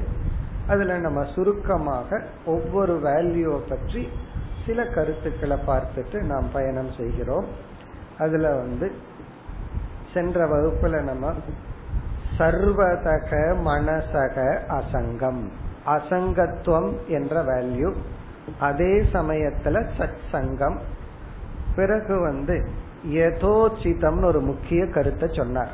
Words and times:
அதுல 0.68 0.98
நம்ம 0.98 1.24
சுருக்கமாக 1.34 2.22
ஒவ்வொரு 2.46 3.00
வேல்யூவை 3.04 3.60
பற்றி 3.68 4.08
சில 4.66 4.84
கருத்துக்களை 4.86 5.56
பார்த்துட்டு 5.66 6.22
நாம் 6.22 6.50
பயணம் 6.52 6.92
செய்கிறோம். 6.96 7.46
அதுல 8.18 8.54
வந்து 8.54 8.92
சென்ற 10.18 10.46
வகுப்புல 10.46 11.02
நம்ம 11.02 11.32
சர்வதக 12.38 13.30
மனசக 13.70 14.36
அசங்கம். 14.78 15.42
அசங்கத்துவம் 15.86 16.92
என்ற 17.08 17.42
வேல்யூ 17.44 17.90
அதே 18.60 18.94
சமயத்துல 19.12 19.76
சத் 19.98 20.22
சங்கம் 20.30 20.78
பிறகு 21.76 22.14
வந்து 22.20 22.56
யதோச்சிதம்னு 23.14 24.24
ஒரு 24.24 24.40
முக்கிய 24.40 24.86
கருத்தை 24.86 25.28
சொன்னார். 25.32 25.72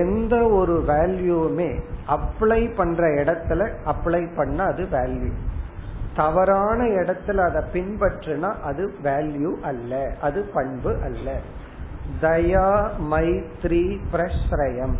எந்த 0.00 0.34
ஒரு 0.48 0.76
வேல்யூவுமே 0.88 1.70
அப்ளை 2.08 2.60
பண்ற 2.76 3.08
இடத்துல 3.22 3.68
அப்ளை 3.86 4.22
பண்ண 4.36 4.62
அது 4.64 4.84
வேல்யூ 4.92 5.32
தவறான 6.16 6.80
இடத்துல 7.00 7.38
அதை 7.48 7.62
பின்பற்றினா 7.72 8.50
அது 8.62 8.84
வேல்யூ 9.04 9.52
அல்ல 9.62 10.02
அது 10.22 10.42
பண்பு 10.54 10.92
அல்ல. 11.02 11.36
தயா 12.22 12.88
மைத்ரி 13.10 13.98
பிரஸ்ரயம். 14.12 14.94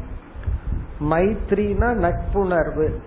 மைத்ரினா 1.00 1.92
நட்புணர்வு. 1.92 3.00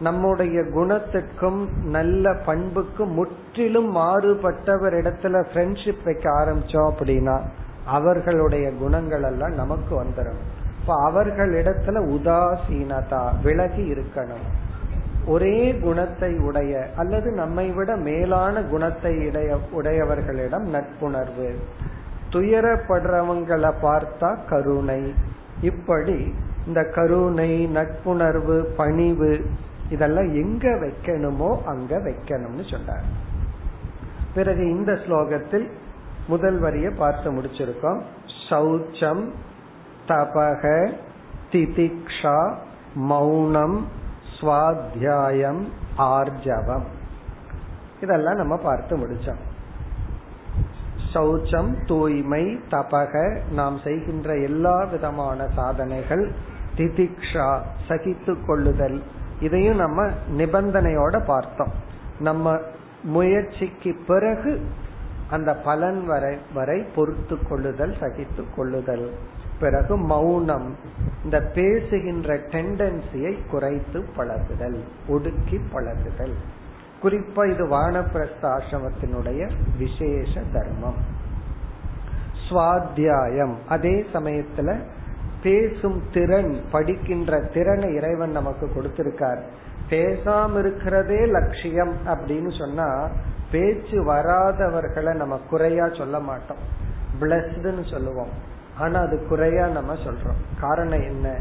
நம்முடைய 0.00 0.60
குணத்துக்கும் 0.60 1.68
நல்ல 1.84 2.32
பண்புக்கும் 2.32 3.12
முற்றிலும் 3.12 3.96
மாறுபட்டவர் 3.96 4.94
இடத்துல 4.94 5.44
ஃப்ரெண்ட்ஷிப் 5.52 6.04
வைக்க 6.04 6.30
ஆரம்பிச்சோம் 6.30 6.90
அப்படின்னா 6.90 7.40
அவர்களுடைய 7.84 8.72
குணங்கள் 8.72 9.22
எல்லாம் 9.22 9.54
நமக்கு 9.54 10.02
வந்துடும் 10.02 10.40
இப்ப 10.80 11.10
அவர்களிடத்துல 11.10 12.00
உதாசீனதா 12.16 13.42
விலகி 13.42 13.92
இருக்கணும். 13.92 14.46
ஒரே 15.26 15.74
குணத்தை 15.74 16.38
உடைய 16.38 16.88
அல்லது 16.96 17.30
நம்மை 17.30 17.70
விட 17.70 17.96
மேலான 17.96 18.62
குணத்தை 18.62 19.16
உடையவர்களிடம் 19.78 20.68
நட்புணர்வு. 20.68 21.54
துயரப்படுறவங்களை 22.36 23.72
பார்த்தா 23.82 24.30
கருணை. 24.48 25.14
இப்படி 25.60 26.34
இந்த 26.66 26.84
கருணை 26.84 27.66
நட்புணர்வு 27.66 28.56
பணிவு 28.76 29.46
இதெல்லாம் 29.90 30.34
எங்க 30.34 30.68
வைக்கணுமோ 30.68 31.62
அங்க 31.64 31.98
வைக்கணும்னு 31.98 32.64
சொன்னார் 32.70 33.06
பிறகு 34.34 34.68
இந்த 34.68 34.92
ஸ்லோகத்தில் 34.92 35.66
முதல் 36.26 36.58
வரிய 36.58 36.90
பார்த்து 36.90 37.32
முடிச்சிருக்கோம். 37.32 38.00
சௌச்சம் 38.48 39.22
தபக 40.08 40.92
திதிக்ஷா 41.52 42.54
மௌனம் 42.94 43.88
ஸ்வாத்தியாயம் 44.36 45.62
ஆர்ஜவம். 45.98 46.86
இதெல்லாம் 48.00 48.36
நம்ம 48.36 48.56
பார்த்து 48.56 48.96
முடிச்சோம். 48.96 49.42
சௌச்சம் 51.16 51.86
தூய்மை 51.86 52.60
தபக 52.70 53.40
நாம் 53.52 53.78
செய்கின்ற 53.84 54.36
எல்லா 54.36 54.84
விதமான 54.84 55.48
சாதனைகள் 55.54 56.32
திதிக்ஷா 56.76 57.58
சகித்து 57.88 58.46
கொள்ளுதல். 58.46 59.02
இதையும் 59.40 59.76
நம்ம 59.76 60.06
நிபந்தனையோட 60.38 61.24
பார்த்தோம். 61.24 61.72
நம்ம 62.20 62.58
முயற்சிக்கு 63.02 63.96
பிறகு 64.06 64.66
அந்த 65.30 65.54
பலன் 65.54 66.06
வரை 66.06 66.38
வரை 66.54 66.84
பொறுத்து 66.94 67.38
கொள்ளுதல் 67.48 67.96
சகித்து 68.00 68.44
கொள்ளுதல். 68.56 69.10
பிறகு 69.60 69.96
மௌனம் 69.96 70.76
இந்த 71.24 71.40
பேசுகின்ற 71.54 72.36
டெண்டன்சியை 72.36 73.38
குறைத்து 73.50 74.04
பழகுதல் 74.16 74.84
ஒடுக்கி 75.08 75.60
பழகுதல். 75.72 76.36
குறிப்பா 77.06 77.52
இது 77.52 77.66
வானப்பிரஸ்த 77.66 78.42
ஆசிரமத்தினுடைய 78.42 79.50
விசேஷ 79.78 80.40
தர்மம். 80.52 80.96
சுவாத்தியாயம். 82.48 83.54
அதே 83.68 84.06
சமயத்துல 84.12 84.76
பேசும் 85.42 86.02
திறன் 86.12 86.60
படிக்கின்ற 86.70 87.40
திறனை 87.40 87.94
இறைவன் 87.94 88.30
நமக்கு 88.30 88.66
கொடுத்திருக்கார். 88.66 89.40
பேசாம 89.90 90.58
இருக்கிறதே 90.58 91.26
லட்சியம் 91.26 91.92
அப்படின்னு 92.06 92.58
சொன்னா 92.58 93.08
பேச்சு 93.50 94.04
வராதவர்களை 94.04 95.14
நம்ம 95.14 95.40
குறையா 95.50 95.88
சொல்ல 95.88 96.20
மாட்டோம். 96.20 96.56
பிளஸ்டுன்னு 97.20 97.90
சொல்லுவோம். 97.90 98.28
ஆனா 98.78 99.00
அது 99.00 99.26
குறையா 99.28 99.66
நம்ம 99.66 99.94
சொல்றோம். 99.94 100.60
காரணம் 100.60 101.02
என்ன? 101.02 101.40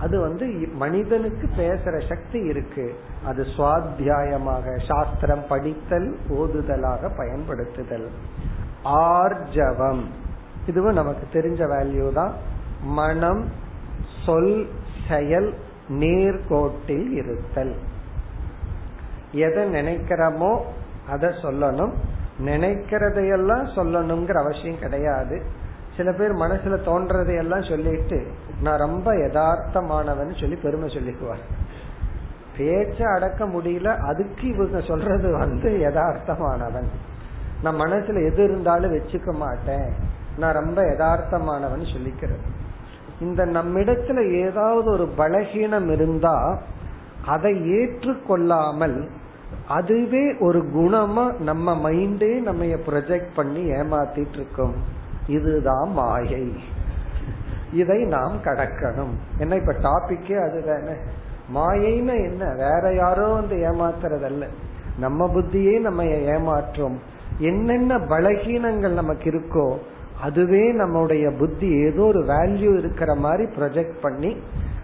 அது 0.00 0.20
வந்து 0.20 0.68
மனிதனுக்கு 0.72 1.48
பேசுற 1.56 2.08
சக்தி 2.08 2.40
இருக்கு. 2.40 2.98
அது 3.24 3.42
சுவாத்தியாயமாக 3.56 4.80
சாஸ்திரம் 4.88 5.46
படித்தல் 5.48 6.18
ஓதுதலாக 6.28 7.10
பயன்படுத்துதல். 7.16 8.08
ஆர்ஜவம். 8.84 10.02
இதுவும் 10.66 10.94
நமக்கு 10.94 11.26
தெரிஞ்ச 11.32 11.62
வேல்யூ 11.62 12.12
தான். 12.12 12.32
மனம் 12.82 13.44
சொல் 14.26 14.68
செயல் 15.08 15.54
நேர்கோட்டில் 15.88 17.10
இருத்தல். 17.10 17.74
எதை 19.32 19.74
நினைக்கிறோமோ 19.74 20.60
அதை 21.08 21.28
சொல்லணும். 21.28 21.92
நினைக்கிறதையெல்லாம் 22.44 23.66
சொல்லணுங்கிற 23.76 24.32
அவசியம் 24.32 24.78
கிடையாது. 24.78 25.42
சில 26.00 26.12
பேர் 26.12 26.34
மனசுல 26.34 26.76
தோன்றதையெல்லாம் 26.80 27.68
சொல்லிட்டு 27.68 28.26
நான் 28.62 28.78
ரொம்ப 28.78 29.14
யதார்த்தமானவன் 29.14 30.40
சொல்லி 30.40 30.56
பெருமை 30.56 30.88
சொல்லிக்குவார். 30.88 31.42
பேச்ச 32.58 33.02
அடக்க 33.14 33.46
முடியல 33.46 33.98
அதுக்கு 33.98 34.48
இவங்க 34.48 34.80
சொல்றது 34.80 35.38
வந்து 35.38 35.70
யதார்த்தமானவன். 35.70 36.88
நான் 37.62 37.80
மனசுல 37.80 38.32
எது 38.32 38.44
இருந்தாலும் 38.44 38.92
வச்சுக்க 38.92 39.32
மாட்டேன். 39.32 39.92
நான் 40.38 40.54
ரொம்ப 40.54 40.82
யதார்த்தமானவன் 40.82 41.84
சொல்லிக்கிறது. 41.96 42.46
இந்த 43.20 43.46
நம்மிடத்துல 43.46 44.32
ஏதாவது 44.32 44.90
ஒரு 44.90 45.08
பலகீனம் 45.18 45.90
இருந்தா 45.90 46.58
அதை 47.26 47.52
ஏற்றுக்கொள்ளாமல் 47.52 49.08
அதுவே 49.68 50.36
ஒரு 50.38 50.58
குணமா 50.58 51.38
நம்ம 51.38 51.90
மைண்டே 51.90 52.40
நம்ம 52.40 52.64
ப்ரொஜெக்ட் 52.64 53.34
பண்ணி 53.34 53.62
ஏமாத்திட்டு 53.70 54.32
இருக்கோம். 54.32 54.98
இதுதான் 55.30 55.92
மாயை. 55.92 56.52
இதை 57.72 58.04
நாம் 58.04 58.36
கடக்கணும். 58.44 59.14
என்ன 59.38 59.56
இப்ப 59.56 59.72
டாபிக்கே 59.72 60.50
அதுதானே 60.50 60.96
மாயைன்னு 61.54 62.14
என்ன? 62.30 62.54
வேற 62.54 62.94
யாரோ 62.94 63.26
வந்து 63.26 63.56
ஏமாத்துறதல்ல. 63.56 64.46
நம்ம 64.98 65.30
புத்தியே 65.34 65.80
நம்ம 65.80 66.04
ஏமாற்றும். 66.04 66.96
என்னென்ன 67.38 67.98
பலகீனங்கள் 67.98 68.92
நமக்கு 68.92 69.30
இருக்கோ 69.30 69.78
அதுவே 70.22 70.72
நம்முடைய 70.72 71.30
புத்தி 71.30 71.68
ஏதோ 71.68 72.02
ஒரு 72.02 72.20
வேல்யூ 72.24 72.78
இருக்கிற 72.78 73.14
மாதிரி 73.14 73.52
ப்ரொஜெக்ட் 73.52 74.00
பண்ணி 74.00 74.36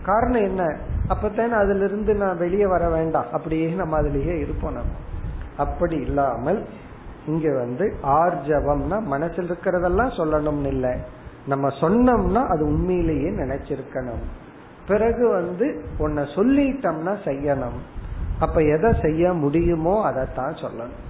காரணம் 0.03 0.43
என்ன? 0.43 0.77
அப்பத்தானே 1.09 1.57
அதுல 1.63 1.85
இருந்து 1.85 2.15
நான் 2.15 2.39
வெளியே 2.39 2.67
வர 2.67 2.89
வேண்டாம். 2.89 3.27
அப்படியே 3.33 3.67
நம்ம 3.67 4.01
அதுலயே 4.01 4.39
இருப்போம் 4.39 4.73
நம்ம. 4.73 4.91
அப்படி 5.57 5.97
இல்லாமல் 5.97 6.67
இங்க 7.27 7.53
வந்து 7.53 7.95
ஆர்ஜவம்னா 8.03 9.03
மனசில் 9.03 9.51
இருக்கிறதெல்லாம் 9.51 10.17
சொல்லணும்னு 10.17 10.67
இல்லை. 10.67 11.01
நம்ம 11.47 11.69
சொன்னோம்னா 11.69 12.47
அது 12.47 12.67
உண்மையிலேயே 12.67 13.31
நினைச்சிருக்கணும். 13.31 14.25
பிறகு 14.89 15.29
வந்து 15.29 15.85
உன்னை 15.99 16.25
சொல்லிட்டோம்னா 16.25 17.17
செய்யணும். 17.25 17.79
அப்ப 18.39 18.63
எதை 18.63 18.95
செய்ய 19.03 19.33
முடியுமோ 19.33 20.05
அதைத்தான் 20.05 20.55
சொல்லணும். 20.55 21.05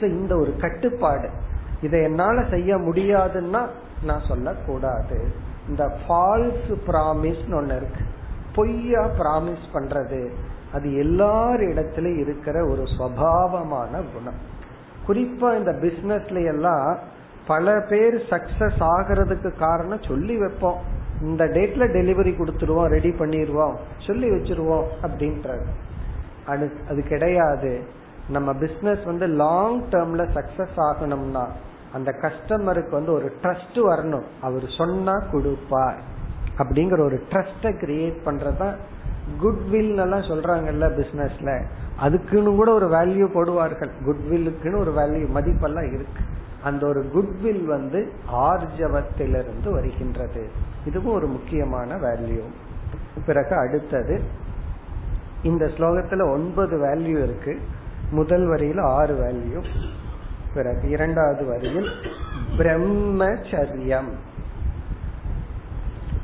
இந்த 0.00 0.36
ஒரு 0.36 0.56
கட்டுப்பாடு. 0.60 1.30
இதை 1.82 2.02
என்னால 2.02 2.44
செய்ய 2.50 2.76
முடியாதுன்னா 2.76 3.66
நான் 4.02 4.22
சொல்லக்கூடாது. 4.28 5.32
இந்த 5.68 5.98
ஃபால்ஸ் 6.08 6.74
ப்ராமிஸ் 6.86 7.54
ஒன்னு 7.54 7.76
இருக்கு. 7.76 8.02
பொய்யா 8.54 9.06
ப்ராமிஸ் 9.18 9.66
பண்றது. 9.74 10.28
அது 10.72 10.88
எல்லாரிடத்திலும் 10.88 12.18
இருக்கிற 12.18 12.66
ஒரு 12.66 12.82
சுவாவமான 12.98 14.02
குணம். 14.12 14.52
குறிப்பா 15.08 15.58
இந்த 15.58 15.72
பிசினஸ்ல 15.72 16.46
எல்லாம் 16.46 16.98
பல 17.46 17.80
பேர் 17.88 18.14
சக்சஸ் 18.30 18.80
ஆகிறதுக்கு 18.80 19.58
காரணம் 19.58 20.02
சொல்லி 20.02 20.36
வைப்போம். 20.36 20.80
இந்த 21.22 21.44
டேட்ல 21.44 21.84
டெலிவரி 21.96 22.32
கொடுத்துருவோம் 22.36 22.86
ரெடி 22.86 23.10
பண்ணிடுவோம் 23.10 23.74
சொல்லி 23.98 24.30
வச்சிருவோம் 24.30 24.84
அப்படின்றது 25.02 25.66
அது 26.46 26.72
அது 26.90 27.02
கிடையாது. 27.02 27.84
நம்ம 28.28 28.52
பிசினஸ் 28.52 29.04
வந்து 29.04 29.26
லாங் 29.26 29.82
டேர்ம்ல 29.82 30.26
சக்சஸ் 30.34 30.76
ஆகணும்னா 30.76 31.44
அந்த 31.92 32.14
கஸ்டமருக்கு 32.22 32.90
வந்து 32.90 33.12
ஒரு 33.12 33.32
ட்ரஸ்ட் 33.42 33.74
வரணும். 33.74 34.24
அவர் 34.40 34.62
சொன்னா 34.76 35.12
கொடுப்பார். 35.12 35.98
அப்படிங்கிற 36.58 37.00
ஒரு 37.00 37.22
ட்ரஸ்ட 37.30 37.62
கிரியேட் 37.62 38.18
பண்றதுதான் 38.24 38.74
குட்வில் 39.42 39.96
எல்லாம் 39.96 40.20
சொல்றாங்கல்ல 40.20 40.88
பிசினஸ்ல 40.98 41.62
அதுக்குன்னு 41.96 42.54
கூட 42.54 42.72
ஒரு 42.72 42.88
வேல்யூ 42.88 43.26
போடுவார்கள். 43.34 43.90
குட்வில்லுக்குன்னு 44.06 44.78
ஒரு 44.78 44.92
வேல்யூ 44.92 45.26
மதிப்பெல்லாம் 45.34 45.88
இருக்கு. 45.94 46.22
அந்த 46.62 46.86
ஒரு 46.86 47.10
குட்வில் 47.14 47.64
வந்து 47.64 48.12
ஆர்ஜவத்திலிருந்து 48.32 49.70
வருகின்றது. 49.70 50.48
இதுவும் 50.86 51.14
ஒரு 51.14 51.26
முக்கியமான 51.26 51.94
வேல்யூ 51.94 52.42
பிறகு 53.26 53.56
அடுத்தது 53.56 54.22
இந்த 55.42 55.64
ஸ்லோகத்துல 55.64 56.32
ஒன்பது 56.32 56.76
வேல்யூ 56.84 57.22
இருக்கு. 57.22 57.60
முதல் 58.10 58.48
வரியில 58.48 58.80
ஆறு 58.80 59.14
வேல்யூ 59.14 59.64
பிறகு 60.54 60.88
இரண்டாவது 60.88 61.44
வரியில் 61.44 61.88
பிரம்மச்சரியம். 62.58 64.10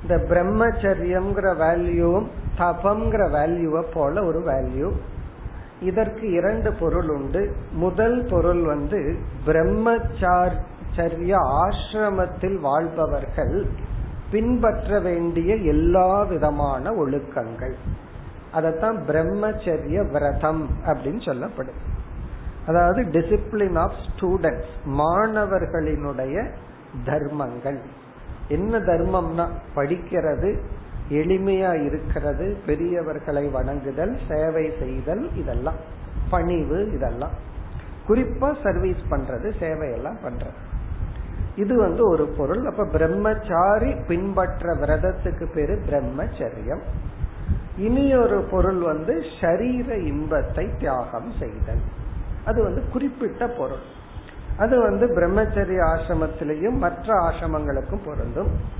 இந்த 0.03 0.17
பிரம்மச்சரியம்ங்கிற 0.31 1.49
வேல்யூவும் 1.65 2.29
தபம்ங்கிற 2.61 3.23
வேல்யூவை 3.39 3.85
போல 3.95 4.15
ஒரு 4.25 4.41
வேல்யூ 4.47 4.89
இதற்கு 5.91 6.27
இரண்டு 6.31 6.71
பொருள் 6.81 7.09
உண்டு. 7.09 7.43
முதல் 7.85 8.19
பொருள் 8.31 8.63
வந்து 8.63 9.01
பிரம்மச்சாரிய 9.47 11.35
ஆசிரமத்தில் 11.61 12.59
வாழ்பவர்கள் 12.61 13.57
பின்பற்ற 14.31 14.99
வேண்டிய 15.01 15.51
எல்லா 15.73 16.23
விதமான 16.23 16.91
ஒழுக்கங்கள். 17.05 17.77
அதத்தான் 18.55 18.99
பிரம்மச்சரிய 19.09 19.99
விரதம் 20.11 20.63
அப்படின்னு 20.87 21.23
சொல்லப்படுது. 21.29 21.81
அதாவது 22.67 23.01
டிசிப்ளின் 23.15 23.79
ஆஃப் 23.79 23.99
ஸ்டூடெண்ட்ஸ் 24.07 24.75
மாணவர்களினுடைய 25.01 26.37
தர்மங்கள். 27.05 27.81
என்ன 28.49 28.79
தர்மம்னா 28.91 29.47
படிக்கிறது 29.77 30.51
எளிமையா 31.11 31.85
இருக்கிறது 31.85 32.57
பெரியவர்களை 32.67 33.49
வணங்குதல் 33.49 34.19
சேவை 34.29 34.73
செய்தல் 34.79 35.37
இதெல்லாம். 35.37 35.75
பணிவு 36.31 36.93
இதெல்லாம். 36.93 37.31
குறிப்பா 38.09 38.63
சர்வீஸ் 38.63 39.01
பண்றது 39.11 39.53
சேவையெல்லாம் 39.61 40.17
பண்றது. 40.25 40.79
இது 41.57 41.77
வந்து 41.77 42.09
ஒரு 42.09 42.27
பொருள். 42.27 42.67
அப்ப 42.67 42.85
பிரம்மச்சாரி 42.85 43.95
பின்பற்ற 43.95 44.75
விரதத்துக்கு 44.75 45.53
பேரு 45.55 45.79
பிரம்மச்சரியம். 45.91 46.81
இனி 47.77 48.17
ஒரு 48.17 48.43
பொருள் 48.51 48.79
வந்து 48.79 49.25
ஷரீர 49.41 50.03
இன்பத்தை 50.03 50.69
தியாகம் 50.79 51.33
செய்தல். 51.39 51.83
அது 52.45 52.63
வந்து 52.63 52.89
குறிப்பிட்ட 52.93 53.47
பொருள். 53.49 53.99
அது 54.57 54.81
வந்து 54.81 55.07
பிரம்மச்சரிய 55.07 55.81
ஆசிரமத்திலையும் 55.81 56.79
மற்ற 56.79 57.15
ஆசிரமங்களுக்கும் 57.15 58.05
பொருந்தும். 58.05 58.79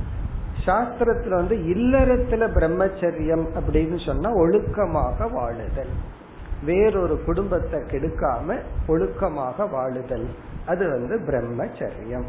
சாஸ்திரத்துல 0.67 1.29
வந்து 1.29 1.57
இல்லறத்துல 1.57 2.49
பிரம்மச்சரியம் 2.49 3.47
அப்படின்னு 3.61 4.07
சொன்னா 4.07 4.35
ஒழுக்கமாக 4.35 5.25
வாழுதல். 5.25 5.93
வேறொரு 6.65 7.23
குடும்பத்தை 7.25 7.81
கெடுக்காம 7.81 8.61
ஒழுக்கமாக 8.89 9.65
வாழுதல். 9.65 10.27
அது 10.67 10.91
வந்து 10.91 11.19
பிரம்மச்சரியம். 11.19 12.25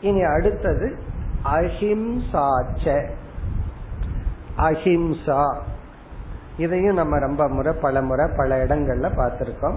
இனி 0.00 0.22
அடுத்தது 0.22 0.96
அஹிம்சாச்ச. 1.44 3.06
அஹிம்சா. 4.58 5.58
இதையும் 6.56 6.94
நம்ம 6.94 7.18
ரொம்ப 7.18 7.48
முறை 7.48 7.72
பல 7.72 8.02
முறை 8.02 8.28
பல 8.36 8.64
இடங்கள்ல 8.64 9.10
பார்த்திருக்கோம். 9.16 9.76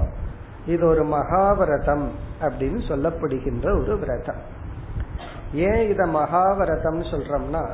இது 0.65 0.85
ஒரு 0.85 1.03
மகாவிரதம் 1.03 2.07
அப்படின்னு 2.41 2.81
சொல்லப்படுகின்ற 2.87 3.81
ஒரு 3.81 3.97
விரதம். 3.97 4.54
ஏன் 5.53 5.89
இத 5.89 6.05
மகாவரதம் 6.05 7.01
சொல்றோம்னா 7.01 7.65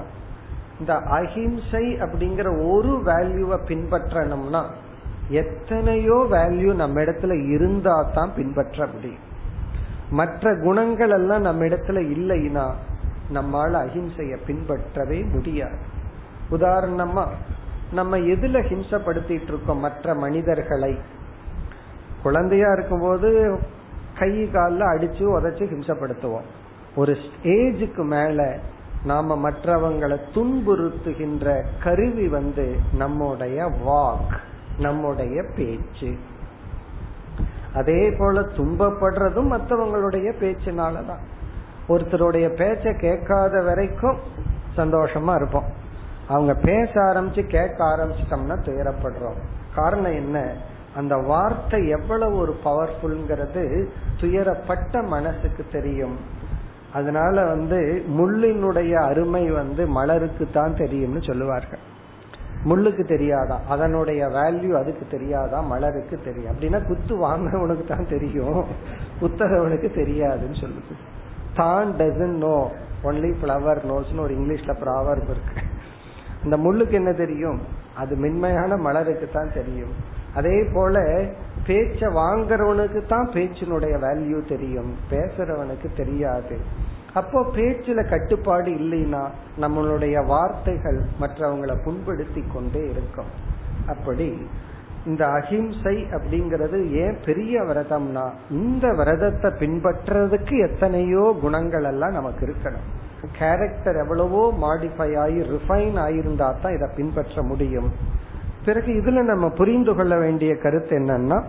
இந்த 0.80 0.96
அஹிம்சை 0.96 1.96
அப்படிங்கிற 1.96 2.72
ஒரு 2.72 3.02
வேல்யூவை 3.06 3.60
பின்பற்றணும்னா 3.68 4.66
எத்தனையோ 5.30 6.28
வேல்யூ 6.32 6.76
நம்ம 6.76 7.02
இடத்துல 7.02 7.50
இருந்தா 7.50 8.12
தான் 8.14 8.34
பின்பற்ற 8.36 8.88
முடியும். 8.88 9.30
மற்ற 10.10 10.56
குணங்கள் 10.56 11.10
எல்லாம் 11.10 11.42
நம்ம 11.42 11.66
இடத்துல 11.66 12.00
இல்லைன்னா 12.00 12.72
நம்மால 13.34 13.74
அஹிம்சைய 13.86 14.38
பின்பற்றவே 14.48 15.32
முடியாது. 15.32 15.76
உதாரணமா 16.52 17.28
நம்ம 17.94 18.18
எதுல 18.18 18.60
ஹிம்சப்படுத்திட்டு 18.60 19.48
இருக்கோம்? 19.48 19.80
மற்ற 19.80 20.16
மனிதர்களை. 20.16 21.00
குழந்தையா 22.24 22.72
இருக்கும்போது 22.72 23.60
கை 24.20 24.50
காலில் 24.50 24.82
அடிச்சு 24.82 25.24
உதச்சு 25.40 25.64
ஹிம்சப்படுத்துவோம் 25.74 26.60
ஒரு 26.96 27.14
ஸ்டேஜுக்கு 27.14 28.04
மேல 28.04 28.58
நாம 29.06 29.50
மற்றவங்களை 29.50 30.20
துன்புறுத்துகின்ற 30.34 31.62
கருவி 31.84 32.28
வந்து 32.28 32.76
நம்முடைய 32.98 33.66
வாக் 33.66 34.38
நம்முடைய 34.80 35.44
பேச்சு. 35.56 36.16
அதே 37.74 38.12
போல 38.12 38.42
துன்பப்படுறதும் 38.42 39.60
மற்றவங்களுடைய 39.60 40.34
பேச்சினாலதான். 40.40 41.22
ஒருத்தருடைய 41.88 42.50
பேச்ச 42.54 43.00
கேட்காத 43.00 43.62
வரைக்கும் 43.62 44.18
சந்தோஷமா 44.78 45.36
இருப்போம். 45.36 45.66
அவங்க 46.28 46.54
பேச 46.54 46.92
ஆரம்பிச்சு 46.94 47.48
கேட்க 47.48 47.84
ஆரம்பிச்சிட்டோம்னா 47.84 48.58
துயரப்படுறோம். 48.66 49.40
காரணம் 49.76 50.12
என்ன? 50.12 50.54
அந்த 50.96 51.16
வார்த்தை 51.16 51.88
எவ்வளவு 51.88 52.38
ஒரு 52.38 52.60
பவர்ஃபுல்ங்கிறது 52.64 53.88
துயரப்பட்ட 54.20 55.08
மனசுக்கு 55.08 55.66
தெரியும். 55.72 56.40
அதனால 56.94 57.46
வந்து 57.46 58.04
முள்ளினுடைய 58.18 58.94
அருமை 58.94 59.52
வந்து 59.52 59.88
மலருக்கு 59.88 60.48
தான் 60.54 60.76
தெரியும்னு 60.76 61.22
சொல்லுவார்கள். 61.22 61.80
முள்ளுக்கு 62.66 63.06
தெரியாதா? 63.06 63.60
அதனுடைய 63.70 64.28
வேல்யூ 64.28 64.72
அதுக்கு 64.72 65.06
தெரியாதா? 65.12 65.62
மலருக்கு 65.62 66.20
தெரியும். 66.24 66.52
அப்படின்னா 66.54 66.88
குத்து 66.88 67.28
வாங்கினவனுக்கு 67.28 67.86
தான் 67.88 68.10
தெரியும். 68.10 68.64
குத்தகவனுக்கு 69.22 69.90
தெரியாதுன்னு 69.96 70.60
சொல்லுது. 70.60 70.96
தான் 71.56 71.88
டசன் 71.98 72.38
நோ 72.38 72.72
ஒன்லி 73.04 73.36
பிளவர் 73.42 73.86
நோஸ்னு 73.86 74.20
ஒரு 74.20 74.34
இங்கிலீஷ்ல 74.34 74.76
ப்ராவர்ப் 74.86 75.30
இருக்கு. 75.30 75.62
இந்த 76.44 76.58
முள்ளுக்கு 76.58 76.92
என்ன 76.92 77.12
தெரியும்? 77.12 77.60
அது 77.96 78.16
மென்மையான 78.16 78.78
மலருக்கு 78.78 79.30
தான் 79.34 79.54
தெரியும். 79.54 79.94
அதே 80.36 80.58
போல 80.74 80.98
பேச்ச 81.68 82.00
வாங்குறவனுக்கு 82.20 83.00
தான் 83.06 83.28
பேச்சினுடைய 83.34 83.96
வேல்யூ 84.06 84.40
தெரியும். 84.54 84.92
பேசுறவனுக்கு 85.12 85.90
தெரியாது. 86.02 86.56
அப்போ 87.20 87.40
பேச்சுல 87.56 88.00
கட்டுப்பாடு 88.10 88.72
இல்லைன்னா 88.82 89.24
நம்மளுடைய 89.64 90.18
வார்த்தைகள் 90.26 91.00
மற்றவங்களை 91.22 91.76
புண்படுத்தி 91.86 92.44
கொண்டே 92.54 92.84
இருக்கும். 92.94 93.32
அப்படி 93.94 94.30
இந்த 95.10 95.24
அஹிம்சை 95.38 95.96
அப்படிங்கிறது 96.16 96.80
ஏன் 97.04 97.18
பெரிய 97.28 97.62
விரதம்னா 97.70 98.26
இந்த 98.62 98.88
விரதத்தை 99.00 99.50
பின்பற்றுறதுக்கு 99.62 100.56
எத்தனையோ 100.68 101.24
குணங்கள் 101.44 101.88
எல்லாம் 101.92 102.18
நமக்கு 102.20 102.42
இருக்கணும். 102.48 102.88
கேரக்டர் 103.40 103.98
எவ்வளவோ 104.04 104.44
மாடிஃபை 104.66 105.10
ஆகி 105.24 105.40
ரிஃபைன் 105.54 105.98
ஆயிருந்தா 106.06 106.50
தான் 106.64 106.76
இதை 106.78 106.90
பின்பற்ற 107.00 107.44
முடியும். 107.52 107.90
பிறகு 108.66 108.92
இதுல 108.94 109.22
நம்ம 109.24 109.50
புரிந்து 109.50 109.96
கொள்ள 109.96 110.18
வேண்டிய 110.18 110.56
கருத்து 110.56 111.00
என்னன்னா 111.00 111.44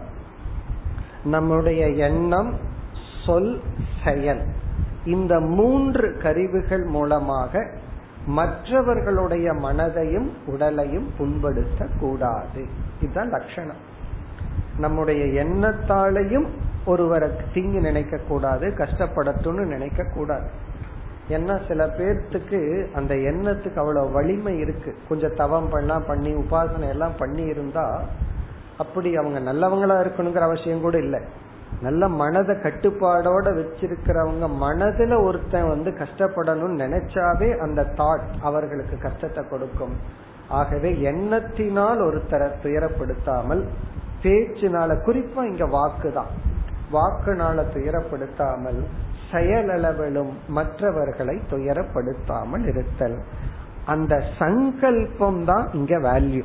நம்முடைய 1.24 1.88
எண்ணம் 1.88 2.56
சொல் 3.26 3.60
செயல். 4.04 4.42
இந்த 5.04 5.40
மூன்று 5.40 6.16
கருவிகள் 6.22 6.84
மூலமாக 6.84 7.68
மற்றவர்களுடைய 8.26 9.52
மனதையும் 9.52 10.28
உடலையும் 10.46 11.10
புண்படுத்த 11.18 11.86
கூடாது 12.00 12.64
இதுதான் 13.00 13.28
லட்சணம். 13.28 13.90
நம்முடைய 14.78 15.44
எண்ணத்தாலையும் 15.44 16.46
ஒருவரை 16.84 17.30
தீங்கு 17.54 17.80
நினைக்க 17.80 18.18
கூடாது 18.28 18.68
கஷ்டப்படட்டும்னு 18.68 19.66
நினைக்க 19.66 20.04
கூடாது 20.14 20.50
ஏன்னா 21.34 21.54
சில 21.68 21.82
பேர்த்துக்கு 21.98 22.60
அந்த 22.98 23.12
எண்ணத்துக்கு 23.30 23.80
அவ்வளவு 23.82 24.14
வலிமை 24.16 24.54
இருக்கு. 24.64 24.90
கொஞ்சம் 25.08 25.36
தவம் 25.40 25.70
பண்ணலாம் 25.74 26.08
பண்ணி 26.10 26.32
உபாசனை 26.42 26.88
எல்லாம் 26.94 27.16
பண்ணி 27.22 27.44
இருந்தா 27.52 27.86
அப்படி 28.82 29.10
அவங்க 29.20 29.38
நல்லவங்களா 29.50 29.96
இருக்கணுங்கிற 30.02 30.44
அவசியம் 30.48 30.84
கூட 30.86 30.96
இல்லை. 31.06 31.20
நல்ல 31.86 32.02
மனத 32.22 32.50
கட்டுப்பாடோட 32.64 33.48
வச்சிருக்கிறவங்க 33.58 34.46
மனதுல 34.64 35.16
ஒருத்தன் 35.26 35.70
வந்து 35.74 35.90
கஷ்டப்படணும்னு 36.02 36.82
நினைச்சாவே 36.84 37.48
அந்த 37.64 37.80
தாட் 38.00 38.28
அவர்களுக்கு 38.48 38.96
கஷ்டத்தை 39.06 39.42
கொடுக்கும். 39.52 39.94
ஆகவே 40.58 40.90
எண்ணத்தினால் 41.10 42.00
ஒருத்தரை 42.08 42.48
துயரப்படுத்தாமல் 42.64 43.62
பேச்சினால 44.24 44.96
குறிப்பா 45.06 45.42
இங்க 45.52 45.66
வாக்கு 45.76 46.10
தான் 46.18 46.32
வாக்குனால 46.96 47.64
துயரப்படுத்தாமல் 47.76 48.80
செயலளவிலும் 49.32 50.32
மற்றவர்களை 50.48 51.40
துயரப்படுத்தாமல் 51.50 52.66
இருத்தல். 52.66 53.18
அந்த 53.84 54.22
சங்கல்பம் 54.38 55.44
தான் 55.44 55.68
இங்க 55.72 55.98
வேல்யூ 55.98 56.42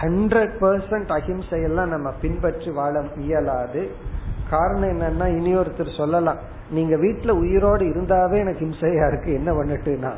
ஹண்ட்ரட் 0.00 0.54
பர்சன்ட் 0.60 1.10
அஹிம்சையெல்லாம் 1.18 1.86
நம்ம 1.86 2.10
பின்பற்றி 2.20 2.70
வாழ 2.70 3.04
இயலாது. 3.16 3.90
காரணம் 4.50 4.90
என்னன்னா 4.90 5.26
இனி 5.26 5.56
ஒருத்தர் 5.56 5.96
சொல்லலாம் 5.96 6.38
நீங்க 6.70 6.96
வீட்டுல 6.96 7.30
உயிரோடு 7.30 7.84
இருந்தாவே 7.84 8.36
எனக்கு 8.38 8.66
ஹிம்சையா 8.66 9.06
இருக்கு 9.08 9.32
என்ன 9.32 9.52
பண்ணட்டுனா 9.52 10.12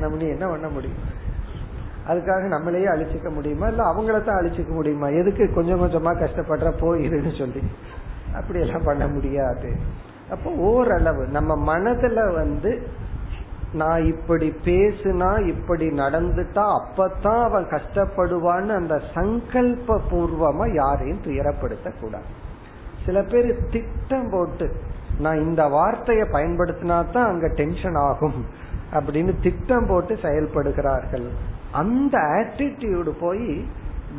நம்ம 0.00 0.24
என்ன 0.24 0.46
பண்ண 0.46 0.68
முடியும்? 0.68 1.16
அதுக்காக 2.08 2.44
நம்மளையே 2.54 2.88
அழிச்சிக்க 2.94 3.30
முடியுமா? 3.30 3.66
இல்ல 3.66 3.82
அவங்களத்தான் 3.92 4.40
அழிச்சிக்க 4.40 4.68
முடியுமா? 4.68 5.08
எதுக்கு 5.08 5.52
கொஞ்சம் 5.54 5.82
கொஞ்சமா 5.82 6.10
கஷ்டப்படுற 6.10 6.72
போயிருன்னு 6.80 7.38
சொல்லி. 7.38 7.62
அப்படி 8.34 8.60
எல்லாம் 8.60 8.84
பண்ண 8.84 9.06
முடியாது. 9.06 9.76
அப்போ 10.30 10.50
ஓரளவு 10.50 11.26
நம்ம 11.26 11.78
மனதுல 11.78 12.32
வந்து 12.34 12.86
நான் 13.72 14.04
இப்படி 14.04 14.54
பேசுனா 14.64 15.46
இப்படி 15.46 15.86
நடந்துட்டா 15.86 16.64
அப்பதான் 16.78 17.42
அவன் 17.42 17.64
கஷ்டப்படுவான்னு 17.64 18.74
அந்த 18.74 19.02
சங்கல்ப 19.14 19.98
பூர்வமா 20.10 20.74
யாரையும் 20.74 21.24
துயரப்படுத்த 21.24 21.92
கூடாது 22.00 22.28
சில 23.06 23.22
பேர் 23.22 23.68
திட்டம் 23.70 24.30
போட்டு 24.30 24.72
நான் 25.18 25.40
இந்த 25.40 25.68
வார்த்தையை 25.68 26.26
பயன்படுத்தினா 26.28 27.10
தான் 27.10 27.26
அங்க 27.26 27.48
டென்ஷன் 27.48 27.94
ஆகும் 27.94 28.44
அப்படின்னு 28.92 29.32
திட்டம் 29.42 29.86
போட்டு 29.86 30.14
செயல்படுகிறார்கள். 30.14 31.26
அந்த 31.72 32.18
ஆட்டிடியூடு 32.18 33.12
போய் 33.20 33.64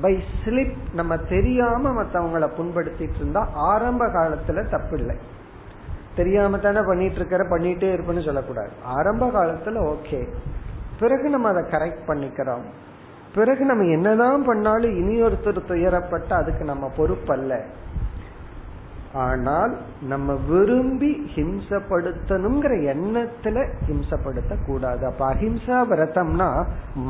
பை 0.02 0.24
ஸ்லிப் 0.42 0.76
நம்ம 0.94 1.18
தெரியாம 1.18 2.04
மத்தவங்களை 2.04 2.50
புண்படுத்திட்டு 2.58 3.16
இருந்தா 3.16 3.48
ஆரம்ப 3.54 4.06
காலத்துல 4.06 4.70
தப்பு 4.70 4.98
இல்லை 4.98 5.16
தெரியாம 6.16 6.58
தானே 6.58 6.82
பண்ணிட்டு 6.88 7.16
இருக்கிற 7.16 7.44
பண்ணிட்டே 7.44 7.90
இருப்பேன்னு 7.96 8.26
சொல்லக்கூடாது. 8.26 8.72
ஆரம்ப 8.84 9.28
காலத்துல 9.36 9.82
ஓகே 9.94 10.20
பிறகு 11.00 11.30
நம்ம 11.30 11.50
அதை 11.50 11.64
கரெக்ட் 11.64 12.08
பண்ணிக்கிறோம். 12.08 12.64
பிறகு 13.36 13.66
நம்ம 13.66 13.84
என்னதான் 13.84 14.44
பண்ணாலும் 14.44 14.96
இனி 14.98 15.22
ஒருத்தர் 15.22 15.60
துயரப்பட்ட 15.72 16.30
அதுக்கு 16.30 16.64
நம்ம 16.64 16.92
பொறுப்பல்ல. 16.98 17.54
ஆனால் 19.14 19.78
நம்ம 20.02 20.34
விரும்பி 20.50 21.12
ஹிம்சப்படுத்தணுங்கிற 21.36 22.74
எண்ணத்துல 22.94 23.64
ஹிம்சப்படுத்த 23.88 24.56
கூடாது 24.66 25.06
அப்ப 25.06 25.34
அஹிம்சா 25.34 25.78
விரதம்னா 25.92 26.50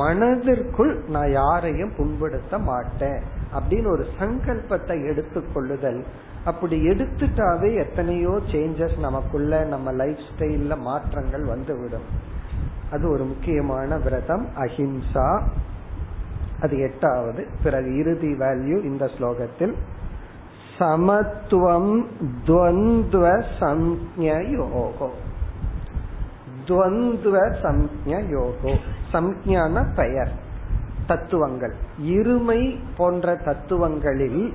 மனதிற்குள் 0.02 0.94
நான் 1.08 1.32
யாரையும் 1.32 1.96
புண்படுத்த 1.98 2.60
மாட்டேன். 2.60 3.20
அப்படின்னு 3.54 3.88
ஒரு 3.88 4.08
சங்கல்பத்தை 4.20 4.98
எடுத்துக்கொள்ளுதல் 5.12 6.04
அப்படி 6.46 6.88
எடுத்துட்டாவே 6.88 7.78
எத்தனையோ 7.78 8.40
சேஞ்சஸ் 8.52 9.00
நமக்குள்ள 9.00 9.64
நம்ம 9.64 9.92
லைஃப் 9.92 10.20
ஸ்டைல்ல 10.30 10.78
மாற்றங்கள் 10.78 11.44
வந்துவிடும். 11.44 12.08
அது 12.92 13.10
ஒரு 13.10 13.24
முக்கியமான 13.24 13.98
விரதம் 13.98 14.48
அஹிம்சா. 14.58 15.42
அது 16.62 16.80
எட்டாவது. 16.80 17.48
பிறகு 17.64 17.98
இறுதி 17.98 18.28
வேல்யூ 18.28 18.84
இந்த 18.84 19.10
ஸ்லோகத்தில். 19.18 19.74
சமத்துவம் 20.78 22.08
துவந்துவ 22.46 23.44
சம்யோகோ 23.60 25.10
துவந்துவ 26.68 27.38
சம்யோகோ 27.64 28.76
சம்ஞான 29.12 29.86
பெயர். 29.96 30.48
தத்துவங்கள். 31.10 31.76
இருமை 32.06 32.78
போன்ற 32.98 33.36
தத்துவங்களில் 33.36 34.54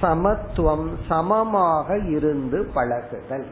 சமத்துவம் 0.00 0.90
சமமாக 1.08 1.98
இருந்து 1.98 2.68
பழகுதல். 2.74 3.46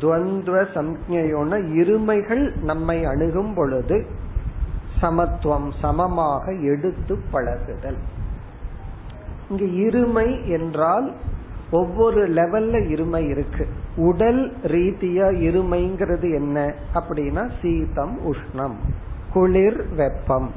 துவந்துவ 0.00 0.62
சம்ஞையோன 0.74 1.52
இருமைகள் 1.80 2.54
நம்மை 2.62 3.04
அணுகும் 3.04 3.54
பொழுது 3.54 4.06
சமத்துவம் 5.00 5.72
சமமாக 5.80 6.52
எடுத்து 6.52 7.18
பழகுதல். 7.30 8.00
இங்கு 9.50 9.66
இருமை 9.66 10.48
என்றால் 10.48 11.14
ஒவ்வொரு 11.70 12.28
லெவல்ல 12.28 12.74
இருமை 12.94 13.28
இருக்கு. 13.28 13.66
உடல் 13.96 14.56
ரீதியா 14.62 15.26
இருமைங்கிறது 15.46 16.34
என்ன? 16.34 16.74
அப்படின்னா 16.94 17.50
சீதம் 17.62 18.18
உஷ்ணம். 18.32 18.76
குளிர் 19.34 19.80
வெப்பம். 19.94 20.48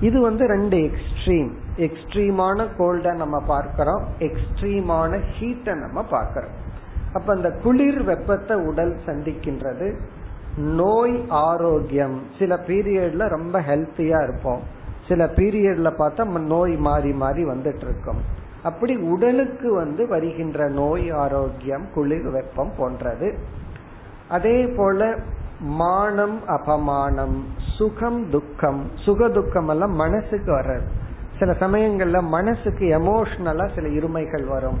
இது 0.00 0.20
வந்து 0.20 0.46
ரெண்டு 0.46 0.76
எக்ஸ்ட்ரீம் 0.78 1.50
எக்ஸ்ட்ரீமான 1.76 2.66
கோல்ட 2.78 3.14
நம்ம 3.14 3.38
பார்க்கிறோம். 3.46 4.04
எக்ஸ்ட்ரீமான 4.18 5.20
ஹீட்டை 5.38 5.74
நம்ம 5.74 6.02
பார்க்கிறோம். 6.02 6.56
அப்ப 7.12 7.34
அந்த 7.34 7.50
குளிர் 7.62 8.02
வெப்பத்தை 8.04 8.56
உடல் 8.56 8.96
சந்திக்கின்றது. 9.06 9.88
நோய் 10.56 11.24
ஆரோக்கியம். 11.28 12.16
சில 12.38 12.54
பீரியட்ல 12.66 13.28
ரொம்ப 13.28 13.60
ஹெல்த்தியா 13.60 14.18
இருப்போம். 14.22 14.62
சில 15.08 15.26
பீரியட்ல 15.36 15.90
பார்த்தா 15.98 16.24
நோய் 16.46 16.76
மாறி 16.76 17.12
மாறி 17.12 17.44
வந்துட்டு 17.44 17.84
இருக்கும் 17.86 18.20
அப்படி 18.62 18.94
உடலுக்கு 18.96 19.68
வந்து 19.74 20.02
வருகின்ற 20.08 20.68
நோய் 20.68 21.10
ஆரோக்கியம் 21.10 21.84
குளிர் 21.94 22.28
வெப்பம் 22.30 22.72
போன்றது. 22.78 23.28
அதே 24.28 24.56
போல 24.76 25.16
மானம் 25.60 26.40
அபமானம் 26.48 27.42
சுகம் 27.76 28.30
துக்கம். 28.30 28.90
சுக 28.94 29.28
துக்கம் 29.28 29.68
எல்லாம் 29.68 29.92
மனசுக்கு 29.92 30.52
வர்றது. 30.52 30.86
சில 31.38 31.52
சமயங்கள்ல 31.52 32.22
மனசுக்கு 32.22 32.98
எமோஷனலா 32.98 33.74
சில 33.74 33.88
இருமைகள் 33.88 34.46
வரும். 34.46 34.80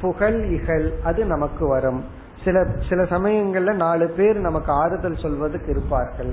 புகழ் 0.00 0.44
இகழ் 0.44 0.90
அது 1.04 1.24
நமக்கு 1.24 1.68
வரும். 1.68 2.04
சில 2.44 2.66
சில 2.88 3.02
சமயங்கள்ல 3.02 3.74
நாலு 3.74 4.10
பேர் 4.10 4.38
நமக்கு 4.38 4.72
ஆறுதல் 4.72 5.16
சொல்வதற்கு 5.16 5.70
இருப்பார்கள். 5.70 6.32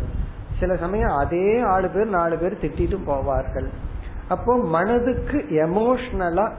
சில 0.60 0.76
சமயம் 0.76 1.10
அதே 1.10 1.60
ஆறு 1.60 1.90
பேர் 1.90 2.08
நாலு 2.08 2.38
பேர் 2.38 2.58
திட்டிட்டு 2.62 3.00
போவார்கள். 3.08 3.68
அப்போ 4.28 4.58
மனதுக்கு 4.58 5.38
எமோஷனலா 5.50 6.52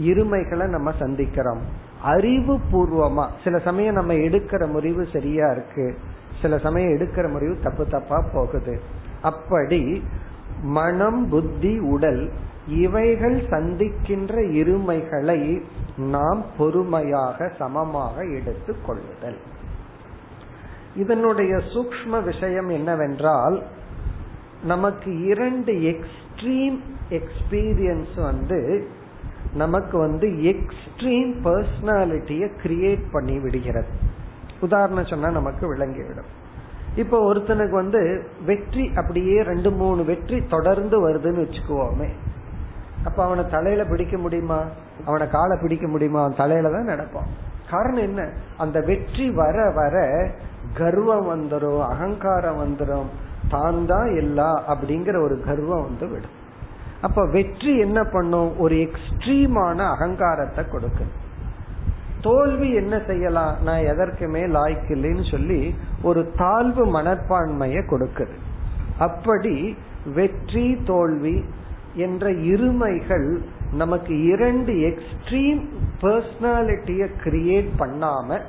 இருமைகளை 0.00 0.68
நம்ம 0.68 0.90
சந்திக்கிறோம். 0.90 1.60
அறிவு 2.06 2.54
பூர்வமா 2.72 3.24
சில 3.44 3.58
சமயம் 3.58 3.94
நம்ம 3.94 4.12
எடுக்கிற 4.26 4.62
முடிவு 4.72 5.02
சரியா 5.12 5.46
இருக்கு 5.50 5.86
சில 6.42 6.58
சமயம் 6.58 6.92
எடுக்கிற 6.92 7.26
முடிவு 7.30 7.54
தப்பு 7.62 7.84
தப்பா 7.86 8.18
போகுது. 8.32 8.74
அப்படி 9.22 10.02
மனம் 10.62 11.20
புத்தி 11.28 11.78
உடல் 11.78 12.22
இவைகள் 12.68 13.36
சந்திக்கின்ற 13.50 14.34
இருமைகளை 14.60 15.40
நாம் 15.96 16.42
பொறுமையாக 16.58 17.48
சமமாக 17.58 18.24
எடுத்து 18.38 18.72
கொள்ளுதல். 18.86 19.38
இதனுடைய 20.96 21.54
சூக்ம 21.72 22.22
விஷயம் 22.24 22.68
என்னவென்றால் 22.68 23.56
நமக்கு 24.62 25.10
இரண்டு 25.24 25.72
எக்ஸ்ட்ரீம் 25.92 26.78
எக்ஸ்பீரியன்ஸ் 27.10 28.16
வந்து 28.22 28.60
நமக்கு 29.54 29.98
வந்து 29.98 30.26
எக்ஸ்ட்ரீம் 30.28 31.34
பர்சனாலிட்டியை 31.44 32.50
கிரியேட் 32.62 33.04
பண்ணி 33.12 33.38
விடுகிறது. 33.38 33.86
உதாரணம் 34.60 35.06
சொன்னா 35.06 35.30
நமக்கு 35.30 35.74
விளங்கிவிடும். 35.74 36.30
இப்போ 36.96 37.34
ஒருத்தனுக்கு 37.34 37.70
வந்து 37.70 38.24
வெற்றி 38.44 38.90
அப்படியே 38.94 39.42
ரெண்டு 39.42 39.70
மூணு 39.70 40.04
வெற்றி 40.04 40.46
தொடர்ந்து 40.46 41.08
வருதுன்னு 41.08 41.44
வச்சுக்குவோமே. 41.44 42.08
அப்ப 43.04 43.24
அவனை 43.24 43.48
தலையில 43.50 43.84
பிடிக்க 43.84 44.16
முடியுமா? 44.16 44.62
அவனை 45.04 45.28
காலை 45.28 45.56
பிடிக்க 45.56 45.86
முடியுமா? 45.86 46.20
அவன் 46.20 46.36
தலையில 46.36 46.70
தான் 46.70 46.88
நடப்பான். 46.88 47.30
காரணம் 47.70 48.02
என்ன? 48.02 48.28
அந்த 48.56 48.80
வெற்றி 48.80 49.30
வர 49.30 49.70
வர 49.70 50.28
கர்வம் 50.74 51.28
வந்துடும் 51.34 51.80
அகங்காரம் 51.80 52.60
வந்துடும் 52.64 53.06
தான் 53.48 53.86
தான் 53.86 54.14
எல்லா 54.14 54.62
அப்படிங்கிற 54.68 55.22
ஒரு 55.22 55.42
கர்வம் 55.44 55.82
வந்து 55.82 56.08
விடும். 56.08 56.44
அப்ப 57.00 57.26
வெற்றி 57.26 57.78
என்ன 57.78 58.04
பண்ணும்? 58.04 58.58
ஒரு 58.58 58.76
எக்ஸ்ட்ரீமான 58.76 59.76
அகங்காரத்தை 59.76 60.64
கொடுக்கும். 60.68 61.12
தோல்வி 62.20 62.74
என்ன 62.74 63.00
செய்யலாம்? 63.06 63.56
நான் 63.62 63.78
எதற்குமே 63.78 64.42
லாய்க்கு 64.56 64.92
இல்லைன்னு 64.96 65.30
சொல்லி 65.30 65.74
ஒரு 66.02 66.32
தாழ்வு 66.36 67.00
மனப்பான்மையை 67.00 67.82
கொடுக்குது. 67.92 68.36
அப்படி 68.98 69.76
வெற்றி 70.14 70.78
தோல்வி 70.84 71.44
என்ற 71.94 72.30
இருமைகள் 72.30 73.38
நமக்கு 73.72 74.22
இரண்டு 74.22 74.72
எக்ஸ்ட்ரீம் 74.72 75.62
பர்சனாலிட்டிய 76.00 77.08
கிரியேட் 77.24 77.70
பண்ணாம 77.78 78.40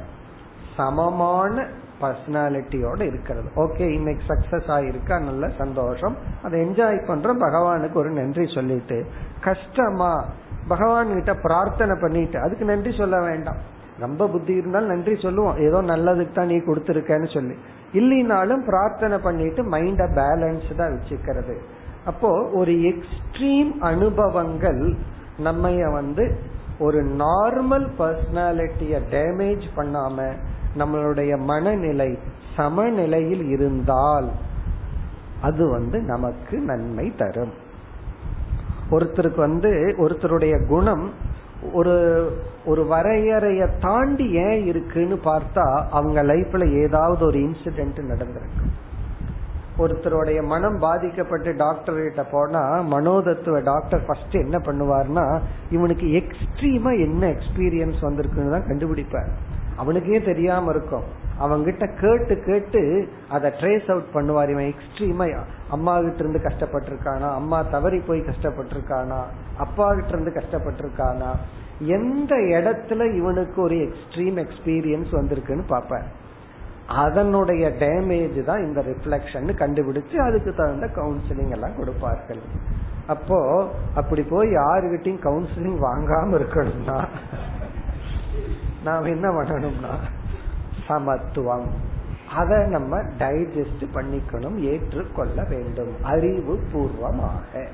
சமமான 0.75 1.67
பர்சனாலிட்டியோட 2.01 3.01
இருக்கிறது. 3.01 3.49
ஓகே 3.55 3.85
இன்னைக்கு 3.89 4.23
சக்சஸ் 4.33 4.69
ஆயிருக்கா? 4.75 5.21
நல்ல 5.21 5.49
சந்தோஷம். 5.57 6.15
அதை 6.43 6.61
என்ஜாய் 6.61 6.99
பண்றோம் 7.07 7.41
பகவானுக்கு 7.45 7.93
ஒரு 7.93 8.09
நன்றி 8.09 8.45
சொல்லிட்டு 8.53 9.05
கஷ்டமா? 9.41 10.25
பகவான் 10.67 11.13
கிட்ட 11.13 11.33
பிரார்த்தனை 11.33 11.95
பண்ணிட்டு 12.01 12.39
அதுக்கு 12.39 12.65
நன்றி 12.65 12.95
சொல்ல 12.97 13.21
வேண்டாம். 13.21 13.57
ரொம்ப 13.99 14.27
புத்தி 14.27 14.53
இருந்தாலும் 14.53 14.87
நன்றி 14.87 15.15
சொல்லுவோம். 15.21 15.57
ஏதோ 15.57 15.81
நல்லதுக்கு 15.81 16.31
தான் 16.31 16.45
நீ 16.45 16.55
கொடுத்துருக்கேன்னு 16.55 17.33
சொல்லி. 17.33 17.55
இல்லைனாலும் 17.93 18.65
பிரார்த்தனை 18.65 19.17
பண்ணிட்டு 19.17 19.63
மைண்ட 19.63 20.05
பேலன்ஸ்டா 20.05 20.85
வச்சுக்கிறது. 20.93 21.55
அப்போ 22.05 22.49
ஒரு 22.53 22.71
எக்ஸ்ட்ரீம் 22.71 23.77
அனுபவங்கள் 23.79 24.95
நம்ம 25.37 25.69
வந்து 25.91 26.35
ஒரு 26.79 26.99
நார்மல் 27.03 27.87
பர்சனாலிட்டிய 27.99 28.99
டேமேஜ் 29.11 29.65
பண்ணாம 29.75 30.27
நம்மளுடைய 30.79 31.33
மனநிலை 31.51 32.17
சமநிலையில் 32.55 33.45
இருந்தால் 33.49 34.29
அது 35.41 35.63
வந்து 35.69 35.97
நமக்கு 36.01 36.57
நன்மை 36.59 37.15
தரும். 37.15 37.53
ஒருத்தருக்கு 38.91 39.35
வந்து 39.35 39.71
ஒருத்தருடைய 39.97 40.55
குணம் 40.67 41.13
ஒரு 41.73 41.95
ஒரு 42.65 42.81
வரையறைய 42.91 43.61
தாண்டி 43.79 44.25
ஏன் 44.31 44.65
இருக்குன்னு 44.65 45.15
பார்த்தா 45.23 45.65
அவங்க 45.91 46.23
லைஃப்ல 46.23 46.65
ஏதாவது 46.81 47.25
ஒரு 47.25 47.39
இன்சிடென்ட் 47.39 47.99
நடந்திருக்கு. 48.11 48.65
ஒருத்தருடைய 49.77 50.39
மனம் 50.45 50.77
பாதிக்கப்பட்டு 50.79 51.55
டாக்டர் 51.55 51.95
கிட்ட 51.95 52.23
போனா 52.23 52.61
மனோதத்துவ 52.91 53.57
டாக்டர் 53.63 54.05
ஃபர்ஸ்ட் 54.05 54.35
என்ன 54.35 54.57
பண்ணுவார்னா 54.57 55.25
இவனுக்கு 55.69 56.07
எக்ஸ்ட்ரீமா 56.21 56.93
என்ன 57.05 57.21
எக்ஸ்பீரியன்ஸ் 57.27 57.99
வந்திருக்குன்னு 58.01 58.55
தான் 58.55 58.69
கண்டுபிடிப்பார். 58.69 59.31
அவனுக்கே 59.77 60.19
தெரியாம 60.21 60.69
இருக்கும். 60.69 61.07
அவங்கிட்ட 61.43 61.85
கேட்டு 62.01 62.35
கேட்டு 62.43 62.81
அதை 63.29 63.51
ட்ரேஸ் 63.59 63.89
அவுட் 63.93 64.13
பண்ணுவார். 64.13 64.49
இவன் 64.49 64.69
எக்ஸ்ட்ரீமா 64.73 65.25
அம்மா 65.69 65.93
கிட்ட 65.99 66.23
இருந்து 66.23 66.41
கஷ்டப்பட்டிருக்கானா? 66.47 67.29
அம்மா 67.33 67.61
தவறி 67.61 67.99
போய் 67.99 68.29
கஷ்டப்பட்டிருக்கானா? 68.29 69.19
அப்பா 69.57 69.87
கிட்ட 69.93 70.07
இருந்து 70.07 70.33
கஷ்டப்பட்டிருக்கானா? 70.39 71.31
எந்த 71.97 72.35
இடத்துல 72.35 73.01
இவனுக்கு 73.15 73.61
ஒரு 73.61 73.75
எக்ஸ்ட்ரீம் 73.87 74.39
எக்ஸ்பீரியன்ஸ் 74.45 75.11
வந்திருக்குன்னு 75.11 75.65
பாப்பேன் 75.67 76.07
அதனுடைய 77.03 77.63
டேமேஜ் 77.79 78.37
தான் 78.43 78.65
இந்த 78.65 78.79
ரிஃப்ளெக்ஷன் 78.81 79.47
கண்டுபிடிச்சு 79.61 80.17
அதுக்கு 80.27 80.51
தகுந்த 80.53 80.87
கவுன்சிலிங் 80.95 81.53
எல்லாம் 81.57 81.77
கொடுப்பார்கள். 81.77 82.41
அப்போ 83.07 83.39
அப்படி 83.95 84.23
போய் 84.23 84.49
யாருகிட்டையும் 84.51 85.23
கவுன்சிலிங் 85.25 85.79
வாங்காம 85.87 86.29
இருக்கணும்னா 86.39 86.97
நாம் 88.87 89.03
என்ன 89.03 89.27
பண்ணணும்னா 89.29 89.93
சமத்துவம். 90.87 91.67
அதை 92.35 92.57
நம்ம 92.65 93.01
டைஜஸ்ட் 93.19 93.85
பண்ணிக்கணும் 93.93 94.57
ஏற்றுக்கொள்ள 94.57 95.43
வேண்டும். 95.49 95.93
அறிவு 96.03 96.55
பூர்வமாக 96.71 97.67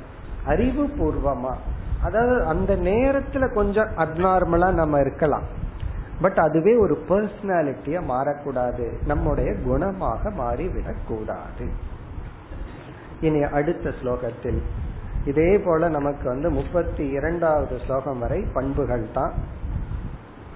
அறிவு 0.45 0.83
பூர்வமா 0.97 1.53
அதாவது 2.03 2.45
அந்த 2.45 2.75
நேரத்துல 2.75 3.53
கொஞ்சம் 3.53 3.91
அப்நார்மலா 3.97 4.73
நம்ம 4.73 4.99
இருக்கலாம். 4.99 5.47
பட் 6.21 6.37
அதுவே 6.37 6.75
ஒரு 6.75 6.95
பர்சனாலிட்டியா 7.09 8.01
மாறக்கூடாது. 8.09 8.85
நம்முடைய 9.05 9.51
குணமாக 9.51 10.31
மாறிவிடக் 10.39 11.05
கூடாது 11.07 11.65
இனி 13.21 13.41
அடுத்த 13.43 13.91
ஸ்லோகத்தில். 14.01 14.61
இதே 15.25 15.57
போல 15.57 15.89
நமக்கு 15.89 16.25
வந்து 16.29 16.49
முப்பத்தி 16.49 17.05
இரண்டாவது 17.07 17.79
ஸ்லோகம் 17.85 18.19
வரை 18.19 18.45
பண்புகள் 18.53 19.05
தான். 19.13 19.33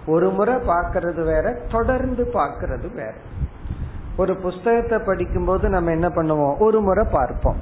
ஒரு 0.06 0.30
முறை 0.30 0.54
பார்க்கறது 0.54 1.24
வேற 1.24 1.52
தொடர்ந்து 1.72 2.32
பார்க்கறது 2.34 2.94
வேற. 2.94 3.14
ஒரு 4.18 4.36
புஸ்தகத்தை 4.36 4.98
படிக்கும்போது 5.06 5.70
நம்ம 5.70 5.92
என்ன 5.92 6.08
பண்ணுவோம்? 6.08 6.60
ஒரு 6.60 6.82
முறை 6.82 7.06
பார்ப்போம். 7.12 7.56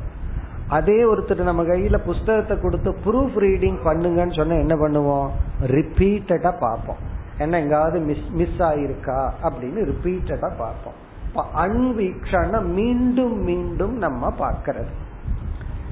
அதே 0.67 1.04
ஒருத்தர் 1.04 1.41
நம்ம 1.41 1.63
கையில 1.63 1.98
புஸ்தகத்தை 1.98 2.60
கொடுத்து 2.60 2.91
ப்ரூஃப் 3.06 3.38
ரீடிங் 3.39 3.78
பண்ணுங்கன்னு 3.86 4.36
சொன்னா 4.36 4.56
என்ன 4.56 4.76
பண்ணுவோம்? 4.76 5.30
ரிப்பீட்டடா 5.65 6.58
பார்ப்போம். 6.60 7.17
என்ன 7.39 7.60
எங்காவது 7.60 7.99
மிஸ் 7.99 8.30
மிஸ் 8.32 8.60
ஆயிருக்கா? 8.60 9.30
அப்படின்னு 9.43 9.91
ரிப்பீட்டடா 9.91 10.52
பார்ப்போம். 10.58 11.08
அன்வீக்ஷன 11.56 12.63
மீண்டும் 12.63 13.43
மீண்டும் 13.43 13.97
நம்ம 13.97 14.34
பார்க்கறது. 14.39 14.93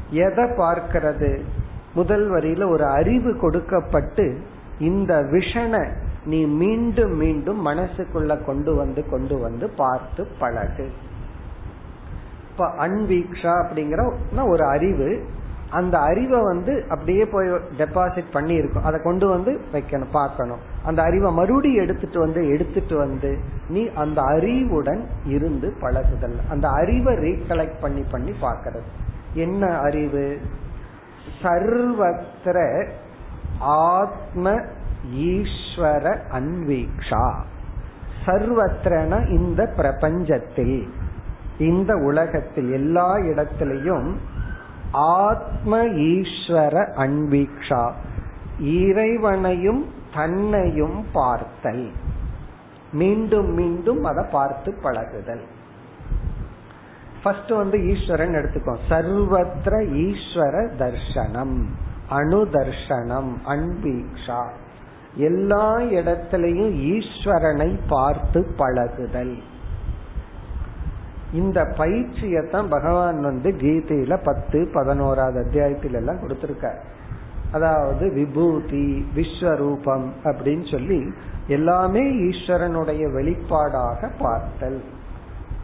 எதை 0.10 0.44
பார்க்கிறது? 0.44 1.42
முதல் 1.94 2.32
வரியில 2.32 2.68
ஒரு 2.68 2.86
அறிவு 2.86 3.38
கொடுக்கப்பட்டு 3.38 4.42
இந்த 4.80 5.22
விஷனை 5.22 5.94
நீ 6.26 6.46
மீண்டும் 6.46 7.16
மீண்டும் 7.16 7.66
மனசுக்குள்ள 7.66 8.44
கொண்டு 8.44 8.76
வந்து 8.76 9.10
கொண்டு 9.10 9.38
வந்து 9.38 9.70
பார்த்து 9.70 10.28
பழகு. 10.40 10.92
இப்ப 12.52 12.88
அன்வீக்ஷா 12.88 13.54
அப்படிங்கிற 13.54 14.48
ஒரு 14.48 14.66
அறிவு 14.66 15.26
அந்த 15.72 16.00
அறிவை 16.00 16.42
வந்து 16.42 16.86
அப்படியே 16.90 17.26
போய் 17.26 17.50
டெபாசிட் 17.50 18.32
பண்ணி 18.32 18.54
இருக்கும் 18.54 18.86
அதை 18.86 19.02
கொண்டு 19.02 19.28
வந்து 19.28 19.62
வைக்கணும் 19.74 20.12
பார்க்கணும். 20.12 20.58
அந்த 20.86 21.02
அறிவை 21.02 21.32
மறுபடியும் 21.32 21.84
எடுத்துட்டு 21.84 22.20
வந்து 22.20 22.50
எடுத்துட்டு 22.50 22.98
வந்து 22.98 23.38
நீ 23.70 23.92
அந்த 23.92 24.22
அறிவுடன் 24.22 25.08
இருந்து 25.26 25.74
பழகுதல். 25.80 26.40
அந்த 26.50 26.70
அறிவை 26.70 27.14
ரீகலெக்ட் 27.18 27.82
பண்ணி 27.82 28.04
பண்ணி 28.12 28.32
பார்க்கறது. 28.42 28.88
என்ன 29.34 29.78
அறிவு? 29.78 30.40
சர்வத்திர 31.44 32.88
ஆத்ம 33.60 34.62
ஈஸ்வர 35.16 36.18
அன்வீக்ஷா. 36.32 37.34
சர்வத்திரன 38.26 39.30
இந்த 39.30 39.74
பிரபஞ்சத்தில் 39.78 40.90
இந்த 41.58 41.96
உலகத்தில் 41.96 42.72
எல்லா 42.72 43.16
இடத்திலையும் 43.16 44.16
ஆத்ம 44.92 45.84
ஈஸ்வர 45.86 46.76
அன்வீக்ஷா. 46.98 47.92
இறைவனையும் 48.60 49.86
தன்னையும் 50.16 51.06
பார்த்தல். 51.14 51.92
மீண்டும் 52.92 53.54
மீண்டும் 53.54 54.04
அதை 54.04 54.24
பார்த்து 54.32 54.74
பழகுதல். 54.82 55.42
ஃபர்ஸ்ட் 57.24 57.52
வந்து 57.52 57.78
ஈஸ்வரன் 57.88 58.34
எடுத்துக்கோ 58.34 58.78
சர்வத்திர 58.90 59.82
ஈஸ்வர 60.06 60.56
தர்சனம் 60.80 61.58
அணுதர்ஷனம் 62.10 63.32
அன்பீக்ஷா 63.46 64.44
எல்லா 65.16 65.78
இடத்திலையும் 65.78 66.74
ஈஸ்வரனை 66.94 67.80
பார்த்து 67.88 68.54
பழகுதல். 68.58 69.38
இந்த 71.32 71.62
பயிற்சியத்தான் 71.78 72.68
பகவான் 72.70 73.22
வந்து 73.22 73.50
கீதையில 73.52 74.18
பத்து 74.24 74.68
பதினோராவது 74.74 75.38
அத்தியாயத்தில 75.46 75.94
எல்லாம் 75.94 76.22
கொடுத்திருக்கார். 76.28 76.80
அதாவது 77.52 78.14
விபூதி 78.14 79.06
விஸ்வரூபம் 79.16 80.08
அப்படின்னு 80.24 80.72
சொல்லி 80.72 81.14
எல்லாமே 81.48 82.04
ஈஸ்வரனுடைய 82.12 83.04
வெளிப்பாடாக 83.18 84.10
பார்த்தல். 84.20 84.82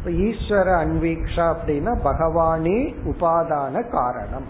ஈஸ்வர 0.05 0.67
அன்வீக்ஷா 0.83 1.45
அப்படின்னா 1.53 1.93
பகவானே 2.03 2.95
உபாதான 3.11 3.89
காரணம். 3.89 4.47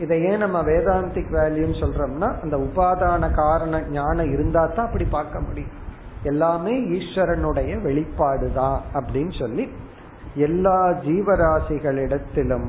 இதை 0.00 0.24
ஏன் 0.24 0.38
நம்ம 0.38 0.62
வேதாந்திக் 0.62 1.32
வேல்யூன்னு 1.32 1.80
சொல்றோம்னா 1.82 2.40
அந்த 2.42 2.56
உபாதான 2.56 3.34
காரண 3.34 3.82
ஞானம் 3.90 4.32
இருந்தா 4.32 4.66
தான் 4.66 4.86
அப்படி 4.86 5.04
பார்க்க 5.04 5.40
முடியும். 5.40 5.74
எல்லாமே 6.22 6.80
ஈஸ்வரனுடைய 6.80 7.82
வெளிப்பாடு 7.82 8.52
தான் 8.52 8.80
அப்படின்னு 8.94 9.38
சொல்லி 9.38 9.68
எல்லா 10.36 10.88
ஜீவராசிகளிடத்திலும் 10.88 12.66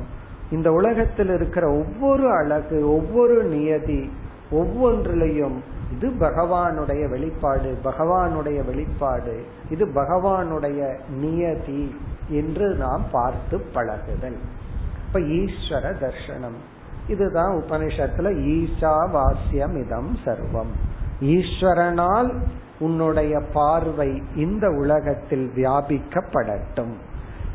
இந்த 0.52 0.72
உலகத்தில் 0.72 1.34
இருக்கிற 1.34 1.72
ஒவ்வொரு 1.72 2.32
அழகு 2.32 2.92
ஒவ்வொரு 2.92 3.44
நியதி 3.44 4.12
ஒவ்வொன்றிலையும் 4.52 5.58
இது 5.92 6.10
பகவானுடைய 6.20 7.10
வெளிப்பாடு 7.10 7.78
பகவானுடைய 7.84 8.66
வெளிப்பாடு 8.66 9.46
இது 9.70 9.86
பகவானுடைய 9.86 10.96
நியதி 11.10 11.96
என்று 12.30 12.76
நாம் 12.76 13.06
பார்த்து 13.12 13.60
பழகுதல். 13.74 14.40
இப்ப 15.08 15.20
ஈஸ்வர 15.20 15.86
தர்சனம் 16.02 16.58
இதுதான் 17.08 17.54
உபனிஷத்துல 17.54 18.32
ஈஷா 18.56 19.12
வாசியம் 19.12 19.76
இதம் 19.84 20.18
சர்வம். 20.26 20.74
ஈஸ்வரனால் 21.22 22.32
உன்னுடைய 22.80 23.42
பார்வை 23.54 24.24
இந்த 24.36 24.70
உலகத்தில் 24.70 25.52
வியாபிக்கப்படட்டும். 25.56 26.96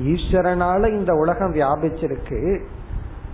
ஈஸ்வரனால 0.02 0.88
இந்த 0.88 1.14
உலகம் 1.14 1.54
வியாபிச்சிருக்கு. 1.54 2.64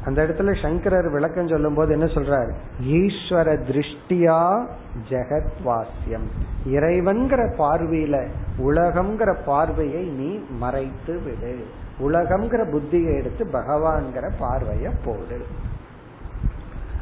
அந்த 0.04 0.24
இடத்துல 0.24 0.62
சங்கரர் 0.62 1.10
விளக்கம் 1.10 1.48
சொல்லும் 1.48 1.74
போது 1.74 1.92
என்ன 1.92 2.04
சொல்றாரு? 2.04 2.52
ஈஸ்வர 2.86 3.48
திருஷ்டியா 3.68 4.66
ஜெகத் 5.08 5.62
வாசியம் 5.62 6.28
இறைவன்கிற 6.66 7.44
பார்வையில 7.58 8.26
உலகம்ங்கிற 8.58 9.36
பார்வையை 9.46 10.04
நீ 10.04 10.44
மறைத்து 10.50 11.20
விடு. 11.20 11.66
உலகம்ங்கிற 12.00 12.62
புத்தியை 12.70 13.18
எடுத்து 13.18 13.44
பகவான்கிற 13.52 14.30
பார்வைய 14.40 14.90
போடு. 15.04 15.46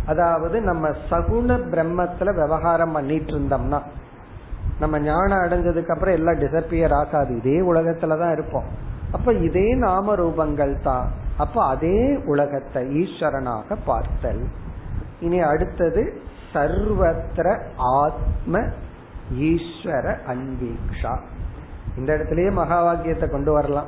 அதாவது 0.06 0.60
நம்ம 0.60 0.88
சகுண 0.88 1.58
பிரம்மத்துல 1.72 2.34
விவகாரம் 2.34 2.92
பண்ணிட்டு 2.92 3.38
இருந்தோம்னா 3.38 3.82
நம்ம 4.80 5.00
ஞானம் 5.00 5.38
அடைஞ்சதுக்கு 5.38 5.90
அப்புறம் 5.90 6.14
எல்லாம் 6.14 6.40
டிசப்பியர் 6.40 6.94
ஆகாது. 6.94 7.36
இதே 7.36 7.60
உலகத்துலதான் 7.60 8.32
இருப்போம். 8.32 8.94
அப்ப 9.12 9.32
இதே 9.32 9.74
நாம 9.74 10.14
ரூபங்கள் 10.14 10.82
தான். 10.82 11.12
அப்ப 11.36 11.64
அதே 11.64 12.16
உலகத்தை 12.24 13.02
ஈஸ்வரனாக 13.02 13.76
பார்த்தல். 13.84 14.44
இனி 15.20 15.40
அடுத்தது 15.40 16.22
சர்வத்திர 16.52 17.58
ஆத்ம 17.76 18.62
ஈஸ்வர 19.38 20.16
அன்பீக்ஷா 20.26 21.18
இந்த 21.96 22.16
இடத்துலயே 22.16 22.52
மகா 22.52 22.82
வாக்கியத்தை 22.82 23.28
கொண்டு 23.28 23.52
வரலாம். 23.52 23.86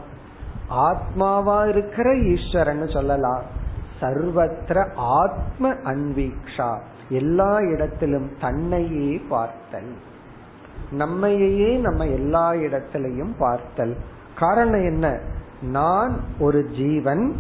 ஆத்மாவா 0.70 1.68
இருக்கிற 1.68 2.14
ஈஸ்வரன் 2.14 2.88
சொல்லலாம். 2.88 3.42
சர்வத்திர 4.00 4.92
ஆத்ம 4.94 5.68
அன்பீக்ஷா 5.68 6.78
எல்லா 7.08 7.60
இடத்திலும் 7.60 8.30
தன்னையே 8.40 9.22
பார்த்தல். 9.28 9.94
நம்மையே 10.90 11.76
நம்ம 11.76 12.06
எல்லா 12.06 12.52
இடத்திலையும் 12.52 13.32
பார்த்தல். 13.38 13.96
காரணம் 14.38 14.84
என்ன? 14.84 15.18
நான் 15.62 16.20
ஒரு 16.40 16.64
ஜீவன் 16.64 17.36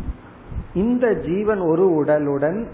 இந்த 0.74 1.14
ஜீவன் 1.14 1.60
ஒரு 1.60 2.04
உடலுடன் 2.04 2.66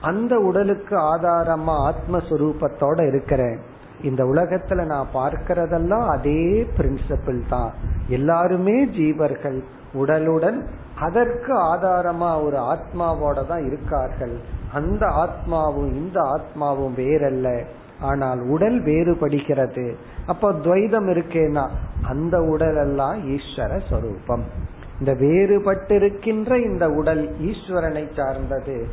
அந்த 0.00 0.38
உடலுக்கு 0.38 0.96
ஆதாரமா 0.96 1.90
ஆத்மஸ்வரூபத்தோட 1.90 3.06
இருக்கிறேன். 3.06 3.58
இந்த 4.02 4.24
உலகத்துல 4.24 4.84
நான் 4.84 5.06
பார்க்கிறதெல்லாம் 5.14 6.06
அதே 6.06 6.66
பிரின்சிபிள் 6.76 7.40
தான். 7.48 7.72
எல்லாருமே 8.08 8.86
ஜீவர்கள் 8.86 9.62
உடலுடன் 9.94 10.66
அதற்கு 11.00 11.58
ஆதாரமா 11.58 12.44
ஒரு 12.44 12.56
ஆத்மாவோட 12.56 13.46
தான் 13.46 13.64
இருக்கார்கள். 13.64 14.40
அந்த 14.72 15.06
ஆத்மாவும் 15.06 15.92
இந்த 15.94 16.20
ஆத்மாவும் 16.20 16.94
வேறல்ல. 16.96 17.64
ஆனால் 18.00 18.40
உடல் 18.40 18.82
வேறுபடுகிறது. 18.82 19.94
அப்ப 20.26 20.52
துவைதம் 20.52 21.10
இருக்கேனா 21.10 21.68
அந்த 22.02 22.42
உடல் 22.42 22.76
எல்லாம் 22.76 23.28
ஈஸ்வர 23.28 23.80
சொரூபம். 23.88 24.44
இந்த 24.98 25.14
வேறுபட்டிருக்கின்ற 25.14 26.64
இந்த 26.64 26.90
உடல் 26.90 27.30
ஈஸ்வரனை 27.40 28.08
சார்ந்தது 28.16 28.86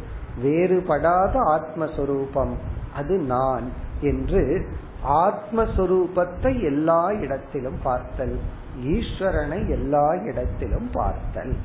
வேறுபடாத 0.43 1.33
ஆத்மஸ்வரூபம். 1.47 2.53
அது 2.95 3.17
நான் 3.17 3.71
என்று 4.01 4.65
ஆத்மஸ்வரூபத்தை 5.07 6.63
எல்லா 6.63 7.11
இடத்திலும் 7.11 7.79
பார்த்தல். 7.83 8.39
ஈஸ்வரனை 8.83 9.69
எல்லா 9.69 10.13
இடத்திலும் 10.13 10.89
பார்த்தல். 10.91 11.55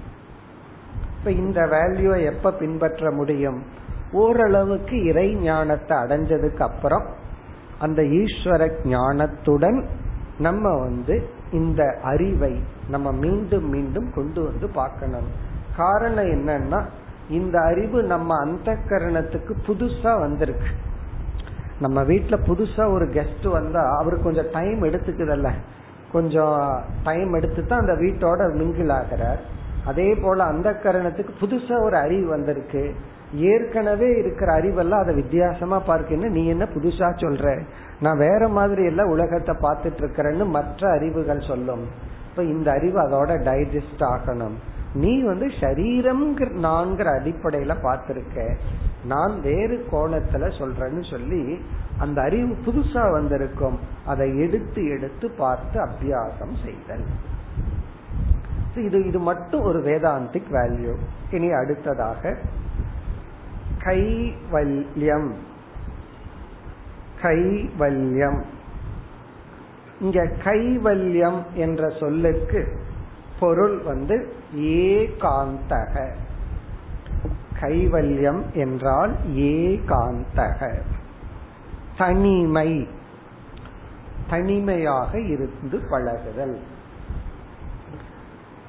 இப்ப 1.19 1.31
இந்த 1.31 1.61
வேல்யூவை 1.61 2.25
எப்ப 2.25 2.53
பின்பற்ற 2.53 3.11
முடியும்? 3.11 3.63
ஓரளவுக்கு 4.13 5.05
இறை 5.05 5.35
ஞானத்தை 5.35 5.97
அடைஞ்சதுக்கு 5.97 6.61
அப்புறம் 6.61 7.03
அந்த 7.83 8.03
ஈஸ்வர 8.03 8.63
ஞானத்துடன் 8.85 9.79
நம்ம 10.39 10.65
வந்து 10.79 11.15
இந்த 11.53 11.83
அறிவை 12.03 12.55
நம்ம 12.89 13.13
மீண்டும் 13.13 13.69
மீண்டும் 13.69 14.09
கொண்டு 14.15 14.41
வந்து 14.43 14.67
பார்க்கணும். 14.69 15.29
காரணம் 15.77 16.31
என்னன்னா 16.37 16.81
இந்த 17.29 17.57
அறிவு 17.61 17.99
நம்ம 18.03 18.39
அந்த 18.41 18.71
கரணத்துக்கு 18.91 19.53
புதுசா 19.67 20.13
வந்திருக்கு. 20.19 20.71
நம்ம 21.81 22.03
வீட்டுல 22.03 22.37
புதுசா 22.49 22.85
ஒரு 22.93 23.07
கெஸ்ட் 23.07 23.47
வந்தா 23.49 23.83
அவருக்கு 23.99 24.25
கொஞ்சம் 24.25 24.51
டைம் 24.53 24.83
எடுத்துக்குதல்ல. 24.83 25.51
கொஞ்சம் 26.13 26.59
டைம் 27.05 27.33
எடுத்து 27.33 27.67
தான் 27.67 27.81
அந்த 27.81 27.95
வீட்டோட 27.95 28.41
மிங்கிள் 28.61 28.93
ஆகிறார். 28.93 29.41
அதே 29.85 30.09
போல 30.15 30.45
அந்த 30.45 30.69
கரணத்துக்கு 30.85 31.33
புதுசா 31.41 31.77
ஒரு 31.83 31.97
அறிவு 31.97 32.27
வந்திருக்கு. 32.29 32.85
ஏற்கனவே 33.35 34.19
இருக்கிற 34.19 34.59
அறிவெல்லாம் 34.59 35.03
அதை 35.03 35.15
வித்தியாசமா 35.15 35.79
பார்க்கணும் 35.79 36.31
நீ 36.31 36.47
என்ன 36.47 36.65
புதுசா 36.65 37.09
சொல்ற? 37.17 37.67
நான் 38.01 38.19
வேற 38.19 38.49
மாதிரி 38.49 38.85
எல்லாம் 38.85 39.09
உலகத்தை 39.09 39.55
பார்த்துட்டு 39.55 40.01
இருக்கிறேன்னு 40.01 40.47
மற்ற 40.47 40.91
அறிவுகள் 40.91 41.41
சொல்லும். 41.41 41.87
இப்ப 42.31 42.45
இந்த 42.45 42.71
அறிவு 42.71 43.01
அதோட 43.01 43.29
டைஜஸ்ட் 43.29 43.99
ஆகணும். 43.99 44.53
நீ 44.95 45.23
வந்து 45.23 45.51
சரீரம் 45.61 46.39
நான்கிற 46.39 47.21
அடிப்படையில 47.21 47.75
பார்த்திருக்க. 47.83 48.57
நான் 49.07 49.41
வேறு 49.41 49.87
கோணத்துல 49.93 50.53
சொல்றேன்னு 50.59 51.11
சொல்லி 51.11 51.59
அந்த 51.99 52.23
அறிவு 52.23 52.57
புதுசா 52.67 53.11
வந்திருக்கும். 53.11 53.79
அதை 54.07 54.39
எடுத்து 54.39 54.89
எடுத்து 54.89 55.31
பார்த்து 55.31 55.81
அபியாசம் 55.81 56.55
செய்தல். 56.65 57.05
இது 58.77 59.07
இது 59.07 59.19
மட்டும் 59.19 59.63
ஒரு 59.63 59.81
வேதாந்திக் 59.81 60.51
வேல்யூ 60.53 60.95
இனி 61.31 61.51
அடுத்ததாக 61.51 62.37
கைவல்யம். 63.85 65.33
கைவல்யம். 67.23 68.43
இங்க 70.01 70.25
கைவல்யம் 70.45 71.43
என்ற 71.55 71.91
சொல்லுக்கு 71.91 72.81
பொருள் 73.41 73.79
வந்து 73.79 74.33
ஏகாந்தக. 74.57 76.09
கைவல்யம் 77.61 78.53
என்றால் 78.53 79.17
ஏகாந்தக. 79.35 80.81
தனிமை. 81.99 82.89
தனிமையாக 84.31 85.21
இருந்து 85.21 85.81
பழகுதல். 85.91 86.61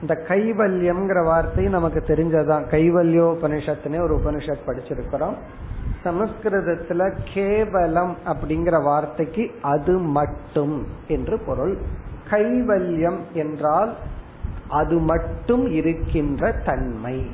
இந்த 0.04 0.24
கைவல்யம்ங்கிற 0.28 1.24
வார்த்தை 1.24 1.66
நமக்கு 1.66 2.00
தெரிஞ்சதான் 2.00 2.66
கைவல்யோபனிஷத்துனே 2.70 4.02
ஒரு 4.02 4.16
உபனிஷத் 4.16 4.68
படிச்சிருக்கிறோம். 4.68 5.36
சமஸ்கிருதத்துல 6.04 7.18
கேவலம் 7.34 8.18
அப்படிங்கிற 8.26 8.84
வார்த்தைக்கு 8.84 9.52
அது 9.62 9.98
மட்டும் 9.98 10.88
என்று 11.08 11.40
பொருள். 11.46 11.78
கைவல்யம் 12.30 13.20
என்றால் 13.34 13.96
அது 14.70 14.98
மட்டும் 14.98 15.72
இருக்கின்ற 15.72 16.52
தன்மை. 16.52 17.28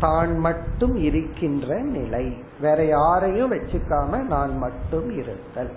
தான் 0.00 0.38
மட்டும் 0.38 0.94
இருக்கின்ற 0.94 1.80
நிலை. 1.80 2.44
வேற 2.60 2.84
யாரையும் 2.84 3.52
வச்சுக்காம 3.52 4.22
நான் 4.26 4.58
மட்டும் 4.58 5.18
இருத்தல். 5.18 5.70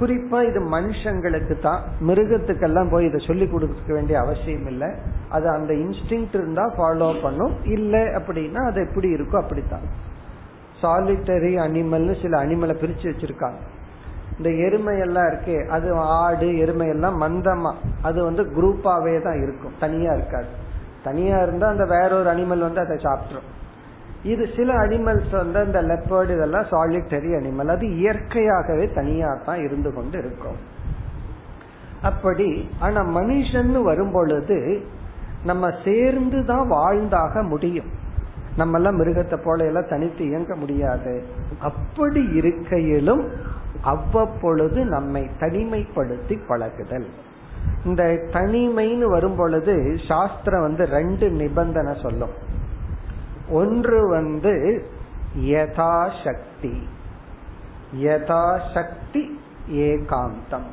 குறிப்பா 0.00 0.38
இது 0.48 0.60
மனுஷங்களுக்கு 0.60 1.60
தான். 1.60 1.82
மிருகத்துக்கெல்லாம் 2.08 2.90
போய் 2.90 3.04
இதை 3.04 3.18
சொல்லி 3.26 3.46
கொடுக்க 3.48 3.92
வேண்டிய 3.92 4.20
அவசியம் 4.20 4.66
இல்லை. 4.66 4.88
அது 5.28 5.48
அந்த 5.48 5.72
இன்ஸ்டிங் 5.74 6.26
இருந்தா 6.32 6.64
ஃபாலோ 6.78 7.22
பண்ணும். 7.22 7.54
இல்லை 7.64 8.00
அப்படின்னா 8.00 8.62
அது 8.70 8.80
எப்படி 8.80 9.14
இருக்கோ 9.14 9.36
அப்படித்தான். 9.36 9.86
சாலிட்டரி 10.82 11.52
அனிமல்னு 11.66 12.22
சில 12.22 12.44
அனிமலை 12.44 12.74
பிரிச்சு 12.82 13.06
வச்சிருக்காங்க. 13.10 13.60
இந்த 14.38 14.50
எருமை 14.66 14.98
எல்லாம் 14.98 15.28
இருக்கே 15.30 15.66
அது 15.66 15.94
ஆடு 15.96 16.58
எருமை 16.58 16.88
எல்லாம் 16.88 17.22
மந்தமா. 17.22 17.72
அது 18.02 18.24
வந்து 18.24 18.42
குரூப்பாவே 18.56 19.22
தான் 19.22 19.42
இருக்கும். 19.42 19.74
தனியா 19.80 20.12
இருக்காது. 20.12 20.46
தனியா 21.02 21.42
இருந்தா 21.42 21.68
அந்த 21.68 21.84
வேற 21.84 22.10
ஒரு 22.20 22.30
அனிமல் 22.30 22.66
வந்து 22.66 22.80
அதை 22.80 22.96
சாப்பிட்டுரும். 22.96 23.50
இது 24.32 24.44
சில 24.56 24.72
அனிமல்ஸ் 24.84 25.32
வந்து 25.42 25.58
அந்த 25.58 25.80
லெப்பர்டு 25.82 26.34
இதெல்லாம் 26.36 26.68
சாலிட்டரி 26.70 27.30
அனிமல் 27.38 27.72
அது 27.74 27.86
இயற்கையாகவே 28.02 28.86
தனியா 28.92 29.30
தான் 29.46 29.60
இருந்து 29.64 29.90
கொண்டு 29.92 30.16
இருக்கும். 30.18 30.58
அப்படி 32.02 32.48
ஆனா 32.78 33.00
மனுஷன் 33.18 33.82
வரும் 33.82 34.10
பொழுது 34.10 34.58
நம்ம 35.50 35.70
சேர்ந்து 35.84 36.44
தான் 36.44 36.66
வாழ்ந்தாக 36.68 37.42
முடியும். 37.42 37.90
நம்ம 38.56 38.76
எல்லாம் 38.78 38.98
மிருகத்தை 39.00 39.36
போல 39.44 39.64
எல்லாம் 39.64 39.90
தனித்து 39.92 40.22
இயங்க 40.28 40.54
முடியாது. 40.56 41.14
அப்படி 41.68 42.22
இருக்கையிலும் 42.40 43.22
அவ்வப்பொழுது 43.92 44.84
நம்மை 44.84 45.22
தனிமைப்படுத்தி 45.40 46.38
பழகுதல். 46.46 47.08
இந்த 47.84 48.02
தனிமைன்னு 48.32 49.06
வரும் 49.16 49.36
பொழுது 49.36 49.98
சாஸ்திரம் 50.08 50.60
வந்து 50.60 50.84
ரெண்டு 50.84 51.26
நிபந்தனை 51.30 51.94
சொல்லும். 52.02 52.34
ஒன்று 53.50 54.08
வந்து 54.08 54.84
யதாசக்தி. 55.38 56.78
யதாசக்தி 57.96 59.38
ஏகாந்தம். 59.70 60.70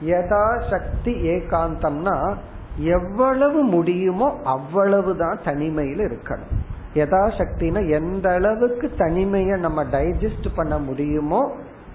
யதாசக்தி 0.00 1.12
ஏகாந்தம்னா 1.12 2.34
எவ்வளவு 2.76 3.62
முடியுமோ 3.62 4.40
அவ்வளவுதான் 4.44 5.38
தனிமையில் 5.44 5.98
இருக்கணும். 5.98 6.54
யதாசக்தினா 6.94 7.88
எந்த 7.88 8.32
அளவுக்கு 8.32 8.92
தனிமையை 8.98 9.60
நம்ம 9.60 9.84
டைஜஸ்ட் 9.84 10.46
பண்ண 10.56 10.78
முடியுமோ 10.78 11.52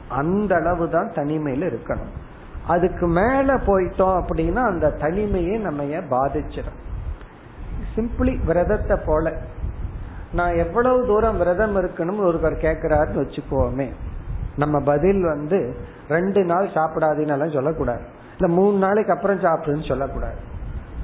அந்த 0.07 0.55
அளவு 0.55 0.89
தான் 0.89 1.11
தனிமையில் 1.13 1.69
இருக்கணும். 1.69 2.13
அதுக்கு 2.67 3.07
மேல 3.07 3.55
போயிட்டோம் 3.55 4.21
அப்படின்னா 4.21 4.55
அந்த 4.55 4.89
தனிமையை 4.89 5.57
நம்ம 5.57 5.83
பாதிச்சிடும். 5.83 6.79
சிம்பிளி 7.95 8.45
விரதத்தை 8.45 8.97
போல 9.05 9.37
நான் 10.33 10.55
எவ்வளவு 10.55 11.05
தூரம் 11.05 11.37
விரதம் 11.37 11.75
இருக்கணும்னு 11.75 12.25
ஒருவர் 12.25 12.53
கேட்கிறாருன்னு 12.53 13.23
வச்சுக்கோமே. 13.23 13.89
நம்ம 14.57 14.79
பதில் 14.79 15.23
வந்து 15.23 15.75
ரெண்டு 16.09 16.43
நாள் 16.43 16.67
சாப்பிடாதீன்னு 16.67 17.53
சொல்லக்கூடாது. 17.53 18.01
இல்ல 18.39 18.55
மூணு 18.55 18.77
நாளைக்கு 18.77 19.13
அப்புறம் 19.13 19.39
சாப்பிடுன்னு 19.39 19.87
சொல்லக்கூடாது. 19.87 20.47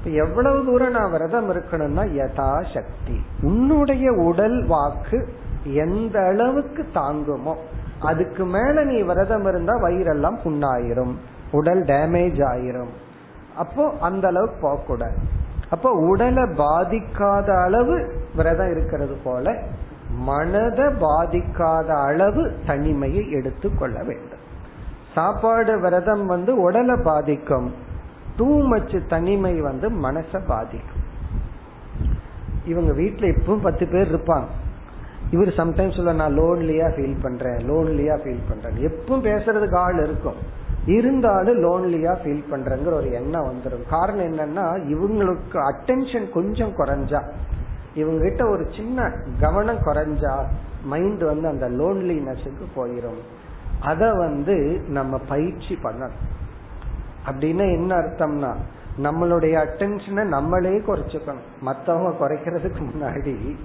எவ்வளவு 0.04 0.64
தூரம் 0.64 0.90
நான் 0.90 1.10
விரதம் 1.10 1.50
இருக்கணும்னா 1.50 2.04
யதா 2.10 2.74
சக்தி 2.74 3.20
உன்னுடைய 3.42 4.12
உடல் 4.12 4.66
வாக்கு 4.66 5.28
எந்த 5.64 6.20
அளவுக்கு 6.20 6.86
தாங்குமோ 6.94 7.54
அதுக்கு 8.00 8.44
மேல 8.44 8.84
நீ 8.84 9.02
விரதம் 9.02 9.46
இருந்தா 9.46 9.74
வயிறெல்லாம் 9.74 10.38
புண்ணாயிரும். 10.44 11.14
உடல் 11.50 11.84
டேமேஜ் 11.84 12.40
ஆயிரும். 12.44 12.92
அப்போ 13.56 13.92
அந்த 14.00 14.28
அளவுக்கு 14.28 14.56
போகக்கூடாது. 14.60 15.18
அப்போ 15.70 15.92
உடலை 15.92 16.42
பாதிக்காத 16.42 17.62
அளவு 17.62 18.12
விரதம் 18.36 18.70
இருக்கிறது 18.70 19.16
போல 19.24 19.62
மனதை 20.10 20.84
பாதிக்காத 20.84 21.86
அளவு 21.86 22.52
தனிமையை 22.66 23.30
எடுத்துக்கொள்ள 23.30 24.02
வேண்டும். 24.02 24.44
சாப்பாடு 25.14 25.80
விரதம் 25.80 26.26
வந்து 26.26 26.60
உடலை 26.60 26.96
பாதிக்கும். 27.04 27.74
டூ 28.36 28.62
மச் 28.62 29.08
தனிமை 29.08 29.60
வந்து 29.60 29.90
மனசை 29.90 30.40
பாதிக்கும். 30.46 31.02
இவங்க 32.64 32.92
வீட்டுல 32.92 33.34
எப்பவும் 33.34 33.62
பத்து 33.62 33.86
பேர் 33.86 34.14
இருப்பாங்க. 34.14 34.46
இவர் 35.30 35.48
சம்டைம்ஸ் 35.48 35.96
சொல்ல 35.96 36.12
நான் 36.12 36.38
லோன்லியா 36.38 36.88
ஃபீல் 36.88 37.22
பண்றேன் 37.22 37.56
லோன்லியா 37.56 38.16
ஃபீல் 38.16 38.42
பண்றேன். 38.48 38.90
எப்பவும் 38.90 39.26
பேசுறதுக்கு 39.26 39.74
ஆள் 39.74 40.02
இருக்கும். 40.04 40.34
இருந்தாலும் 40.86 41.58
லோன்லியா 41.62 42.12
ஃபீல் 42.22 42.50
பண்றங்கிற 42.50 42.92
ஒரு 42.92 43.12
எண்ணம் 43.12 43.48
வந்துடும் 43.48 43.88
காரணம் 43.88 44.26
என்னன்னா 44.26 44.64
இவங்களுக்கு 44.94 45.58
அட்டென்ஷன் 45.70 46.30
கொஞ்சம் 46.30 46.74
குறைஞ்சா 46.76 47.20
இவங்க 47.94 48.20
கிட்ட 48.22 48.48
ஒரு 48.48 48.70
சின்ன 48.76 49.12
கவனம் 49.40 49.84
குறைஞ்சா 49.84 50.44
மைண்ட் 50.84 51.22
வந்து 51.22 51.48
அந்த 51.48 51.68
லோன்லினஸுக்கு 51.68 52.64
போயிடும் 52.76 53.20
அத 53.80 54.12
வந்து 54.12 54.80
நம்ம 54.88 55.18
பயிற்சி 55.18 55.78
பண்ணணும். 55.82 56.24
அப்படின்னா 57.26 57.64
என்ன 57.72 57.96
அர்த்தம்னா 57.96 58.52
நம்மளுடைய 59.02 59.54
அட்டென்ஷனை 59.64 60.24
நம்மளே 60.24 60.78
குறைச்சுக்கணும். 60.78 61.48
மத்தவங்க 61.60 62.10
குறைக்கிறதுக்கு 62.20 62.80
முன்னாடி 62.80 63.56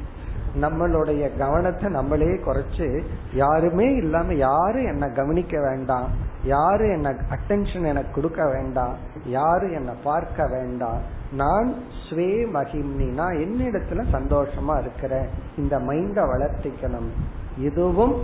நம்மளுடைய 0.60 1.38
கவனத்தை 1.38 1.92
நம்மளே 1.92 2.26
குறைச்சு 2.26 3.04
யாருமே 3.34 3.94
இல்லாம 3.96 4.34
யாரும் 4.34 4.86
என்ன 4.86 5.10
கவனிக்க 5.10 5.62
வேண்டாம் 5.62 6.10
யாரு 6.44 6.90
என்ன 6.90 7.16
அட்டென்ஷன் 7.30 7.86
எனக்கு 7.86 8.12
கொடுக்க 8.12 8.46
வேண்டாம் 8.46 8.96
யாரு 9.26 9.72
என்ன 9.72 9.92
பார்க்க 10.04 10.48
வேண்டாம். 10.48 11.02
நான் 11.32 11.74
ஸ்வே 11.74 12.48
மகிம்னி 12.54 13.08
நான் 13.14 13.34
என்னிடத்துல 13.34 14.04
சந்தோஷமா 14.12 14.80
இருக்கிறேன். 14.80 15.30
இந்த 15.58 15.80
மைண்ட 15.80 16.26
வளர்த்திக்கணும். 16.26 17.10
இதுவும் 17.58 18.16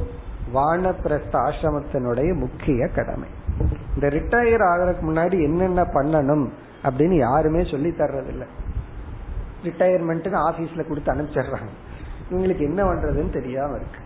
வானப்பிரஸ்த 0.53 1.31
ஆசிரமத்தினுடைய 1.31 2.33
முக்கிய 2.33 2.87
கடமை. 2.87 3.29
இந்த 3.95 4.07
ரிட்டையர் 4.07 4.63
ஆகிறதுக்கு 4.69 5.05
முன்னாடி 5.07 5.43
என்னென்ன 5.43 5.83
பண்ணணும் 5.83 6.49
அப்படின்னு 6.83 7.17
யாருமே 7.17 7.63
சொல்லி 7.63 7.89
தர்றதில்லை. 7.89 8.47
ரிட்டையர்மெண்ட்னு 9.63 10.39
ஆபீஸ்ல 10.49 10.87
கொடுத்து 10.87 11.13
அனுப்பிச்சிடுறாங்க. 11.13 11.73
இவங்களுக்கு 12.31 12.59
என்ன 12.59 12.83
பண்றதுன்னு 12.83 13.29
தெரியாம 13.29 13.75
இருக்கு. 13.75 13.99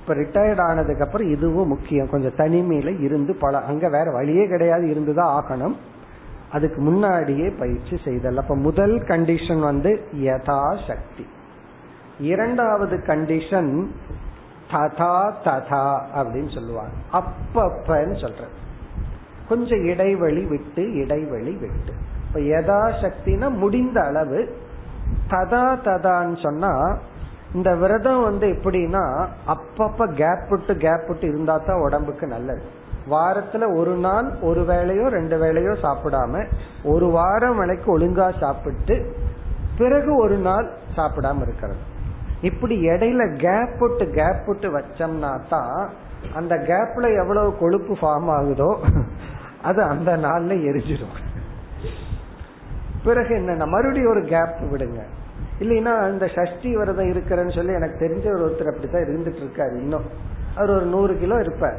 இப்ப 0.00 0.14
ரிட்டையர்ட் 0.14 0.60
ஆனதுக்கு 0.60 1.04
அப்புறம் 1.04 1.30
இதுவும் 1.30 1.68
முக்கியம். 1.68 2.10
கொஞ்சம் 2.10 2.38
தனிமையில 2.38 3.00
இருந்து 3.00 3.34
பல 3.34 3.58
அங்க 3.58 3.88
வேற 3.88 4.10
வழியே 4.10 4.46
கிடையாது 4.46 4.90
இருந்துதான் 4.90 5.42
ஆகணும். 5.42 5.76
அதுக்கு 6.52 6.82
முன்னாடியே 6.82 7.50
பயிற்சி 7.50 7.96
செய்தல். 8.04 8.36
அப்ப 8.36 8.56
முதல் 8.56 8.98
கண்டிஷன் 8.98 9.60
வந்து 9.60 10.08
யதா 10.12 10.76
சக்தி 10.86 11.26
இரண்டாவது 12.18 12.96
கண்டிஷன் 12.96 13.86
ததா 14.70 15.32
ததா 15.44 15.86
அப்படின்னு 16.16 16.54
சொல்லுவாங்க. 16.54 16.94
அப்பப்பன்னு 17.12 18.16
சொல்ற 18.24 18.44
கொஞ்சம் 19.48 19.84
இடைவெளி 19.84 20.44
விட்டு 20.44 20.92
இடைவெளி 20.92 21.52
விட்டு. 21.52 21.92
இப்ப 22.26 22.40
யதா 22.40 22.80
சக்தினா 23.02 23.48
முடிந்த 23.50 24.00
அளவு 24.00 24.56
ததா 25.30 25.64
ததான்னு 25.84 26.42
சொன்னா 26.42 26.98
இந்த 27.54 27.70
விரதம் 27.80 28.22
வந்து 28.22 28.46
எப்படின்னா 28.54 29.02
அப்பப்ப 29.54 30.06
கேப் 30.20 30.46
விட்டு 30.50 30.72
கேப் 30.84 31.06
விட்டு 31.08 31.26
இருந்தா 31.32 31.54
தான் 31.66 31.82
உடம்புக்கு 31.86 32.26
நல்லது. 32.26 32.62
வாரத்துல 33.12 33.64
ஒரு 33.78 33.94
நாள் 34.04 34.28
ஒரு 34.48 34.60
வேளையோ 34.70 35.06
ரெண்டு 35.16 35.36
வேளையோ 35.42 35.72
சாப்பிடாம 35.84 36.42
ஒரு 36.92 37.06
வாரம் 37.16 37.58
வரைக்கும் 37.62 37.94
ஒழுங்கா 37.96 38.28
சாப்பிட்டு 38.42 38.96
பிறகு 39.78 40.10
ஒரு 40.24 40.36
நாள் 40.48 40.66
சாப்பிடாம 40.96 41.42
இருக்கிறது. 41.46 41.82
இப்படி 42.48 42.76
இடையில 42.88 43.22
கேப் 43.44 43.76
விட்டு 43.82 44.04
கேப் 44.18 44.42
விட்டு 44.46 44.68
வச்சோம்னா 44.76 45.32
தான் 45.52 45.76
அந்த 46.38 46.54
கேப்ல 46.70 47.06
எவ்வளவு 47.22 47.50
கொழுப்பு 47.62 47.94
ஃபார்ம் 48.00 48.30
ஆகுதோ 48.38 48.70
அது 49.68 49.80
அந்த 49.92 50.10
நாள்ல 50.24 50.56
எரிஞ்சிடும் 50.70 51.18
பிறகு 53.04 53.32
என்ன 53.40 53.66
மறுபடியும் 53.74 54.12
ஒரு 54.14 54.22
கேப் 54.32 54.58
விடுங்க. 54.72 55.02
இல்லைன்னா 55.60 55.92
இந்த 56.12 56.26
சஷ்டி 56.36 56.76
விரதம் 56.76 57.10
இருக்கிறேன்னு 57.12 57.54
சொல்லி 57.54 57.72
எனக்கு 57.72 57.98
தெரிஞ்ச 58.04 58.24
ஒரு 58.34 58.44
ஒருத்தர் 58.46 58.70
அப்படித்தான் 58.72 59.02
இருந்துட்டு 59.02 59.42
இருக்காரு 59.44 59.74
இன்னும். 59.84 60.06
அவர் 60.56 60.72
ஒரு 60.76 60.86
நூறு 60.86 61.14
கிலோ 61.18 61.36
இருப்பார். 61.38 61.78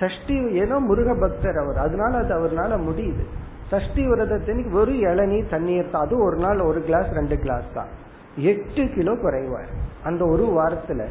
சஷ்டி 0.00 0.36
ஏதோ 0.62 0.76
முருக 0.88 1.10
பக்தர் 1.20 1.58
அவர். 1.62 1.78
அதனால 1.78 2.12
அது 2.22 2.32
அவர்னால 2.38 2.78
முடியுது. 2.88 3.24
சஷ்டி 3.70 4.02
விரதத்தின் 4.08 4.62
ஒரு 4.72 4.92
இளநீ 4.92 5.38
தண்ணீர் 5.50 5.90
தான். 5.90 6.04
அது 6.06 6.24
ஒரு 6.24 6.36
நாள் 6.36 6.58
ஒரு 6.60 6.80
கிளாஸ் 6.82 7.10
ரெண்டு 7.12 7.38
கிளாஸ் 7.38 7.68
தான். 7.74 7.90
எட்டு 8.36 8.82
கிலோ 8.94 9.12
குறைவார். 9.14 9.70
அந்த 10.04 10.22
ஒரு 10.24 10.44
வாரத்துல 10.58 11.02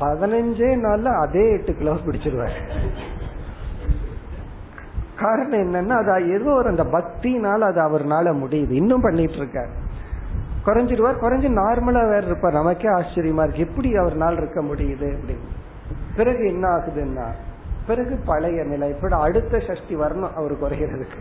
பதினஞ்சே 0.00 0.70
நாள்ல 0.84 1.08
அதே 1.24 1.44
எட்டு 1.50 1.72
கிலோ 1.74 1.92
பிடிச்சிருவார் 2.06 2.56
காரணம் 5.16 5.60
என்னன்னா 5.66 5.94
அது 6.00 6.32
ஏதோ 6.32 6.50
ஒரு 6.50 6.68
அந்த 6.68 6.84
பக்தினால 6.96 7.58
அது 7.70 7.80
அவர்னால 7.88 8.32
முடியுது. 8.42 8.70
இன்னும் 8.70 9.00
பண்ணிட்டு 9.00 9.32
இருக்காரு. 9.32 9.74
குறைஞ்சிருவார் 10.66 11.20
குறைஞ்சு 11.20 11.48
நார்மலா 11.50 12.08
வேற 12.08 12.22
இருப்பார். 12.24 12.52
நமக்கே 12.52 12.88
ஆச்சரியமா 12.88 13.42
இருக்கு. 13.42 13.58
எப்படி 13.58 13.92
அவர்னால 13.92 14.36
இருக்க 14.36 14.62
முடியுது 14.62 15.08
அப்படின்னு. 15.14 15.48
பிறகு 16.16 16.46
என்ன 16.46 16.68
ஆகுதுன்னா 16.68 17.26
பிறகு 17.86 18.20
பழைய 18.26 18.64
நிலை. 18.64 18.88
இப்படி 18.88 19.14
அடுத்த 19.14 19.58
சஷ்டி 19.58 19.96
வரணும் 19.96 20.32
அவர் 20.32 20.60
குறைகிறதுக்கு 20.60 21.18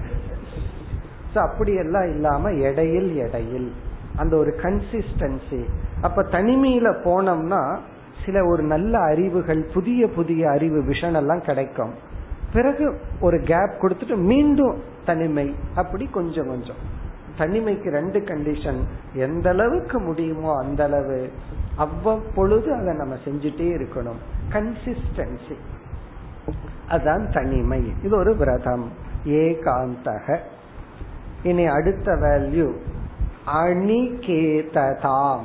அப்படி 1.34 1.74
எல்லாம் 1.76 2.10
இல்லாம 2.10 2.50
எடையில் 2.50 3.16
எடையில் 3.16 3.74
அந்த 4.16 4.38
ஒரு 4.38 4.56
கன்சிஸ்டன்சி 4.62 5.66
அப்ப 6.02 6.24
தனிமையில 6.24 6.96
போனோம்னா 7.04 7.78
சில 8.26 8.46
ஒரு 8.46 8.64
நல்ல 8.64 9.00
அறிவுகள் 9.00 9.70
புதிய 9.74 10.08
புதிய 10.08 10.50
அறிவு 10.50 10.82
விஷன் 10.82 11.16
எல்லாம் 11.16 11.42
கிடைக்கும். 11.42 11.94
பிறகு 12.54 13.00
ஒரு 13.22 13.40
கேப் 13.40 13.76
கொடுத்துட்டு 13.82 14.16
மீண்டும் 14.16 14.82
தனிமை. 15.06 15.56
அப்படி 15.76 16.06
கொஞ்சம் 16.06 16.48
கொஞ்சம். 16.48 16.95
தனிமைக்கு 17.38 17.90
ரெண்டு 17.90 18.20
கண்டிஷன் 18.20 18.80
எந்த 19.14 19.50
அளவுக்கு 19.50 20.00
முடியுமோ 20.00 20.58
அந்த 20.58 20.84
அளவு. 20.84 21.32
அவ்வப்பொழுது 21.76 22.74
அதை 22.74 22.94
நம்ம 22.94 23.16
செஞ்சுட்டே 23.16 23.78
இருக்கணும். 23.78 24.20
கன்சிஸ்டன்சி 24.52 25.56
அதான் 26.90 27.34
தனிமை. 27.34 27.94
இது 28.04 28.18
ஒரு 28.18 28.36
விரதம். 28.36 28.92
ஏகாந்தக. 29.26 30.38
இனி 31.44 31.66
அடுத்த 31.66 32.12
வேல்யூ 32.12 32.74
அணிகேததாம். 33.56 35.42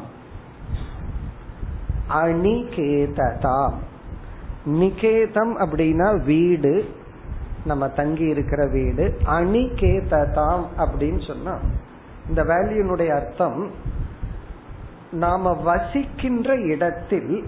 அணிகேததாம். 2.14 3.74
நிகேதம் 4.64 5.58
அப்படின்னா 5.58 6.24
வீடு 6.24 6.98
நம்ம 7.64 7.88
தங்கி 7.88 8.24
இருக்கிற 8.24 8.66
வீடு 8.66 9.16
அணிகேததாம் 9.24 10.64
அப்படின்னு 10.76 11.26
சொன்னா 11.26 11.58
இந்த 12.28 12.44
வேல்யூனுடைய 12.44 13.08
அர்த்தம் 13.08 13.70
நாம 15.10 15.52
வசிக்கின்ற 15.52 16.54
இடத்தில் 16.54 17.44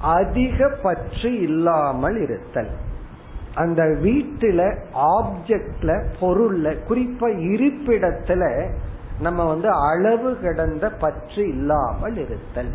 அதிக 0.00 0.68
பற்று 0.82 1.40
இல்லாமல் 1.40 2.22
இருத்தல். 2.22 2.70
அந்த 3.54 3.82
வீட்டுல 3.82 4.76
ஆப்ஜெக்ட்ல 4.94 6.04
பொருள்ல 6.20 6.76
குறிப்பா 6.88 7.28
இருப்பிடத்துல 7.50 8.70
நம்ம 9.20 9.44
வந்து 9.44 9.68
அளவு 9.70 10.38
கிடந்த 10.38 10.90
பற்று 10.90 11.48
இல்லாமல் 11.48 12.16
இருத்தல். 12.16 12.72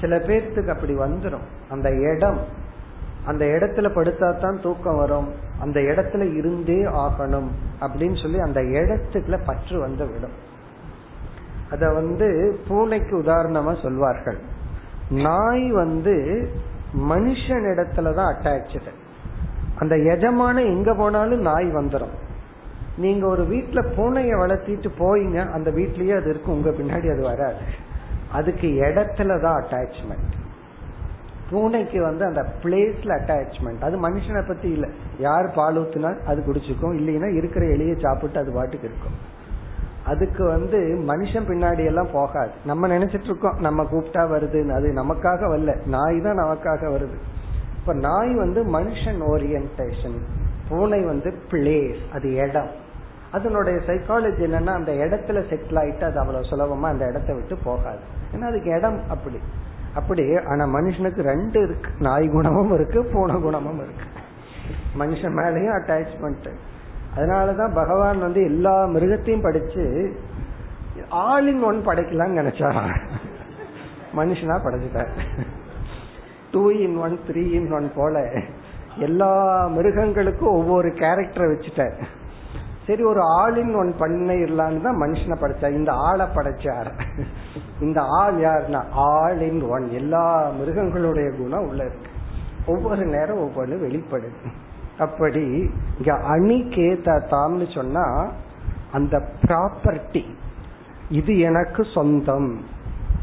சில 0.00 0.16
பேர்த்துக்கு 0.16 0.68
அப்படி 0.68 0.94
வந்துடும் 0.94 1.46
அந்த 1.70 1.90
இடம் 1.90 2.62
அந்த 3.26 3.44
இடத்துல 3.44 3.88
படுத்தா 3.88 4.40
தான் 4.40 4.60
தூக்கம் 4.62 4.96
வரும். 4.96 5.28
அந்த 5.60 5.80
இடத்துல 5.80 6.36
இருந்தே 6.36 6.82
ஆகணும் 6.82 7.48
அப்படின்னு 7.80 8.22
சொல்லி 8.22 8.38
அந்த 8.38 8.60
இடத்துக்குள்ள 8.60 9.38
பற்று 9.46 9.80
வந்து 9.80 10.06
விடும். 10.06 10.52
அத 11.70 11.92
வந்து 11.92 12.58
பூனைக்கு 12.68 13.22
உதாரணமா 13.22 13.82
சொல்வார்கள். 13.82 14.38
நாய் 15.10 15.72
வந்து 15.72 16.48
மனுஷன் 17.08 17.64
இடத்துலதான் 17.74 18.34
அட்டாச்சு 18.34 18.80
அந்த 19.78 19.96
எஜமான 19.96 20.58
எங்க 20.58 20.94
போனாலும் 20.94 21.40
நாய் 21.40 21.74
வந்துடும் 21.74 22.14
நீங்க 22.96 23.26
ஒரு 23.26 23.42
வீட்டுல 23.42 23.84
பூனைய 23.96 24.32
வளர்த்திட்டு 24.34 24.90
போயிங்க 24.98 25.52
அந்த 25.52 25.70
வீட்லயே 25.70 26.16
அது 26.16 26.30
இருக்கும் 26.30 26.54
உங்க 26.54 26.70
பின்னாடி 26.70 27.12
அது 27.12 27.22
வராது. 27.22 27.64
அதுக்கு 28.32 28.68
இடத்துலதான் 28.68 29.62
அட்டாச்மெண்ட் 29.62 30.42
பூனைக்கு 31.54 31.98
வந்து 32.02 32.24
அந்த 32.24 32.42
பிளேஸ்ல 32.62 33.12
அட்டாச்மெண்ட் 33.18 33.82
அது 33.82 33.96
மனுஷனை 34.08 34.42
பத்தி 34.46 34.68
இல்ல. 34.70 34.86
யார் 35.18 35.50
பால் 35.54 35.78
ஊத்தினா 35.78 36.10
அது 36.24 36.42
குடிச்சுக்கும். 36.46 36.96
இல்லைன்னா 36.98 37.28
இருக்கிற 37.34 37.66
எளிய 37.66 37.94
சாப்பிட்டு 37.94 38.38
அது 38.38 38.52
பாட்டுக்கு 38.52 38.86
இருக்கும். 38.86 39.16
அதுக்கு 40.06 40.44
வந்து 40.44 40.78
மனுஷன் 41.08 41.46
பின்னாடி 41.50 41.84
எல்லாம் 41.84 42.10
போகாது. 42.12 42.50
நம்ம 42.64 42.88
நினைச்சிட்டு 42.88 43.30
இருக்கோம் 43.30 43.60
நம்ம 43.60 43.82
கூப்பிட்டா 43.82 44.24
வருதுன்னு. 44.32 44.74
அது 44.78 44.88
நமக்காக 44.96 45.42
வரல. 45.52 45.86
நாய் 45.86 46.20
தான் 46.20 46.38
நமக்காக 46.38 46.90
வருது. 46.96 47.18
இப்ப 47.78 47.94
நாய் 47.94 48.34
வந்து 48.34 48.60
மனுஷன் 48.78 49.20
ஓரியன்டேஷன் 49.28 50.18
பூனை 50.68 51.00
வந்து 51.02 51.34
பிளேஸ் 51.50 52.02
அது 52.12 52.34
இடம். 52.34 52.70
அதனுடைய 53.32 53.80
சைக்காலஜி 53.86 54.42
என்னன்னா 54.48 54.72
அந்த 54.74 54.92
இடத்துல 54.92 55.38
செட்டில் 55.50 55.80
ஆயிட்டு 55.82 56.04
அது 56.04 56.18
அவ்வளவு 56.18 56.50
சுலபமா 56.50 56.88
அந்த 56.88 57.04
இடத்த 57.06 57.34
விட்டு 57.34 57.56
போகாது. 57.64 58.02
ஏன்னா 58.34 58.46
அதுக்கு 58.50 58.70
இடம் 58.70 59.00
அப்படி. 59.08 59.40
அப்படி 59.94 60.24
ஆனா 60.50 60.64
மனுஷனுக்கு 60.74 61.22
ரெண்டு 61.30 61.58
இருக்கு. 61.62 61.90
நாய் 62.00 62.28
குணமும் 62.28 62.72
இருக்கு 62.74 63.00
பூனை 63.04 63.36
குணமும் 63.40 63.80
இருக்கு. 63.84 64.06
மனுஷன் 65.00 65.36
மேலேயும் 65.40 65.76
அட்டாச்மெண்ட் 65.78 66.48
அதனாலதான் 67.16 67.74
பகவான் 67.74 68.20
வந்து 68.20 68.40
எல்லா 68.44 68.76
மிருகத்தையும் 68.94 69.42
படிச்சு 69.42 69.84
ஆல் 71.08 71.48
இன் 71.52 71.62
ஒன் 71.62 71.80
படைக்கலாம்னு 71.86 72.40
நினைச்சாரா 72.40 72.84
மனுஷனா 74.16 74.56
படைச்சிட்டார். 74.64 75.12
Two 76.50 76.62
in 76.84 76.96
one 76.96 77.16
three 77.28 77.44
in 77.58 77.70
one 77.72 77.88
போல 77.96 78.24
எல்லா 78.96 79.30
மிருகங்களுக்கும் 79.76 80.56
ஒவ்வொரு 80.58 80.88
கேரக்டரை 80.88 81.46
வச்சுட்டார். 81.52 81.96
சரி 82.86 83.02
ஒரு 83.02 83.20
ஆளின் 83.22 83.74
ஒன் 83.74 83.92
பண்ணிடலான்னு 83.98 84.82
தான் 84.82 85.00
மனுஷனை 85.02 85.36
படைச்சா 85.40 85.72
இந்த 85.72 85.92
ஆளை 85.92 86.26
படைச்சார். 86.26 86.90
இந்த 87.80 88.00
ஆள் 88.00 88.34
யாருன்னா 88.34 88.82
ஆள் 88.90 89.40
இன் 89.40 89.62
ஒன். 89.62 89.90
எல்லா 89.90 90.50
மிருகங்களுடைய 90.58 91.30
குணம் 91.30 91.68
உள்ள 91.68 91.84
இருக்கு. 91.84 92.10
ஒவ்வொரு 92.66 93.06
நேரம் 93.06 93.38
ஒவ்வொன்று 93.38 93.76
வெளிப்படுது. 93.86 94.50
அப்படி 94.98 95.70
இங்க 95.98 96.12
அணிகேதாம்னு 96.12 97.74
சொன்னா 97.74 98.32
அந்த 98.92 99.22
ப்ராப்பர்ட்டி 99.42 100.24
இது 101.08 101.38
எனக்கு 101.38 101.84
சொந்தம். 101.94 102.62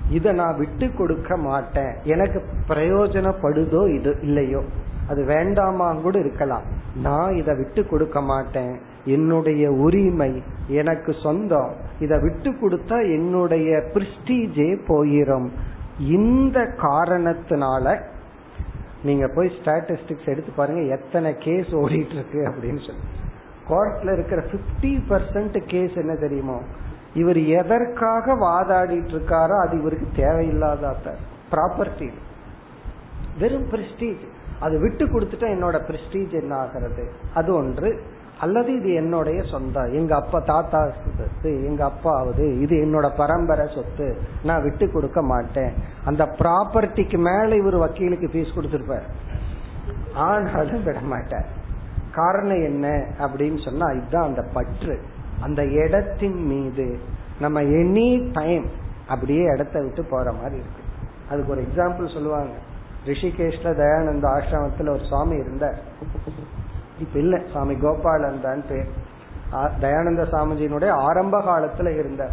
இதை 0.09 0.31
நான் 0.31 0.57
விட்டு 0.57 0.93
கொடுக்க 0.93 1.37
மாட்டேன். 1.37 1.93
எனக்கு 2.03 2.45
பிரயோஜனப்படுதோ 2.67 3.95
இது 3.95 4.17
இல்லையோ? 4.21 4.63
அது 5.11 5.21
வேண்டாமா 5.25 5.87
கூட 6.05 6.15
இருக்கலாம். 6.19 6.65
நான் 7.05 7.35
இதை 7.35 7.53
விட்டு 7.55 7.81
கொடுக்க 7.87 8.21
மாட்டேன். 8.21 8.73
என்னுடைய 9.05 9.71
உரிமை 9.85 10.31
எனக்கு 10.79 11.11
சொந்தம். 11.23 11.71
இதை 11.99 12.17
விட்டு 12.19 12.51
கொடுத்தா 12.51 12.97
என்னுடைய 13.17 13.69
பிரிஸ்டீஜே 13.93 14.69
போயிரும். 14.91 15.49
இந்த 16.17 16.59
காரணத்தினால 16.81 17.95
நீங்க 19.03 19.27
போய் 19.35 19.51
ஸ்டாட்டிஸ்டிக்ஸ் 19.59 20.31
எடுத்து 20.33 20.51
பாருங்க 20.55 20.81
எத்தனை 20.95 21.29
கேஸ் 21.37 21.71
ஓடிட்டு 21.81 22.15
இருக்கு 22.17 22.41
அப்படின்னு 22.49 22.81
சொல்லி. 22.87 23.03
கோர்ட்ல 23.69 24.13
இருக்கிற 24.13 24.41
பிப்டி 24.51 24.93
பர்சன்ட் 25.09 25.57
கேஸ் 25.65 25.95
என்ன 25.95 26.13
தெரியுமோ? 26.15 26.57
இவர் 27.13 27.39
எதற்காக 27.59 28.33
வாதாடிட்டு 28.43 29.13
இருக்காரோ 29.15 29.55
அது 29.63 29.73
இவருக்கு 29.79 30.07
தேவையில்லாத 30.15 30.93
ப்ராப்பர்ட்டி 31.51 32.09
வெறும் 33.39 33.67
பிரஸ்டீஜ் 33.71 34.23
அது 34.61 34.79
விட்டு 34.79 35.05
கொடுத்துட்டா 35.05 35.49
என்னோட 35.55 35.77
பிரஸ்டீஜ் 35.89 36.31
என்ன 36.31 36.55
ஆகிறது? 36.55 37.11
அது 37.33 37.53
ஒன்று. 37.53 38.01
அல்லது 38.39 38.75
இது 38.75 38.93
என்னுடைய 38.93 39.43
சொந்தம் 39.43 39.93
எங்க 39.93 40.15
அப்பா 40.15 40.39
தாத்தா 40.39 40.89
சொத்து 41.17 41.65
எங்க 41.65 41.85
அப்பாவது 41.85 42.61
இது 42.61 42.75
என்னோட 42.85 43.15
பரம்பரை 43.17 43.67
சொத்து. 43.75 44.17
நான் 44.43 44.63
விட்டு 44.63 44.91
கொடுக்க 44.91 45.21
மாட்டேன். 45.21 45.73
அந்த 46.05 46.25
ப்ராப்பர்ட்டிக்கு 46.25 47.17
மேல 47.17 47.55
இவர் 47.55 47.75
வக்கீலுக்கு 47.75 48.27
ஃபீஸ் 48.27 48.57
கொடுத்துருப்பார். 48.57 49.07
ஆனாலும் 50.13 50.83
விட 50.83 50.99
மாட்டார். 50.99 51.45
காரணம் 52.11 52.63
என்ன 52.63 53.05
அப்படின்னு 53.19 53.63
சொன்னா 53.63 53.91
இதுதான் 53.91 54.27
அந்த 54.27 54.41
பற்று. 54.53 54.99
அந்த 55.41 55.65
இடத்தின் 55.65 56.45
மீது 56.45 56.99
நம்ம 57.39 57.61
எனி 57.61 58.29
டைம் 58.33 58.65
அப்படியே 59.07 59.43
இடத்த 59.43 59.81
விட்டு 59.81 60.03
போற 60.03 60.31
மாதிரி 60.31 60.55
இருக்கு. 60.55 60.81
அதுக்கு 61.29 61.51
ஒரு 61.51 61.61
எக்ஸாம்பிள் 61.61 62.13
சொல்லுவாங்க. 62.13 62.51
ரிஷிகேஷ்ல 63.05 63.63
தயானந்த 63.63 64.25
ஆசிரமத்துல 64.25 64.89
ஒரு 64.89 65.05
சுவாமி 65.09 65.35
இருந்தார். 65.35 65.79
இப்ப 66.99 67.19
இல்ல 67.19 67.41
சுவாமி 67.51 67.73
கோபாலந்தான் 67.73 68.63
பேர் 68.69 69.09
தயானந்த 69.81 70.25
சாமிஜியினுடைய 70.31 70.89
ஆரம்ப 70.89 71.41
காலத்துல 71.41 71.99
இருந்தார். 71.99 72.31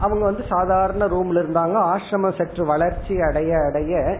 அவங்க 0.00 0.24
வந்து 0.24 0.44
சாதாரண 0.48 1.06
ரூம்ல 1.06 1.36
இருந்தாங்க. 1.36 1.96
ஆசிரமம் 1.96 2.36
சற்று 2.38 2.66
வளர்ச்சி 2.66 3.20
அடைய 3.20 3.58
அடைய 3.58 4.18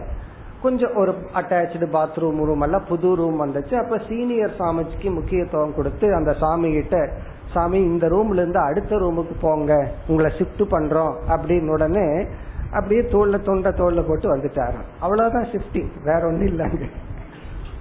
கொஞ்சம் 0.61 0.95
ஒரு 0.95 1.11
அட்டாச்சு 1.11 1.87
பாத்ரூம் 1.93 2.45
ரூம் 2.45 2.61
எல்லாம் 2.61 2.85
புது 2.87 3.15
ரூம் 3.15 3.45
வந்துச்சு. 3.45 3.75
அப்ப 3.75 4.01
சீனியர் 4.07 4.55
சாமிஜிக்கு 4.59 5.13
முக்கியத்துவம் 5.13 5.75
கொடுத்து 5.75 6.15
அந்த 6.15 6.33
சாமி 6.33 6.71
கிட்ட 6.71 7.09
சாமி 7.53 7.77
இந்த 7.77 8.07
ரூம்ல 8.07 8.33
இருந்து 8.33 8.59
அடுத்த 8.59 8.95
ரூமுக்கு 8.95 9.33
போங்க. 9.41 9.87
உங்களை 10.07 10.31
ஷிஃப்ட் 10.37 10.61
பண்றோம். 10.61 11.15
அப்படின்னு 11.27 11.67
உடனே 11.67 12.27
அப்படியே 12.73 13.01
தோல்ல 13.01 13.37
தொண்ட 13.37 13.69
தோல்ல 13.71 14.01
போட்டு 14.07 14.27
வந்துட்டாராம். 14.35 14.87
அவ்வளவுதான் 14.99 15.43
ஷிஃப்டிங் 15.43 15.91
வேற 16.03 16.21
ஒன்றும் 16.27 16.51
இல்லைங்க 16.51 16.87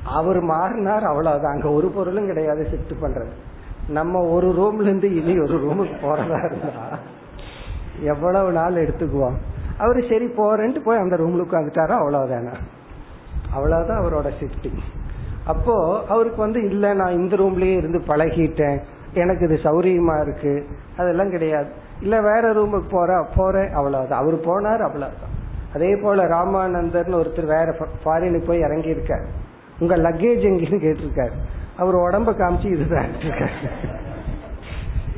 அவர் 0.04 0.40
மாறினார் 0.40 1.04
அவ்வளவுதான். 1.04 1.54
அங்க 1.54 1.68
ஒரு 1.70 1.88
பொருளும் 1.88 2.26
கிடையாது 2.26 2.66
ஷிஃப்ட் 2.70 3.02
பண்றது. 3.02 3.32
நம்ம 3.88 4.20
ஒரு 4.28 4.48
ரூம்ல 4.48 4.80
இருந்து 4.80 5.08
இனி 5.14 5.38
ஒரு 5.38 5.56
ரூமுக்கு 5.58 5.96
போறதா 6.02 6.38
இருந்தா 6.44 6.98
எவ்வளவு 8.02 8.52
நாள் 8.52 8.74
எடுத்துக்குவோம்? 8.74 9.36
அவரு 9.78 10.00
சரி 10.08 10.26
போறேன்ட்டு 10.26 10.80
போய் 10.84 10.98
அந்த 10.98 11.16
ரூம்ல 11.16 11.44
உட்காந்துட்டாரோ 11.46 11.94
அவ்வளவுதானா? 12.00 12.54
அவ்வளவுதான் 13.52 14.00
அவரோட 14.00 14.28
ஷிஃப்டிங் 14.40 14.80
அப்போ 15.44 16.04
அவருக்கு 16.08 16.36
வந்து 16.36 16.60
இல்ல 16.68 16.94
நான் 16.94 17.12
இந்த 17.12 17.36
ரூம்லயே 17.36 17.76
இருந்து 17.76 17.98
பழகிட்டேன். 17.98 18.78
எனக்கு 19.14 19.44
இது 19.44 19.56
சௌரியமா 19.62 20.22
இருக்கு. 20.22 20.66
அதெல்லாம் 20.96 21.30
கிடையாது. 21.30 21.70
இல்ல 22.00 22.20
வேற 22.20 22.42
ரூமுக்கு 22.54 22.88
போற 22.90 23.26
போறேன் 23.36 23.72
அவ்வளவுதான். 23.72 24.20
அவர் 24.20 24.36
போனார் 24.40 24.82
அவ்வளவுதான். 24.88 25.34
அதே 25.74 25.96
போல 25.96 26.24
ராமானந்தர்னு 26.24 27.18
ஒருத்தர் 27.20 27.52
வேற 27.56 27.76
ஃபாரினுக்கு 28.04 28.46
போய் 28.46 28.58
இறங்கி 28.58 28.88
இருக்கார் 28.88 29.26
உங்க 29.78 29.96
லக்கேஜ் 29.96 30.46
எங்கேன்னு 30.48 30.80
கேட்டிருக்காரு. 30.86 31.36
அவர் 31.76 31.94
உடம்ப 31.94 32.32
காமிச்சு 32.32 32.72
இதுதான் 32.72 33.10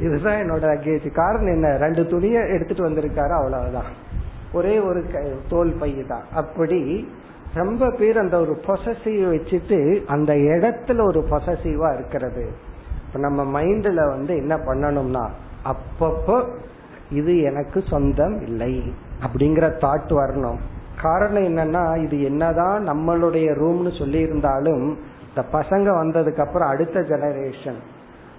இதுதான் 0.01 0.41
என்னோட 0.43 0.65
லக்கேஜ் 0.73 1.13
காரணம் 1.13 1.53
என்ன? 1.53 1.77
ரெண்டு 1.77 2.07
துணியை 2.07 2.43
எடுத்துட்டு 2.49 2.87
வந்திருக்காரு 2.89 3.33
அவ்வளவுதான். 3.37 3.91
ஒரே 4.53 4.79
ஒரு 4.81 5.05
தோல் 5.49 5.73
பைய 5.81 6.05
தான் 6.05 6.25
அப்படி 6.35 7.09
ரொம்ப 7.55 7.91
பேர் 7.91 8.19
அந்த 8.19 8.41
ஒரு 8.41 8.61
பொசசிவ் 8.67 9.23
வச்சுட்டு 9.33 9.79
அந்த 10.07 10.35
இடத்துல 10.35 11.07
ஒரு 11.07 11.21
பொசசிவா 11.31 11.95
இருக்கிறது. 11.95 12.45
நம்ம 13.15 13.61
மைண்ட்ல 13.61 14.09
வந்து 14.09 14.37
என்ன 14.37 14.57
பண்ணணும்னா 14.57 15.25
அப்பப்போ 15.65 16.37
இது 17.13 17.33
எனக்கு 17.41 17.83
சொந்தம் 17.91 18.37
இல்லை 18.47 18.75
அப்படிங்கிற 19.25 19.67
தாட் 19.85 20.13
வரணும். 20.21 20.61
காரணம் 21.03 21.47
என்னன்னா 21.49 21.85
இது 22.05 22.23
என்னதான் 22.23 22.89
நம்மளுடைய 22.89 23.47
ரூம்னு 23.61 23.99
சொல்லி 23.99 24.19
இருந்தாலும் 24.19 24.85
இந்த 25.29 25.43
பசங்க 25.53 25.89
வந்ததுக்கு 26.01 26.43
அப்புறம் 26.47 26.69
அடுத்த 26.69 27.01
ஜெனரேஷன் 27.01 27.81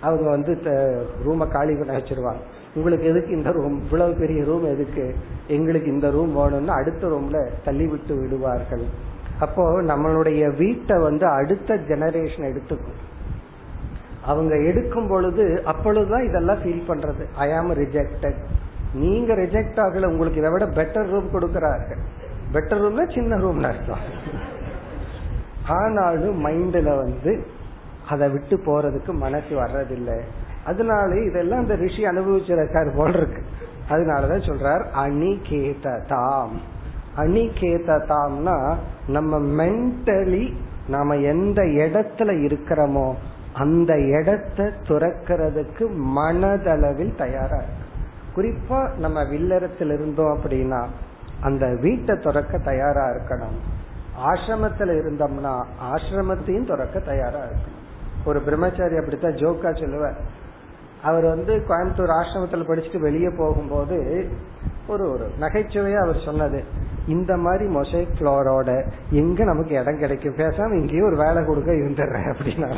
அவங்க 0.01 0.29
வந்து 0.29 0.53
ரூமை 1.25 1.47
காலி 1.47 1.73
பண்ண 1.75 1.93
வச்சிருவாங்க. 1.97 2.43
உங்களுக்கு 2.75 3.07
எதுக்கு 3.07 3.31
இந்த 3.35 3.51
ரூம் 3.51 3.75
இவ்வளவு 3.81 4.13
பெரிய 4.13 4.43
ரூம் 4.43 4.65
எதுக்கு? 4.65 5.15
எங்களுக்கு 5.47 5.91
இந்த 5.91 6.11
ரூம் 6.11 6.33
வேணும்னு 6.37 6.75
அடுத்த 6.79 7.07
ரூம்ல 7.07 7.39
தள்ளி 7.65 7.87
விட்டு 7.87 8.15
விடுவார்கள். 8.15 8.85
அப்போ 9.39 9.63
நம்மளுடைய 9.81 10.57
வீட்டை 10.57 10.97
வந்து 11.01 11.25
அடுத்த 11.27 11.75
ஜெனரேஷன் 11.89 12.49
எடுத்துக்கும். 12.49 12.99
அவங்க 14.25 14.53
எடுக்கும் 14.61 15.07
பொழுது 15.07 15.45
அப்பொழுதுதான் 15.65 16.27
இதெல்லாம் 16.27 16.57
ஃபீல் 16.57 16.89
பண்றது. 16.89 17.23
ஐ 17.35 17.53
ஆம் 17.53 17.73
ரிஜெக்டட் 17.73 18.41
நீங்க 18.93 19.33
ரிஜெக்ட் 19.33 19.79
ஆகல 19.85 20.05
உங்களுக்கு 20.05 20.39
இதை 20.39 20.51
விட 20.51 20.65
பெட்டர் 20.65 21.09
ரூம் 21.09 21.31
கொடுக்கிறார்கள். 21.31 22.01
பெட்டர் 22.53 22.81
ரூம்ல 22.83 23.13
சின்ன 23.15 23.37
ரூம்ல 23.37 23.67
அர்த்தம். 23.67 24.03
ஆனாலும் 25.67 26.45
மைண்ட்ல 26.45 26.95
வந்து 26.97 27.47
அதை 28.09 28.29
விட்டு 28.29 28.55
போறதுக்கு 28.65 29.11
மனசு 29.13 29.53
வர்றதில்லை. 29.61 30.19
அதனால 30.65 31.23
இதெல்லாம் 31.23 31.59
அந்த 31.59 31.75
ரிஷி 31.75 32.03
அனுபவிச்சிருக்காரு 32.05 32.95
போல் 32.95 33.13
இருக்கு 33.13 33.41
அதனாலதான் 33.89 34.47
சொல்றார் 34.49 34.83
அணிகேதாம் 35.05 36.53
அணிகேதாம்னா 37.15 38.57
நம்ம 39.07 39.39
மென்டலி 39.63 40.45
நாம 40.87 41.15
எந்த 41.15 41.61
இடத்துல 41.61 42.31
இருக்கிறோமோ 42.47 43.13
அந்த 43.53 43.99
இடத்தை 43.99 44.65
துறக்கிறதுக்கு 44.65 45.83
மனதளவில் 46.15 47.15
தயாரா 47.15 47.57
இருக்கு 47.57 47.82
குறிப்பா 48.35 48.97
நம்ம 48.97 49.23
வில்லரத்தில் 49.23 49.93
இருந்தோம் 49.93 50.39
அப்படின்னா 50.39 50.87
அந்த 51.41 51.77
வீட்டை 51.81 52.17
துறக்க 52.17 52.57
தயாரா 52.57 53.07
இருக்கணும். 53.07 53.57
ஆசிரமத்துல 54.25 54.93
இருந்தோம்னா 55.01 55.63
ஆசிரமத்தையும் 55.91 56.67
துறக்க 56.67 56.99
தயாரா 56.99 57.39
இருக்கணும். 57.39 57.81
ஒரு 58.25 58.41
பிரம்மச்சாரி 58.41 58.97
அப்படித்தான் 58.97 59.33
ஜோக்கா 59.33 59.79
சொல்லுவார். 59.79 60.17
அவர் 61.03 61.23
வந்து 61.23 61.53
கோயம்புத்தூர் 61.67 62.15
ஆசிரமத்தில் 62.19 62.67
படிச்சுட்டு 62.67 62.97
வெளியே 62.97 63.29
போகும்போது 63.37 64.29
ஒரு 64.87 65.11
ஒரு 65.11 65.31
நகைச்சுவையா 65.39 65.97
அவர் 65.97 66.21
சொன்னது. 66.25 66.63
இந்த 67.07 67.37
மாதிரி 67.37 67.75
மொசைக் 67.75 68.13
ஃபிளோரோட 68.19 68.91
எங்க 69.09 69.43
நமக்கு 69.43 69.75
இடம் 69.75 69.97
கிடைக்கும்? 69.97 70.35
பேசாம 70.35 70.73
இங்கேயும் 70.73 71.05
ஒரு 71.05 71.15
வேலை 71.15 71.45
கொடுக்க 71.45 71.71
இருந்துடுறேன் 71.71 72.33
அப்படின்னா 72.33 72.75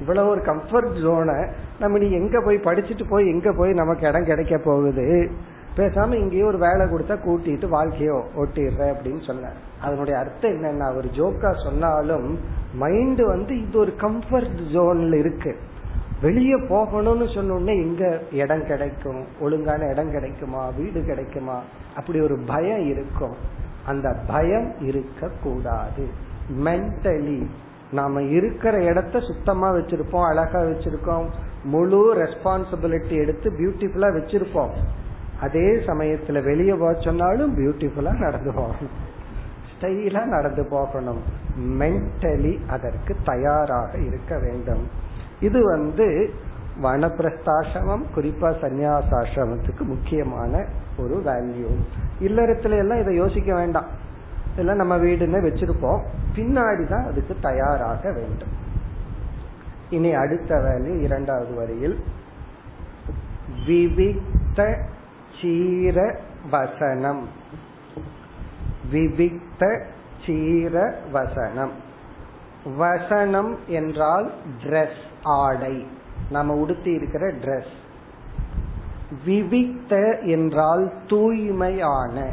இவ்வளவு 0.00 0.28
ஒரு 0.28 0.40
கம்ஃபர்ட் 0.40 1.00
ஜோனை 1.02 1.52
நம்ம 1.80 1.98
நீ 1.98 2.10
எங்க 2.10 2.40
போய் 2.40 2.56
படிச்சுட்டு 2.56 3.04
போய் 3.08 3.28
எங்க 3.28 3.52
போய் 3.52 3.72
நமக்கு 3.72 4.08
இடம் 4.08 4.24
கிடைக்க 4.24 4.58
போகுது? 4.58 5.30
பேசாம 5.76 6.14
இங்கேயே 6.14 6.42
ஒரு 6.42 6.58
வேலை 6.58 6.86
கொடுத்தா 6.86 7.16
கூட்டிட்டு 7.26 7.68
வாழ்க்கையோ 7.68 8.24
ஓட்டிடுற 8.36 8.94
அப்படின்னு 8.94 9.26
சொன்ன 9.26 9.50
அதனுடைய 9.80 10.20
அர்த்தம் 10.20 10.50
என்னன்னா 10.50 10.78
அவர் 10.78 11.06
ஜோக்கா 11.06 11.62
சொன்னாலும் 11.64 12.38
மைண்ட் 12.74 13.20
வந்து 13.20 13.66
இது 13.66 13.78
ஒரு 13.78 13.94
கம்ஃபர்ட் 14.00 14.58
ஜோன்ல 14.74 15.18
இருக்கு. 15.18 15.56
வெளியே 16.22 16.54
போகணும்னு 16.54 17.26
சொன்னோடனே 17.34 17.74
எங்க 17.82 18.22
இடம் 18.32 18.66
கிடைக்கும்? 18.66 19.24
ஒழுங்கான 19.40 19.90
இடம் 19.90 20.10
கிடைக்குமா? 20.10 20.68
வீடு 20.68 21.04
கிடைக்குமா? 21.04 21.62
அப்படி 21.96 22.20
ஒரு 22.20 22.38
பயம் 22.46 22.86
இருக்கும். 22.86 23.36
அந்த 23.86 24.16
பயம் 24.26 24.72
இருக்க 24.80 25.30
கூடாது 25.42 26.06
மென்டலி 26.64 27.46
நாம 27.92 28.22
இருக்கிற 28.22 28.82
இடத்த 28.82 29.20
சுத்தமா 29.20 29.72
வச்சிருப்போம் 29.72 30.28
அழகா 30.28 30.60
வச்சிருக்கோம். 30.60 31.28
முழு 31.72 32.00
ரெஸ்பான்சிபிலிட்டி 32.22 33.14
எடுத்து 33.22 33.48
பியூட்டிஃபுல்லா 33.58 34.08
வச்சிருப்போம். 34.16 34.74
அதே 35.44 35.66
சமயத்துல 35.88 36.38
வெளியே 36.48 36.74
போக 36.80 36.92
சொன்னாலும் 37.06 37.52
பியூட்டிஃபுல்லா 37.58 38.12
நடந்து 38.24 38.52
போகணும் 38.58 38.94
ஸ்டைலா 39.72 40.22
நடந்து 40.34 40.62
போகணும். 40.70 41.20
மென்டலி 41.80 42.54
அதற்கு 42.74 43.12
தயாராக 43.30 43.92
இருக்க 44.08 44.32
வேண்டும். 44.44 44.84
இது 45.48 45.58
வந்து 45.74 46.06
வனப்பிரஸ்தாசிரமம் 46.84 48.04
குறிப்பா 48.16 48.50
சன்னியாசாசிரமத்துக்கு 48.62 49.84
முக்கியமான 49.92 50.64
ஒரு 51.02 51.16
வேல்யூ 51.28 51.70
இல்லறத்துல 52.26 52.78
எல்லாம் 52.82 53.02
இதை 53.02 53.12
யோசிக்க 53.22 53.50
வேண்டாம். 53.54 53.88
இதெல்லாம் 54.52 54.80
நம்ம 54.82 54.94
வீடுன்னு 55.04 55.40
வச்சிருப்போம். 55.46 56.00
பின்னாடி 56.36 56.84
தான் 56.88 57.06
அதுக்கு 57.10 57.34
தயாராக 57.48 58.02
வேண்டும். 58.18 58.52
இனி 59.90 60.14
அடுத்த 60.14 60.54
வேல்யூ 60.54 61.02
இரண்டாவது 61.02 61.54
வரியில். 61.54 62.00
விவிக்த 63.66 64.82
சீர 65.40 66.20
வசனம். 66.50 67.28
விவிக்த 68.92 69.84
சீர 70.26 70.98
வசனம். 71.12 71.72
வசனம் 72.76 73.58
என்றால் 73.66 74.32
ட்ரெஸ் 74.62 75.00
ஆடை. 75.22 75.86
நம்ம 76.30 76.54
உடுத்தி 76.54 76.92
இருக்கிற 76.92 77.32
ட்ரெஸ் 77.32 77.76
விவிக்த 79.26 80.22
என்றால் 80.22 80.92
தூய்மையான. 81.06 82.30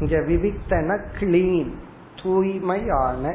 இங்க 0.00 0.16
விவிக்தன 0.16 1.00
கிளீன் 1.20 1.74
தூய்மையான. 2.22 3.34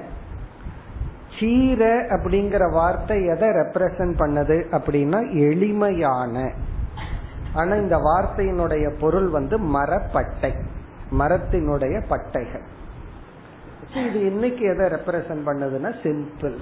சீர 1.39 1.85
அப்படிங்கிற 2.09 2.71
வார்த்தை 2.71 3.25
எதை 3.25 3.49
ரெப்ரசன்ட் 3.49 4.15
பண்ணது 4.19 4.63
அப்படின்னா 4.71 5.33
எளிமையான. 5.33 6.51
ஆனா 7.53 7.75
இந்த 7.75 7.97
வார்த்தையினுடைய 7.97 8.93
பொருள் 8.99 9.27
வந்து 9.27 9.59
மரப்பட்டை 9.59 10.53
மரத்தினுடைய 11.19 12.01
பட்டைகள். 12.09 12.65
இது 14.07 14.25
இன்னைக்கு 14.25 14.65
எதை 14.65 14.87
ரெப்ரசன்ட் 14.87 15.41
பண்ணதுன்னா 15.45 15.95
சிம்பிள் 16.03 16.55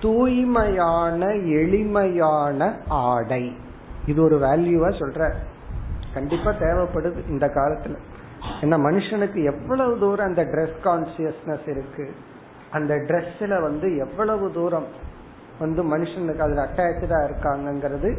தூய்மையான 0.00 1.26
எளிமையான 1.34 2.76
ஆடை. 2.88 3.56
இது 4.06 4.22
ஒரு 4.22 4.38
வேல்யூவா 4.38 4.88
சொல்ற. 4.88 5.32
கண்டிப்பா 6.14 6.50
தேவைப்படுது 6.50 7.28
இந்த 7.28 7.46
காலத்துல. 7.46 7.96
ஏன்னா 8.60 8.76
மனுஷனுக்கு 8.88 9.42
எவ்வளவு 9.42 9.98
தூரம் 9.98 10.26
அந்த 10.26 10.44
ட்ரெஸ் 10.44 10.76
கான்சியஸ்னஸ் 10.84 11.68
இருக்கு? 11.68 12.12
அந்த 12.72 12.94
ட்ரெஸ்ல 12.94 13.62
வந்து 13.62 13.96
எவ்வளவு 13.96 14.52
தூரம் 14.52 14.86
வந்து 15.58 15.98
மனுஷனுக்கு 15.98 16.38
அதுல 16.38 16.68
அட்டாச்சா 16.68 17.18
இருக்காங்கிறது 17.28 18.10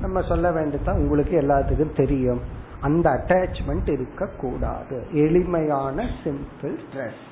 நம்ம 0.00 0.22
சொல்ல 0.22 0.50
வேண்டியதான் 0.50 0.98
உங்களுக்கு 0.98 1.40
எல்லாத்துக்கும் 1.40 1.96
தெரியும். 1.96 2.40
அந்த 2.80 3.10
அட்டாச்மெண்ட் 3.10 3.90
இருக்கக்கூடாது. 3.92 5.06
எளிமையான 5.12 6.04
சிம்பிள் 6.24 6.76
ட்ரெஸ் 6.92 7.24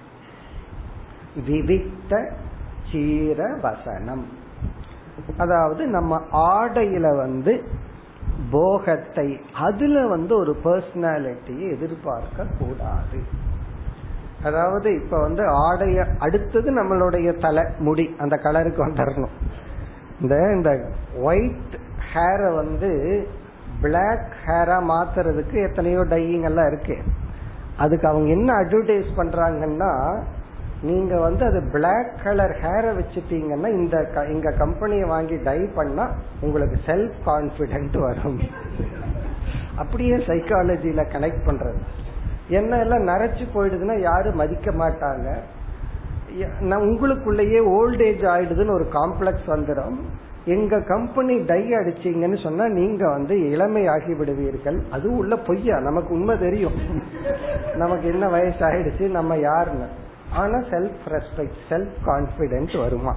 விவிக்த 1.47 2.31
சீர 2.93 3.59
வசனம் 3.63 4.25
அதாவது 5.37 5.87
நம்ம 5.87 6.21
ஆடையில 6.33 7.17
வந்து 7.17 7.65
போகத்தை 8.51 9.41
அதுல 9.55 10.07
வந்து 10.07 10.37
ஒரு 10.37 10.53
பர்சனாலிட்டியை 10.65 11.69
எதிர்பார்க்க 11.77 12.47
கூடாது 12.59 13.19
அதாவது 14.45 14.89
இப்ப 15.01 15.21
வந்து 15.21 15.43
ஆடைய 15.67 16.07
அடுத்தது 16.19 16.69
நம்மளுடைய 16.79 17.29
தலை 17.41 17.65
முடி 17.79 18.07
அந்த 18.19 18.37
கலருக்கு 18.45 18.81
வந்துடணும் 18.87 19.35
இந்த 20.21 20.35
இந்த 20.57 20.71
ஒயிட் 21.23 21.75
ஹேரை 22.13 22.51
வந்து 22.55 22.91
பிளாக் 23.83 24.29
ஹேரா 24.47 24.77
மாத்துறதுக்கு 24.91 25.57
எத்தனையோ 25.69 26.03
டையிங் 26.13 26.47
எல்லாம் 26.51 26.69
இருக்கு. 26.71 26.97
அதுக்கு 27.77 28.07
அவங்க 28.09 28.29
என்ன 28.31 28.51
அட்வர்டைஸ் 28.61 29.11
பண்றாங்கன்னா 29.17 29.93
நீங்க 30.83 31.15
வந்து 31.21 31.43
அது 31.47 31.61
பிளாக் 31.73 32.13
கலர் 32.25 32.55
ஹேரை 32.63 32.91
வச்சுட்டீங்கன்னா 32.99 33.69
இந்த 33.81 33.97
எங்க 34.35 34.49
கம்பெனியை 34.59 35.07
வாங்கி 35.09 35.37
டை 35.49 35.61
பண்ணா 35.79 36.05
உங்களுக்கு 36.41 36.79
செல்ஃப் 36.87 37.19
கான்பிடென்ட் 37.27 37.97
வரும். 37.99 38.41
அப்படியே 39.77 40.17
சைக்காலஜியில 40.29 41.05
கனெக்ட் 41.15 41.47
பண்றது. 41.47 41.81
என்ன 42.49 42.79
எல்லாம் 42.79 43.07
நரைச்சு 43.07 43.45
போயிடுதுன்னா 43.55 44.01
யாரும் 44.01 44.37
மதிக்க 44.37 44.71
மாட்டாங்க. 44.71 45.35
உங்களுக்குள்ளேயே 46.61 47.61
ஓல்டேஜ் 47.77 48.25
ஆயிடுதுன்னு 48.33 48.71
ஒரு 48.71 48.89
காம்ப்ளெக்ஸ் 48.93 49.47
வந்துடும். 49.47 49.99
எங்க 50.45 50.81
கம்பெனி 50.81 51.39
டை 51.45 51.73
அடிச்சீங்கன்னு 51.73 52.43
சொன்னா 52.43 52.69
நீங்க 52.69 53.09
வந்து 53.09 53.37
இளமையாகி 53.37 54.17
விடுவீர்கள். 54.17 54.83
அது 54.91 55.17
உள்ள 55.17 55.37
பொய்யா? 55.37 55.79
நமக்கு 55.81 56.15
உண்மை 56.15 56.39
தெரியும். 56.39 56.73
நமக்கு 57.75 58.09
என்ன 58.09 58.29
வயசு 58.29 58.67
ஆயிடுச்சு 58.67 59.11
நம்ம 59.11 59.37
யாருன்னு. 59.37 59.87
ஆனா 60.33 60.57
செல்ஃப் 60.57 61.07
ரெஸ்பெக்ட் 61.09 61.63
செல்ஃப் 61.69 61.95
கான்பிடென்ட் 62.07 62.81
வருமா? 62.81 63.17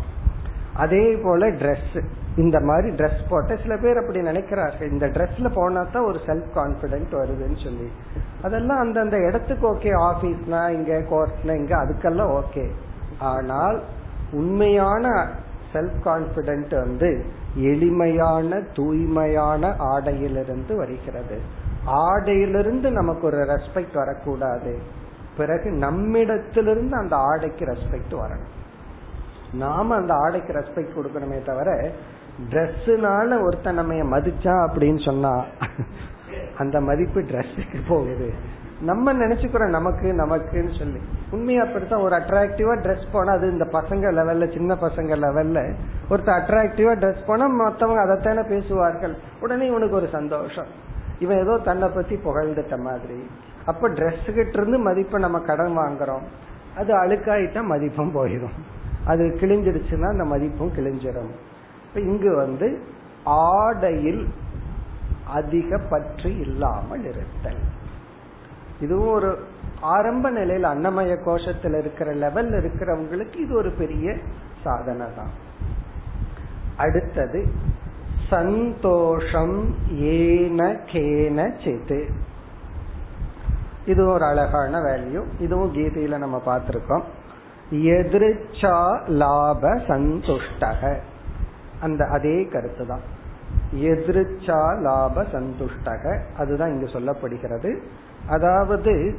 அதே 0.74 1.16
போல 1.24 1.50
ட்ரெஸ் 1.50 2.04
இந்த 2.38 2.60
மாதிரி 2.60 2.90
ட்ரெஸ் 2.90 3.22
போட்ட 3.30 3.56
சில 3.56 3.78
பேர் 3.78 3.98
அப்படி 3.98 4.20
நினைக்கிறார்கள் 4.20 4.92
இந்த 4.92 5.06
ட்ரெஸ்ல 5.08 5.48
போனா 5.54 5.82
தான் 5.84 6.04
ஒரு 6.04 6.20
செல்ஃப் 6.26 6.50
கான்பிடென்ட் 6.56 7.14
வருதுன்னு 7.20 7.64
சொல்லி. 7.64 7.88
அதெல்லாம் 8.42 8.78
அந்தந்த 8.78 9.18
இடத்துக்கு 9.18 9.66
ஓகே 9.74 9.92
ஆபீஸ்னா 10.10 10.62
இங்க 10.70 11.00
கோர்ட்னா 11.12 11.56
இங்க 11.56 11.76
அதுக்கெல்லாம் 11.78 12.34
ஓகே 12.40 12.66
ஆனால் 13.20 13.78
உண்மையான 14.32 15.06
செல்ஃப் 15.74 15.98
கான்பிடென்ட் 16.06 16.76
வந்து 16.76 17.26
எளிமையான 17.56 18.60
தூய்மையான 18.74 19.76
ஆடையிலிருந்து 19.80 20.76
வருகிறது. 20.76 21.38
ஆடையிலிருந்து 21.86 22.90
நமக்கு 22.92 23.26
ஒரு 23.28 23.38
ரெஸ்பெக்ட் 23.38 23.94
வரக்கூடாது. 23.94 24.76
பிறகு 25.38 25.72
நம்மிடத்திலிருந்து 25.72 26.98
அந்த 26.98 27.16
ஆடைக்கு 27.16 27.66
ரெஸ்பெக்ட் 27.66 28.16
வரணும். 28.22 28.54
நாம 29.54 29.96
அந்த 29.96 30.14
ஆடைக்கு 30.14 30.54
ரெஸ்பெக்ட் 30.54 30.96
கொடுக்கணுமே 30.96 31.46
தவிர 31.46 31.70
ட்ரெஸ்ஸுனால 32.50 33.42
ஒருத்தன் 33.44 33.76
நம்ம 33.76 33.94
மதிச்சா 33.94 34.56
அப்படின்னு 34.68 35.06
சொன்னா 35.06 35.44
அந்த 36.58 36.82
மதிப்பு 36.82 37.20
ட்ரெஸ்ஸுக்கு 37.20 37.80
போகுது. 37.88 38.34
நம்ம 38.82 39.14
நினைச்சுக்கிறோம் 39.14 39.76
நமக்கு 39.76 40.08
நமக்குன்னு 40.14 40.74
சொல்லி. 40.80 41.00
உண்மையா 41.32 41.62
அப்படித்தான் 41.64 42.02
ஒரு 42.02 42.16
அட்ராக்டிவா 42.16 42.74
ட்ரெஸ் 42.84 43.06
போனா 43.12 43.32
அது 43.34 43.52
இந்த 43.52 43.66
பசங்க 43.72 44.12
லெவல்ல 44.18 44.54
சின்ன 44.54 44.78
பசங்க 44.82 45.18
லெவல்ல 45.24 45.74
ஒருத்தர் 46.10 46.40
அட்ராக்டிவா 46.42 46.94
ட்ரெஸ் 47.04 47.26
போனா 47.26 47.48
மத்தவங்க 47.48 48.02
அதைத்தானே 48.06 48.48
பேசுவார்கள். 48.50 49.16
உடனே 49.42 49.66
இவனுக்கு 49.66 49.96
ஒரு 49.96 50.08
சந்தோஷம். 50.12 50.70
இவன் 51.20 51.38
ஏதோ 51.38 51.58
தன்னை 51.64 51.90
பத்தி 51.90 52.16
புகழ்ந்துட்ட 52.16 52.78
மாதிரி. 52.80 53.28
அப்ப 53.66 53.90
ட்ரெஸ் 53.90 54.26
கிட்ட 54.26 54.62
இருந்து 54.62 54.78
மதிப்பை 54.78 55.22
நம்ம 55.22 55.40
கடன் 55.40 55.78
வாங்குறோம். 55.78 56.26
அது 56.78 56.94
அழுக்காயிட்டா 56.94 57.64
மதிப்பும் 57.64 58.16
போயிடும் 58.16 58.58
அது 59.06 59.38
கிழிஞ்சிருச்சுன்னா 59.42 60.08
அந்த 60.08 60.24
மதிப்பும் 60.24 60.74
கிழிஞ்சிடும் 60.78 61.32
இங்கு 61.98 62.36
வந்து 62.36 62.82
ஆடையில் 63.24 64.28
அதிக 65.26 65.78
பற்று 65.78 66.40
இல்லாமல் 66.40 67.04
இருத்தல். 67.04 67.62
இதுவும் 68.82 69.14
ஒரு 69.14 69.40
ஆரம்ப 69.82 70.30
நிலையில் 70.30 70.70
அன்னமய 70.70 71.18
கோஷத்தில் 71.26 71.78
இருக்கிற 71.78 72.14
லெவல் 72.14 72.52
இருக்கிறவங்களுக்கு 72.52 73.36
இது 73.36 73.56
ஒரு 73.56 73.70
பெரிய 73.70 74.16
சாதனை 74.64 75.06
தான். 75.16 75.30
அடுத்தது 76.78 77.48
சந்தோஷம் 78.30 79.76
ஏன 80.00 80.80
கேன 80.86 81.52
சிது. 81.64 82.10
இது 83.86 84.08
ஒரு 84.08 84.26
அழகான 84.26 84.80
வேல்யூ 84.80 85.24
இதுவும் 85.40 85.74
கீதையில 85.74 86.18
நம்ம 86.18 86.42
பார்த்திருக்கோம். 86.46 87.04
எதிர்ச்சா 87.72 89.08
லாப 89.08 89.74
சந்துஷ்டக. 89.88 91.00
அந்த 91.82 92.06
அதே 92.06 92.46
கருத்து 92.46 92.86
தான். 92.86 93.00
எதிர்ச்சா 93.76 94.82
லாப 94.82 95.24
சந்துஷ்டக 95.24 96.20
அதுதான் 96.38 96.70
இங்கு 96.70 96.86
சொல்லப்படுகிறது. 96.86 97.78
அதாவது 98.28 99.16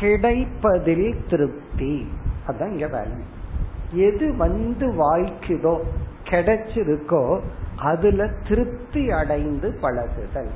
கிடைப்பதில் 0.00 1.16
திருப்தி. 1.30 2.08
அதுதான் 2.46 2.70
இங்க 2.70 2.86
வேல்யூ 2.86 3.22
எது 3.92 4.36
வந்து 4.36 4.86
வாய்க்குதோ 4.92 5.80
கிடைச்சிருக்கோ 6.24 7.40
அதுல 7.76 8.28
திருப்தி 8.48 9.10
அடைந்து 9.10 9.78
பழகுதல். 9.80 10.50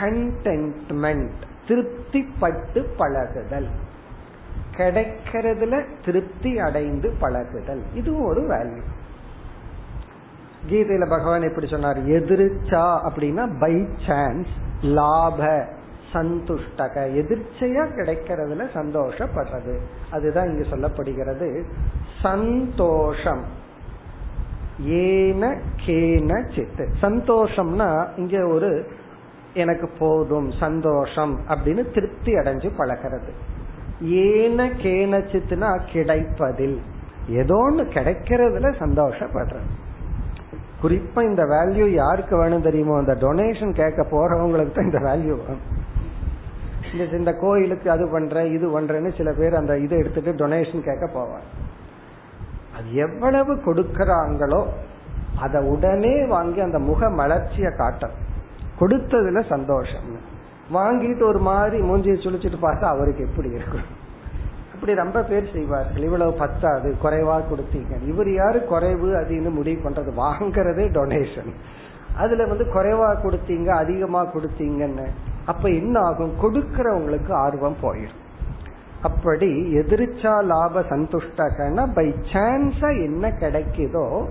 கண்டென்ட்மெண்ட் 0.00 1.40
திருப்திப்பட்டு 1.68 2.86
பழகுதல். 2.96 3.68
கிடைக்கிறதுல 4.76 5.84
திருப்தி 6.04 6.58
அடைந்து 6.58 7.14
பழகுதல். 7.20 7.82
இது 7.94 8.22
ஒரு 8.22 8.42
வேல்யூ 8.42 8.80
கீதையில 10.68 11.08
பகவான் 11.08 11.42
எப்படி 11.42 11.66
சொன்னார்? 11.66 12.06
எதிர்ச்சா 12.06 13.10
அப்படின்னா 13.10 13.60
பை 13.60 13.86
சான்ஸ் 14.06 14.46
லாப 14.82 15.66
சந்துஷ்டக. 16.12 17.12
எதிர்ச்சையா 17.14 17.86
கிடைக்கிறதுல 17.96 18.68
சந்தோஷப்படுறது. 18.74 19.78
அதுதான் 20.10 20.48
இங்கு 20.48 20.66
சொல்லப்படுகிறது 20.70 21.62
சந்தோஷம். 22.22 23.44
ஏன 24.80 25.58
கேன 25.86 26.54
சித்து. 26.54 26.88
சந்தோஷம்னா 27.02 28.08
இங்க 28.16 28.46
ஒரு 28.46 28.86
எனக்கு 29.54 29.90
போதும் 29.98 30.50
சந்தோஷம் 30.50 31.40
அப்படின்னு 31.48 31.90
திருப்தி 31.94 32.34
அடைஞ்சு 32.34 32.70
பழகிறது. 32.78 33.32
ஏன 34.00 34.68
கேன 34.68 35.18
சித்துனா 35.18 35.80
கிடைப்பதில். 35.92 36.80
ஏதோ 37.28 37.54
ஒன்று 37.54 37.84
கிடைக்கிறதுல 37.84 38.72
சந்தோஷப்படுறது. 38.78 39.88
குறிப்பா 40.82 41.20
இந்த 41.22 41.42
வேல்யூ 41.54 41.86
யாருக்கு 41.94 42.34
வேணும் 42.36 42.66
தெரியுமோ 42.68 42.94
அந்த 42.98 43.14
டொனேஷன் 43.14 43.72
கேட்க 43.72 44.02
போறவங்களுக்கு 44.12 44.72
தான் 44.72 44.88
இந்த 44.90 45.00
வேல்யூ 45.08 45.34
வேணும். 45.40 45.64
இந்த 47.18 47.32
கோயிலுக்கு 47.32 47.88
அது 47.90 48.04
பண்ற 48.12 48.44
இது 48.46 48.66
பண்றேன்னு 48.74 49.10
சில 49.16 49.32
பேர் 49.32 49.54
அந்த 49.54 49.72
இதை 49.78 49.98
எடுத்துட்டு 49.98 50.32
டொனேஷன் 50.32 50.86
கேட்க 50.88 51.06
போவார் 51.16 51.46
அது 52.76 52.94
எவ்வளவு 52.94 53.54
கொடுக்கறாங்களோ 53.66 54.62
அதை 55.44 55.60
உடனே 55.62 56.14
வாங்கி 56.26 56.60
அந்த 56.60 56.78
முக 56.88 57.10
மலர்ச்சியை 57.10 57.70
காட்டும். 57.76 58.16
கொடுத்ததுல 58.80 59.40
சந்தோஷம். 59.48 60.08
வாங்கிட்டு 60.72 61.22
ஒரு 61.22 61.40
மாதிரி 61.48 61.78
மூஞ்சியை 61.82 62.18
சுழிச்சிட்டு 62.24 62.58
பார்த்தா 62.62 62.86
அவருக்கு 62.94 63.22
எப்படி 63.24 63.48
இருக்கும்? 63.50 63.86
அப்படி 64.80 64.98
ரொம்ப 64.98 65.22
பேர் 65.22 65.52
செய்வார்கள். 65.52 66.02
இவ்வளவு 66.02 66.32
பத்தாது. 66.32 66.96
குறைவா 67.02 67.40
கொடுத்தீங்க. 67.48 68.06
இவர் 68.06 68.32
யாரு? 68.32 68.64
குறைவு 68.64 69.08
அதுன்னு 69.20 69.50
முடிவு 69.50 69.90
பண்றது. 69.90 70.10
வாங்குறதே 70.16 70.84
டொனேஷன் 70.96 71.50
அதுல 72.16 72.46
வந்து 72.46 72.64
குறைவா 72.64 73.08
கொடுத்தீங்க 73.16 73.66
அதிகமா 73.66 74.24
கொடுத்தீங்கன்னு. 74.24 75.06
அப்ப 75.46 75.68
என்ன 75.68 76.00
ஆகும்? 76.00 76.32
கொடுக்கறவங்களுக்கு 76.42 77.32
ஆர்வம் 77.32 77.76
போயிடும் 77.82 78.24
அப்படி 79.02 79.50
எதிர்ச்சா 79.76 80.44
லாப 80.44 80.80
சந்துஷ்டகன்னா 80.80 81.92
பை 81.94 82.14
சான்ஸா 82.32 83.02
என்ன 83.02 83.32
கிடைக்குதோ 83.40 84.26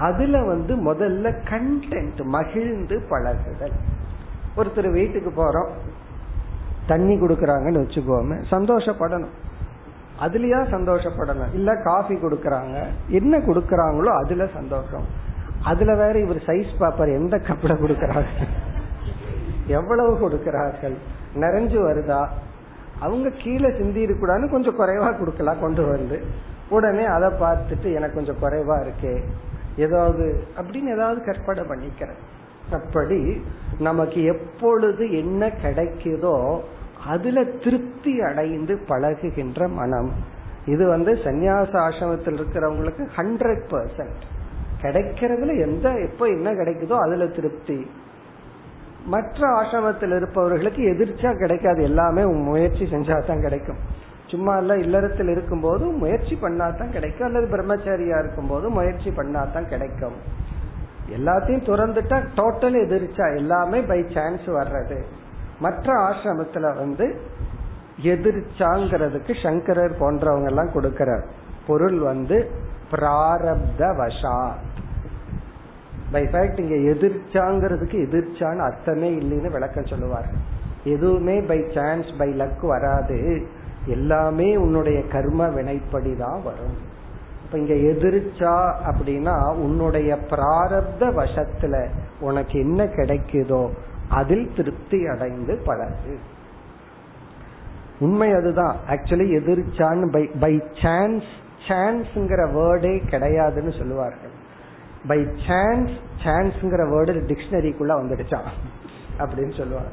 அதுல 0.00 0.42
வந்து 0.42 0.76
முதல்ல 0.92 1.34
கண்டென்ட் 1.50 2.24
மகிழ்ந்து 2.24 3.02
பழகுதல். 3.08 3.76
ஒருத்தர் 4.56 4.92
வீட்டுக்கு 4.92 5.30
போறோம். 5.42 5.68
தண்ணி 6.86 7.14
கொடுக்கறாங்கன்னு 7.20 7.82
வச்சுக்கோமே 7.84 8.36
சந்தோஷப்படணும். 8.50 9.36
அதுலயா 10.20 10.60
சந்தோஷப்படணும். 10.74 11.54
இல்ல 11.54 11.76
காஃபி 11.76 12.14
கொடுக்கறாங்க. 12.14 12.76
என்ன 13.08 13.38
கொடுக்கறாங்களோ 13.38 14.12
அதுல 14.22 14.46
சந்தோஷம். 14.54 15.06
அதுல 15.62 15.94
வேற 15.94 16.18
இவர் 16.18 16.42
சைஸ் 16.46 16.70
பாப்பர் 16.78 17.08
எந்த 17.08 17.36
கப்பல 17.36 17.74
கொடுக்கறாங்க 17.82 18.46
எவ்வளவு 19.66 20.18
கொடுக்கிறார்கள்? 20.18 20.96
நிறைஞ்சு 21.40 21.78
வருதா? 21.86 22.28
அவங்க 23.00 23.30
கீழே 23.30 23.70
சிந்தி 23.78 24.06
கொஞ்சம் 24.50 24.78
குறைவா 24.78 25.18
கொடுக்கலாம் 25.18 25.60
கொண்டு 25.60 25.86
வந்து. 25.86 26.22
உடனே 26.68 27.04
அதை 27.04 27.28
பார்த்துட்டு 27.28 27.94
எனக்கு 27.94 28.14
கொஞ்சம் 28.14 28.42
குறைவா 28.42 28.76
இருக்கே. 28.86 29.14
ஏதாவது 29.76 30.44
அப்படின்னு 30.60 30.92
ஏதாவது 30.96 31.24
கற்பனை 31.24 31.62
பண்ணிக்கிறேன். 31.62 32.20
அப்படி 32.72 33.42
நமக்கு 33.78 34.24
எப்பொழுது 34.24 35.12
என்ன 35.12 35.50
கிடைக்குதோ 35.64 36.60
அதுல 37.06 37.44
திருப்தி 37.44 38.20
அடைந்து 38.20 38.80
பழகுகின்ற 38.88 39.68
மனம். 39.68 40.12
இது 40.66 40.88
வந்து 40.88 41.12
சந்நியாச 41.24 41.72
ஆசிரமத்தில் 41.72 42.36
இருக்கிறவங்களுக்கு 42.38 43.06
ஹண்ட்ரட் 43.16 43.64
பர்சன்ட் 43.70 44.22
கிடைக்கிறதுல 44.82 45.58
எந்த 45.60 45.98
எப்ப 45.98 46.26
என்ன 46.26 46.52
கிடைக்குதோ 46.52 46.90
அதுல 46.90 47.26
திருப்தி. 47.26 47.86
மற்ற 49.06 49.48
ஆசிரமத்தில் 49.48 50.16
இருப்பவர்களுக்கு 50.16 50.82
எதிர்ச்சா 50.82 51.36
கிடைக்காது. 51.36 51.82
எல்லாமே 51.82 52.24
முயற்சி 52.24 52.84
செஞ்சா 52.84 53.26
தான் 53.26 53.40
கிடைக்கும். 53.40 53.76
சும்மா 54.26 54.58
இல்ல 54.58 54.76
இல்லறத்தில் 54.76 55.28
இருக்கும் 55.28 55.60
போது 55.60 55.84
முயற்சி 55.84 56.34
பண்ணா 56.34 56.70
தான் 56.70 56.90
கிடைக்கும். 56.90 57.26
அல்லது 57.26 57.46
பிரம்மச்சாரியா 57.56 58.18
இருக்கும் 58.18 58.46
போது 58.46 58.68
முயற்சி 58.68 59.10
பண்ணா 59.10 59.44
தான் 59.44 59.68
கிடைக்கும். 59.68 60.14
எல்லாத்தையும் 61.16 61.66
துறந்துட்டா 61.66 62.22
டோட்டல் 62.36 62.76
எதிர்ச்சா. 62.86 63.36
எல்லாமே 63.36 63.80
பை 63.80 64.06
சான்ஸ் 64.10 64.46
வர்றது. 64.46 65.04
மற்ற 65.60 65.94
ஆசிரமத்துல 66.08 66.74
வந்து 66.76 67.06
எதிர்ச்சாங்கிறதுக்கு 68.02 69.32
சங்கரர் 69.42 69.94
போன்றவங்க 70.00 70.44
எல்லாம் 70.44 70.74
கொடுக்கிறார். 70.74 71.24
பொருள் 71.66 71.98
வந்து 71.98 72.36
பிராரப்த 72.92 73.80
வசாத் 74.00 74.68
பை 76.12 76.22
ஃபேக்ட் 76.22 76.58
இங்க 76.58 76.76
எதிர்ச்சாங்கிறதுக்கு 76.92 77.96
எதிர்ச்சான்னு 78.06 78.64
அர்த்தமே 78.68 79.10
இல்லைன்னு 79.10 79.50
விளக்கம் 79.50 79.86
சொல்லுவார். 79.86 80.28
எதுவுமே 80.84 81.40
பை 81.40 81.58
சான்ஸ் 81.74 82.10
பை 82.18 82.28
லக் 82.40 82.64
வராது. 82.66 83.18
எல்லாமே 83.86 84.56
உன்னுடைய 84.56 84.98
கர்ம 85.08 85.46
வினைப்படி 85.48 86.12
தான் 86.18 86.40
வரும். 86.44 86.76
இப்ப 87.44 87.58
இங்க 87.58 87.74
எதிர்ச்சா 87.92 88.56
அப்படின்னா 88.90 89.36
உன்னுடைய 89.56 90.10
பிராரப்த 90.30 91.02
வசத்துல 91.20 91.76
உனக்கு 92.20 92.58
என்ன 92.58 92.84
கிடைக்குதோ 92.84 93.62
அதில் 94.10 94.52
திருப்தி 94.56 95.06
அடைந்து 95.06 95.62
பழகு. 95.64 96.18
உண்மை 97.98 98.32
அதுதான். 98.32 98.76
ஆக்சுவலி 98.88 99.30
எதிர்ச்சான் 99.30 100.10
பை 100.10 100.30
பை 100.40 100.62
சான்ஸ் 100.82 101.22
சான்ஸ்ங்கிற 101.68 102.50
வேர்டே 102.50 103.02
கிடையாதுன்னு 103.10 103.78
சொல்லுவார்கள். 103.78 104.30
பை 105.06 105.26
சான்ஸ் 105.46 105.90
சான்ஸ்ங்கிற 106.24 106.88
வேர்டு 106.88 107.24
டிக்ஷனரிக்குள்ள 107.26 107.90
வந்துடுச்சா? 107.90 108.38
அப்படின்னு 109.18 109.56
சொல்லுவாங்க. 109.56 109.90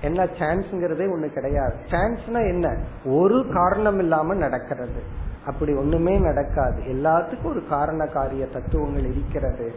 என்ன 0.00 0.24
சான்ஸ்ங்கிறதே 0.24 1.10
ஒண்ணு 1.10 1.32
கிடையாது. 1.32 1.74
சான்ஸ்னா 1.90 2.48
என்ன? 2.48 2.76
ஒரு 3.04 3.48
காரணம் 3.52 3.98
இல்லாம 3.98 4.34
நடக்கிறது. 4.34 5.02
அப்படி 5.46 5.74
ஒண்ணுமே 5.74 6.18
நடக்காது. 6.18 6.82
எல்லாத்துக்கும் 6.82 7.44
ஒரு 7.44 7.66
காரண 7.66 8.06
காரிய 8.06 8.46
தத்துவங்கள் 8.46 9.04
இருக்கிறது. 9.04 9.74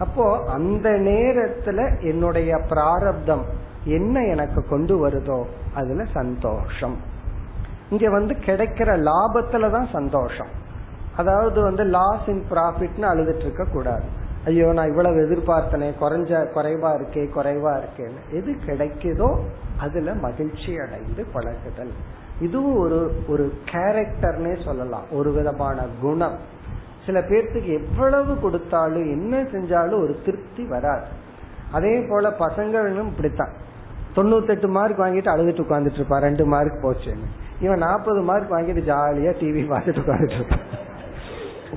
அப்போ 0.00 0.24
அந்த 0.48 0.88
நேரத்துல 0.90 1.80
என்னுடைய 2.00 2.58
பிராரப்தம் 2.68 3.44
என்ன 3.84 4.22
எனக்கு 4.24 4.60
கொண்டு 4.68 5.08
வருதோ 5.08 5.40
அதுல 5.74 6.04
சந்தோஷம். 6.12 6.96
இங்க 7.90 8.10
வந்து 8.10 8.34
கிடைக்கிற 8.34 8.90
லாபத்துல 9.08 9.70
தான் 9.70 9.88
சந்தோஷம். 9.92 10.50
அதாவது 11.16 11.62
வந்து 11.62 11.84
லாஸ் 11.84 12.26
இன் 12.26 12.44
ப்ராஃபிட்னு 12.50 13.06
அழுதுட்டு 13.12 13.46
இருக்க 13.46 13.64
கூடாது. 13.64 14.06
ஐயோ 14.46 14.72
நான் 14.72 14.88
இவ்வளவு 14.88 15.18
எதிர்பார்த்தனே 15.20 15.88
குறைஞ்ச 16.00 16.30
குறைவா 16.54 16.90
இருக்கே 16.98 17.24
குறைவா 17.36 17.72
இருக்கேன்னு. 17.80 18.20
எது 18.30 18.50
கிடைக்குதோ 18.66 19.30
அதுல 19.78 20.14
மகிழ்ச்சி 20.14 20.78
அடைந்து 20.78 21.24
பழகுதல். 21.32 21.92
இதுவும் 22.40 22.78
ஒரு 22.78 23.00
ஒரு 23.28 23.44
கேரக்டர்னே 23.64 24.64
சொல்லலாம். 24.64 25.04
ஒரு 25.12 25.32
விதமான 25.32 25.86
குணம். 26.00 26.38
சில 27.10 27.20
பேர்த்துக்கு 27.20 27.72
எவ்வளவு 27.72 28.40
கொடுத்தாலும் 28.40 29.10
என்ன 29.10 29.42
செஞ்சாலும் 29.42 30.02
ஒரு 30.02 30.18
திருப்தி 30.24 30.64
வராது. 30.64 31.06
அதே 31.72 32.00
போல 32.00 32.28
பசங்களும் 32.28 33.06
இப்படித்தான். 33.06 33.50
தொண்ணூத்தெட்டு 34.16 34.68
மார்க் 34.68 34.98
வாங்கிட்டு 34.98 35.32
அழுதுட்டு 35.32 35.62
உட்காந்துட்டு 35.66 35.92
இருப்பான் 35.92 36.22
ரெண்டு 36.22 36.44
மார்க் 36.44 36.84
போச்சுன்னு. 36.84 37.26
இவன் 37.60 37.78
நாற்பது 37.78 38.20
மார்க் 38.20 38.52
வாங்கிட்டு 38.52 38.80
ஜாலியா 38.80 39.32
டிவி 39.32 39.62
பார்த்துட்டு 39.70 40.00
உட்காந்துட்டு 40.06 40.34
இருப்பான் 40.34 40.88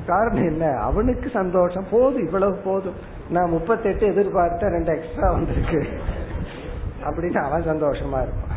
காரணம் 0.05 0.43
என்ன? 0.43 0.69
அவனுக்கு 0.69 1.29
சந்தோஷம். 1.29 1.85
போதும் 1.91 2.25
இவ்வளவு 2.25 2.55
போதும். 2.55 2.95
நான் 3.29 3.49
முப்பத்தெட்டு 3.49 4.05
எதிர்பார்த்த 4.05 4.69
ரெண்டு 4.69 4.97
எக்ஸ்ட்ரா 4.97 5.31
வந்திருக்கு. 5.31 5.87
அப்படின்னு 7.03 7.37
அவன் 7.37 7.61
சந்தோஷமா 7.61 8.21
இருப்பான். 8.21 8.52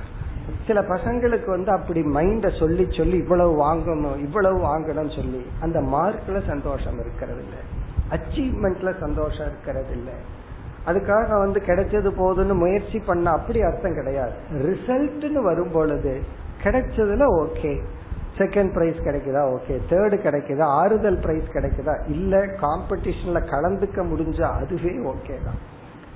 சில 0.67 0.81
பசங்களுக்கு 0.81 1.47
வந்து 1.47 1.71
அப்படி 1.71 2.01
மைண்ட 2.03 2.59
சொல்லி 2.59 2.89
சொல்லி 2.91 3.17
இவ்வளவு 3.17 3.53
வாங்கணும் 3.65 4.19
இவ்வளவு 4.19 4.59
வாங்கணும்னு 4.61 5.17
சொல்லி 5.17 5.47
அந்த 5.61 5.81
மார்க்ல 5.81 6.47
சந்தோஷம் 6.47 7.01
இருக்கிறது 7.01 7.43
இல்லை 7.43 7.63
அச்சீவ்மெண்ட்ல 8.11 8.99
சந்தோஷம் 9.01 9.47
இருக்கிறது 9.47 9.93
இல்லை 9.93 10.15
அதுக்காக 10.87 11.39
வந்து 11.39 11.61
கிடைச்சது 11.61 12.11
போதுன்னு 12.19 12.55
முயற்சி 12.55 12.99
பண்ண 12.99 13.31
அப்படி 13.31 13.63
அர்த்தம் 13.63 13.95
கிடையாது. 13.95 14.33
ரிசல்ட்னு 14.53 15.43
வரும் 15.43 15.71
பொழுது 15.71 16.21
கிடைச்சதுல 16.63 17.25
ஓகே 17.43 17.73
செகண்ட் 18.39 18.73
பிரைஸ் 18.73 18.97
கிடைக்குதா? 18.97 19.43
ஓகே 19.55 19.75
தேர்டு 19.91 20.17
கிடைக்குதா? 20.17 20.61
ஆறுதல் 20.61 21.19
பிரைஸ் 21.19 21.49
கிடைக்குதா? 21.55 21.95
இல்ல. 22.09 22.37
காம்படிஷன்ல 22.61 23.41
கலந்துக்க 23.53 24.05
முடிஞ்சா 24.13 24.49
அதுவே 24.61 24.93
ஓகே 25.13 25.37
தான். 25.45 25.61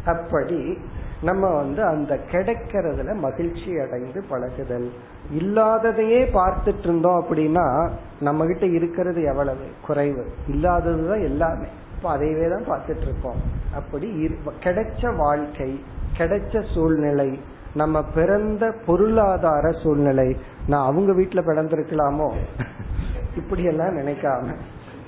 அப்படி 0.05 0.79
நம்ம 1.23 1.57
வந்து 1.57 1.85
அந்த 1.85 2.19
கிடைக்கிறதுல 2.31 3.15
மகிழ்ச்சி 3.15 3.79
அடைந்து 3.79 4.25
பழகுதல். 4.29 4.93
இல்லாததையே 5.39 6.27
பார்த்துட்டு 6.33 6.79
இருந்தோம் 6.79 7.25
அப்படின்னா 7.25 7.91
நம்ம 8.21 8.47
கிட்ட 8.47 8.67
இருக்கிறது 8.67 9.23
எவ்வளவு? 9.23 9.65
குறைவு. 9.87 10.27
இல்லாததுதான் 10.49 11.23
எல்லாமே. 11.23 11.67
இப்போ 11.97 12.17
அதையவே 12.17 12.65
தான் 12.65 12.79
பார்த்துட்டு 12.79 13.03
இருக்கோம். 13.03 13.41
அப்படி 13.75 14.29
கிடைச்ச 14.61 15.17
வாழ்க்கை 15.17 15.81
கிடைச்ச 16.19 16.75
சூழ்நிலை 16.75 17.41
நம்ம 17.75 18.03
பிறந்த 18.03 18.75
பொருளாதார 18.87 19.71
சூழ்நிலை 19.71 20.37
நான் 20.67 20.87
அவங்க 20.87 21.13
வீட்டுல 21.13 21.41
பிறந்திருக்கலாமோ? 21.47 22.33
இப்படி 23.37 23.63
எல்லாம் 23.63 23.97
நினைக்காம. 23.97 24.55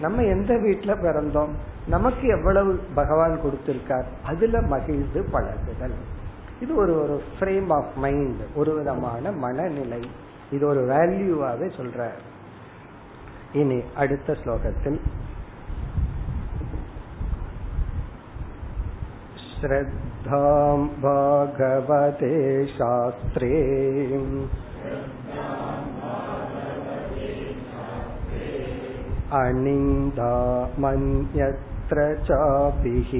நம்ம 0.01 0.24
எந்த 0.28 0.51
வீட்டுல 0.57 0.91
பிறந்தோம் 1.01 1.53
நமக்கு 1.88 2.26
எவ்வளவு 2.28 2.72
பகவான் 2.95 3.36
கொடுத்திருக்கார் 3.43 4.07
அதுல 4.24 4.61
மகிழ்ந்து 4.68 5.22
பழகுதல் 5.32 5.97
இது 6.59 6.72
ஒரு 6.76 6.93
ஒரு 7.01 7.15
ஃப்ரேம் 7.34 7.70
ஆஃப் 7.70 7.93
மைண்ட் 7.97 8.41
ஒரு 8.55 8.72
விதமான 8.76 9.32
மனநிலை 9.38 10.01
இது 10.51 10.63
ஒரு 10.68 10.84
வேல்யூவாக 10.88 11.70
சொல்ற 11.78 12.01
இனி 13.53 13.80
அடுத்த 13.95 14.38
ஸ்லோகத்தில் 14.43 14.99
श्रद्धां 19.59 20.82
भागवते 21.01 22.34
शास्त्रे 22.70 23.53
अनिन्दा 29.41 30.34
मन्यत्र 30.84 32.03
चापिः 32.28 33.11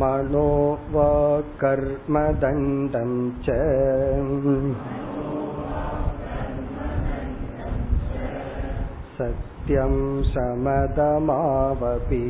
मनो 0.00 0.50
वा 0.92 1.10
कर्मदण्डं 1.60 3.12
च 3.44 3.58
सत्यं 9.18 9.94
समदमावपि 10.34 12.24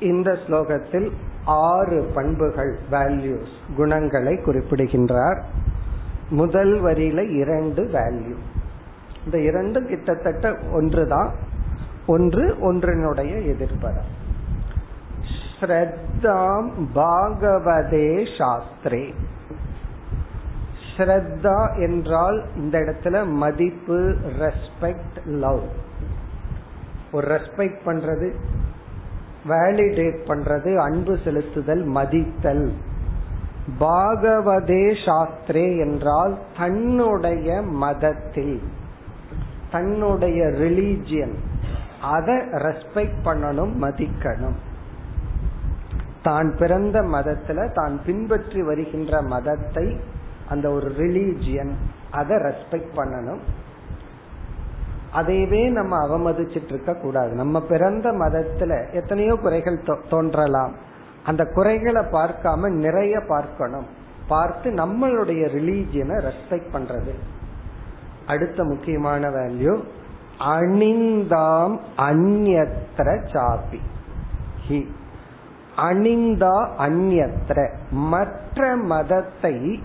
இந்த 0.00 0.30
ஸ்லோகத்தில் 0.44 1.08
ஆறு 1.44 2.10
பண்புகள் 2.14 2.78
வேல்யூஸ் 2.90 3.54
குணங்களை 3.76 4.36
குறிப்பிடுகின்றார். 4.36 5.40
முதல் 6.30 6.82
வரியில 6.82 7.20
இரண்டு 7.38 7.82
வேல்யூ 7.84 8.36
இந்த 9.24 9.38
இரண்டும் 9.38 9.86
கிட்டத்தட்ட 9.86 10.58
ஒன்றுதான். 10.72 11.30
ஒன்று 12.06 12.44
ஒன்றினுடைய 12.68 13.32
எதிர்பரம் 13.52 14.10
ஸ்ரத்தாம் 15.60 16.68
பாகவதே 16.94 18.10
சாஸ்திரே. 18.38 19.14
ஸ்ரத்தா 20.96 21.58
என்றால் 21.80 22.38
இந்த 22.56 22.78
இடத்துல 22.78 23.26
மதிப்பு 23.42 24.16
ரெஸ்பெக்ட் 24.38 25.18
லவ் 25.26 25.62
ஒரு 27.12 27.26
ரெஸ்பெக்ட் 27.34 27.80
பண்றது 27.84 28.28
வேலிடேட் 29.48 30.20
பண்றது 30.30 30.70
அன்பு 30.86 31.14
செலுத்துதல் 31.24 31.84
மதித்தல். 31.96 32.66
பாகவதே 33.80 34.84
சாஸ்திரே 35.04 35.64
என்றால் 35.84 36.34
தன்னுடைய 36.58 37.62
மதத்தில் 37.62 38.56
தன்னுடைய 39.70 40.40
ரிலீஜியன் 40.62 41.36
அதை 42.14 42.36
ரெஸ்பெக்ட் 42.66 43.20
பண்ணணும் 43.26 43.72
மதிக்கணும். 43.84 44.58
தான் 46.22 46.50
பிறந்த 46.56 46.98
மதத்துல 47.16 47.68
தான் 47.72 47.94
பின்பற்றி 48.06 48.62
வருகின்ற 48.62 49.22
மதத்தை 49.22 49.86
அந்த 50.48 50.66
ஒரு 50.70 50.88
ரிலீஜியன் 50.98 51.72
அதை 52.10 52.36
ரெஸ்பெக்ட் 52.36 52.94
பண்ணணும். 52.96 53.42
அதையவே 55.14 55.70
நம்ம 55.70 56.08
அவமதிச்சிட்டு 56.08 56.68
இருக்க 56.68 56.94
கூடாது. 56.94 57.30
நம்ம 57.34 57.60
பிறந்த 57.60 58.12
மதத்துல 58.12 58.92
எத்தனையோ 58.92 59.34
குறைகள் 59.34 59.82
தோன்றலாம். 60.10 60.74
அந்த 61.24 61.44
குறைகளை 61.44 62.02
பார்க்காம 62.02 62.68
நிறைய 62.68 63.20
பார்க்கணும். 63.20 63.86
பார்த்து 64.28 64.70
நம்மளுடைய 64.70 65.42
ரிலீஜியனை 65.56 66.16
ரெஸ்பெக்ட் 66.24 66.72
பண்றது. 66.72 67.14
அடுத்த 68.26 68.64
முக்கியமான 68.64 69.28
வேல்யூ 69.28 69.80
அணிந்தாம் 70.38 71.78
அந்நத்திர 71.96 73.08
சாப்பி 73.32 73.80
ஹி. 74.68 74.86
அணிந்தா 75.76 76.68
அந்நத்திர 76.78 77.70
மற்ற 77.90 78.76
மதத்தை 78.76 79.82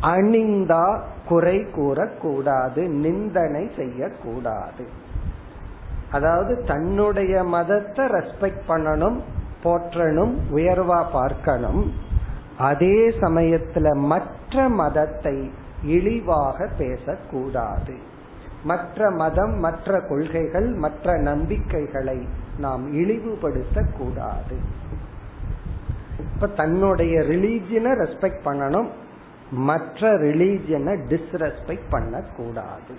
அணிந்தா 0.00 1.00
குறை 1.32 1.56
கூறக்கூடாது 1.76 2.82
நிந்தனை 3.04 3.64
செய்யக்கூடாது. 3.78 4.86
அதாவது 6.10 6.54
தன்னுடைய 6.66 7.34
மதத்தை 7.56 8.04
ரெஸ்பெக்ட் 8.16 8.64
பண்ணணும் 8.68 9.18
போற்றணும் 9.64 10.34
உயர்வா 10.54 11.00
பார்க்கணும். 11.12 11.82
அதே 12.68 12.96
சமயத்துல 13.24 13.88
மற்ற 14.12 14.64
மதத்தை 14.80 15.36
இழிவாக 15.96 16.66
பேசக்கூடாது. 16.78 17.94
மற்ற 18.70 19.10
மதம் 19.20 19.54
மற்ற 19.64 20.00
கொள்கைகள் 20.08 20.68
மற்ற 20.82 21.14
நம்பிக்கைகளை 21.28 22.18
நாம் 22.58 22.84
இழிவுபடுத்த 23.00 23.78
கூடாது 23.98 24.56
இப்ப 26.32 26.48
தன்னுடைய 26.60 27.14
ரிலீஜியனை 27.30 27.92
ரெஸ்பெக்ட் 28.02 28.44
பண்ணணும். 28.48 28.88
மற்ற 29.52 30.10
ரிலீஜியனை 30.16 30.94
டிஸ்ரெஸ்பெக்ட் 31.10 31.90
பண்ணக்கூடாது. 31.90 32.94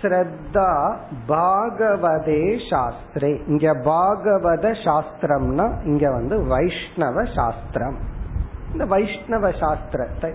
ஸ்ரத்தா 0.00 0.96
பாகவதே 1.28 2.68
சாஸ்திரே. 2.70 3.40
இங்க 3.46 3.72
பாகவத 3.72 4.66
சாஸ்திரம்னா 4.84 5.66
இங்க 5.84 6.10
வந்து 6.10 6.46
வைஷ்ணவ 6.46 7.24
சாஸ்திரம். 7.34 7.96
இந்த 8.72 8.84
வைஷ்ணவ 8.84 9.50
சாஸ்திரத்தை 9.50 10.32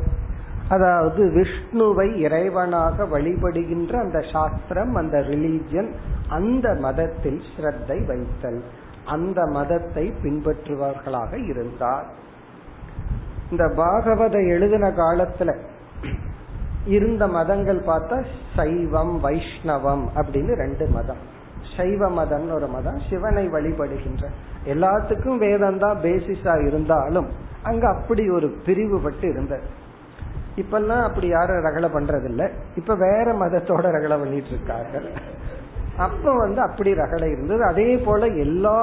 அதாவது 0.70 1.22
விஷ்ணுவை 1.26 2.08
இறைவனாக 2.26 3.06
வழிபடுகின்ற 3.06 3.94
அந்த 4.00 4.22
சாஸ்திரம் 4.32 4.96
அந்த 4.96 5.20
ரிலீஜியன் 5.20 5.92
அந்த 6.28 6.74
மதத்தில் 6.74 7.42
ஸ்ரத்தை 7.54 8.06
வைத்தல். 8.06 8.62
அந்த 9.06 9.46
மதத்தை 9.46 10.14
பின்பற்றுபவர்களாக 10.24 11.34
இருந்தார். 11.48 12.06
இந்த 13.52 13.66
பாகவத 13.78 14.36
எழுதின 14.54 14.86
காலத்துல 15.00 15.52
இருந்த 16.96 17.24
மதங்கள் 17.28 17.80
பார்த்தா 17.90 18.18
சைவம் 18.56 19.14
வைஷ்ணவம் 19.26 20.06
அப்படின்னு 20.20 20.54
ரெண்டு 20.62 20.86
மதம். 20.88 21.22
சைவ 21.76 22.10
மதம் 22.10 22.48
ஒரு 22.52 22.68
மதம் 22.68 22.98
சிவனை 23.10 23.44
வழிபடுகின்ற. 23.48 24.24
எல்லாத்துக்கும் 24.74 25.38
வேதம் 25.38 25.82
தான் 25.84 26.00
பேசிஸா 26.02 26.56
இருந்தாலும் 26.68 27.30
அங்க 27.64 27.84
அப்படி 27.96 28.24
ஒரு 28.30 28.48
பிரிவுபட்டு 28.66 29.28
இருந்தது. 29.30 29.68
இப்பெல்லாம் 30.62 31.04
அப்படி 31.08 31.28
யாரும் 31.28 31.64
ரகலை 31.68 31.90
பண்றது 31.98 32.28
இல்ல 32.32 32.44
இப்ப 32.76 32.96
வேற 33.06 33.28
மதத்தோட 33.44 33.86
ரகலை 33.98 34.18
பண்ணிட்டு 34.24 34.52
இருக்காங்க 34.56 35.02
அப்ப 35.98 36.34
வந்து 36.44 36.62
அப்படி 36.62 36.92
ரகலை 36.94 37.30
இருந்தது. 37.32 37.64
அதே 37.64 37.90
போல 38.06 38.28
எல்லா 38.46 38.78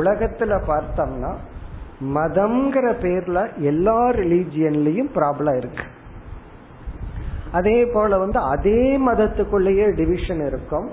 உலகத்துல 0.00 0.54
பார்த்தோம்னா 0.72 1.32
மதம்ங்கிற 2.00 2.86
பேர்ல 3.02 3.56
எல்லா 3.56 4.10
ரிலீஜியன்லயும் 4.10 5.10
ப்ராப்ளம் 5.14 5.56
இருக்கு. 5.56 5.84
அதே 7.52 7.84
போல 7.84 8.18
வந்து 8.18 8.38
அதே 8.38 8.98
மதத்துக்குள்ளேயே 9.06 9.94
டிவிஷன் 9.94 10.46
இருக்கும். 10.46 10.90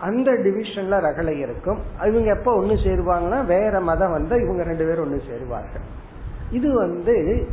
அந்த 0.00 0.30
டிவிஷன்ல 0.30 0.98
ரகலை 1.06 1.38
இருக்கும். 1.38 1.78
இவங்க 2.06 2.34
எப்ப 2.34 2.62
ஒண்ணு 2.62 2.66
சேருவாங்கன்னா 2.66 3.44
வேற 3.44 3.80
மதம் 3.80 4.10
வந்து 4.10 4.42
இவங்க 4.42 4.62
ரெண்டு 4.62 4.84
பேரும் 4.84 5.06
ஒண்ணு 5.06 5.20
சேருவார்கள். 5.30 5.86
இது 6.50 6.74
வந்து 6.74 7.46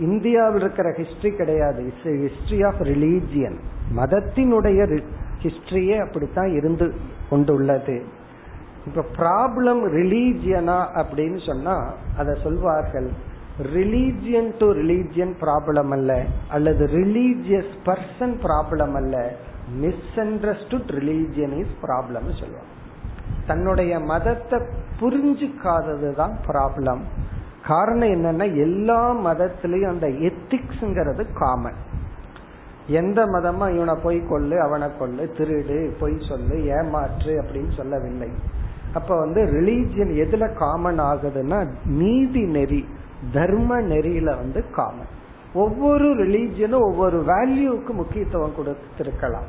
இந்தியாவில் 0.00 0.60
இருக்கிற 0.60 0.90
ஹிஸ்டரி 0.90 1.36
கிடையாது. 1.36 1.86
இட்ஸ் 1.86 2.32
ஹிஸ்டரி 2.34 2.66
ஆஃப் 2.66 2.80
ரிலீஜியன் 2.80 3.56
மதத்தினுடைய 3.96 5.02
ஹிஸ்டரியே 5.42 6.06
அப்படித்தான் 6.06 6.48
இருந்து 6.48 6.94
கொண்டுள்ளது. 7.30 8.24
இப்ப 8.88 9.04
ப்ராப்ளம் 9.20 9.80
ரிலீஜியனா 9.96 10.78
அப்படின்னு 11.00 11.40
சொன்னா 11.46 11.76
அதை 12.20 12.34
சொல்வார்கள் 12.44 13.08
ரிலீஜியன் 13.74 14.50
டு 14.58 14.66
ரிலீஜியன் 14.80 15.34
ப்ராப்ளம் 15.42 15.92
அல்ல 15.96 16.12
அல்லது 16.48 16.84
ரிலீஜியஸ் 16.98 17.72
பர்சன் 17.88 18.34
ப்ராப்ளம் 18.46 18.94
அல்ல 19.00 19.16
miss 19.84 20.18
understood 20.24 20.90
religion 20.98 21.54
is 21.62 21.76
problem 21.84 22.26
சொல்லுவாங்க. 22.40 22.72
தன்னுடைய 23.46 23.92
மதத்தை 24.10 24.58
புரிஞ்சுக்காதது 25.00 26.10
தான் 26.14 26.34
ப்ராப்ளம் 26.48 27.02
காரணம் 27.70 28.12
என்னன்னா 28.16 28.46
எல்லா 28.64 29.00
மதத்திலையும் 29.26 29.92
அந்த 29.94 30.08
எத்திக்ஸ்ங்கிறது 30.28 31.24
காமன் 31.40 31.78
எந்த 33.00 33.20
மதமா 33.34 33.66
இவனை 33.76 33.94
போய் 34.02 34.18
கொள்ளு 34.30 34.56
அவனை 34.66 34.88
கொள்ளு 34.98 35.24
திருடு 35.38 35.78
பொய் 36.00 36.16
சொல்லு 36.28 36.56
ஏமாற்று 36.76 37.32
அப்படின்னு 37.40 37.72
சொல்லவில்லை. 37.80 38.30
அப்ப 38.98 39.10
வந்து 39.18 39.40
ரிலீஜியன் 39.56 40.12
எதுல 40.24 40.44
காமன் 40.62 41.00
ஆகுதுன்னா 41.10 41.58
நீதி 42.00 42.44
நெறி 42.56 42.82
தர்ம 43.36 43.80
நெறியில 43.92 44.28
வந்து 44.42 44.60
காமன் 44.70 45.12
ஒவ்வொரு 45.54 46.08
ரிலீஜியனும் 46.22 46.86
ஒவ்வொரு 46.88 47.18
வேல்யூவுக்கு 47.28 47.92
முக்கியத்துவம் 48.00 48.56
கொடுத்திருக்கலாம். 48.56 49.46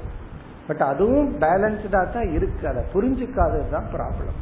பட் 0.67 0.83
அதுவும் 0.91 1.29
பேலன்ஸ்டா 1.41 2.01
தான் 2.13 2.29
இருக்கு. 2.33 2.63
அதை 2.67 2.81
புரிஞ்சுக்காதது 2.93 3.67
தான் 3.71 3.89
ப்ராப்ளம் 3.95 4.37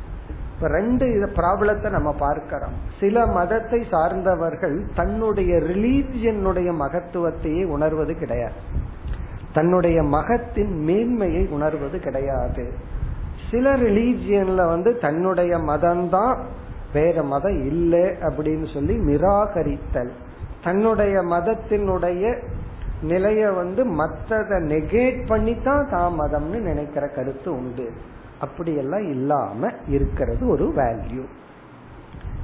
இப்ப 0.54 0.68
ரெண்டு 0.68 1.06
ப்ராப்ளத்தை 1.38 1.90
நம்ம 1.90 2.12
பார்க்கிறோம். 2.20 2.76
சில 3.00 3.26
மதத்தை 3.38 3.80
சார்ந்தவர்கள் 3.94 4.78
தன்னுடைய 4.96 5.54
ரிலீஜியனுடைய 5.72 6.70
மகத்துவத்தையே 6.84 7.64
உணர்வது 7.76 8.14
கிடையாது. 8.22 8.60
தன்னுடைய 9.54 9.98
மகத்தின் 10.16 10.74
மேன்மையை 10.88 11.44
உணர்வது 11.58 12.00
கிடையாது. 12.00 12.66
சில 13.52 13.72
ரிலீஜியன்ல 13.76 14.62
வந்து 14.68 14.92
தன்னுடைய 14.98 15.58
மதம் 15.60 16.10
தான் 16.10 16.36
வேற 16.94 17.24
மதம் 17.24 17.60
இல்லை 17.66 18.06
அப்படின்னு 18.28 18.68
சொல்லி 18.74 18.96
நிராகரித்தல். 19.10 20.12
தன்னுடைய 20.64 21.16
மதத்தினுடைய 21.22 22.24
நிலைய 23.02 23.42
வந்து 23.52 23.82
மற்றதை 24.02 24.58
நெகேட் 24.74 25.20
பண்ணி 25.28 25.56
தான் 25.62 25.90
தான் 25.90 26.14
மதம்னு 26.20 26.60
நினைக்கிற 26.60 27.08
கருத்து 27.08 27.50
உண்டு. 27.54 27.88
அப்படியெல்லாம் 28.40 29.06
இல்லாம 29.10 29.72
இருக்கிறது 29.88 30.48
ஒரு 30.48 30.66
வேல்யூ 30.76 31.24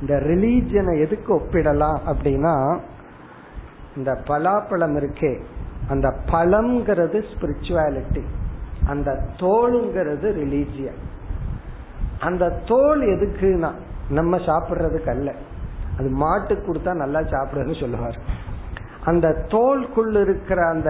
இந்த 0.02 0.14
ரிலீஜியனை 0.20 0.94
எதுக்கு 1.00 1.32
ஒப்பிடலாம் 1.40 2.00
அப்படின்னா 2.12 2.54
இந்த 3.96 4.12
பலாப்பழம் 4.28 4.96
இருக்கே 4.96 5.34
அந்த 5.90 6.08
பழம்ங்கிறது 6.32 7.20
ஸ்பிரிச்சுவாலிட்டி 7.32 8.24
அந்த 8.94 9.10
தோல்ங்கிறது 9.42 10.28
ரிலீஜியன் 10.42 11.00
அந்த 12.28 12.46
தோல் 12.72 13.04
எதுக்குன்னா 13.14 13.72
நம்ம 14.18 14.38
சாப்பிட்றதுக்கு 14.50 15.12
அல்ல 15.16 15.30
அது 16.00 16.10
மாட்டுக்கு 16.24 16.64
கொடுத்தா 16.66 16.92
நல்லா 17.04 17.22
சாப்பிடுறதுன்னு 17.34 17.82
சொல்லுவார். 17.84 18.18
அந்த 19.10 19.28
தோல்குள் 19.54 20.16
இருக்கிற 20.24 20.60
அந்த 20.74 20.90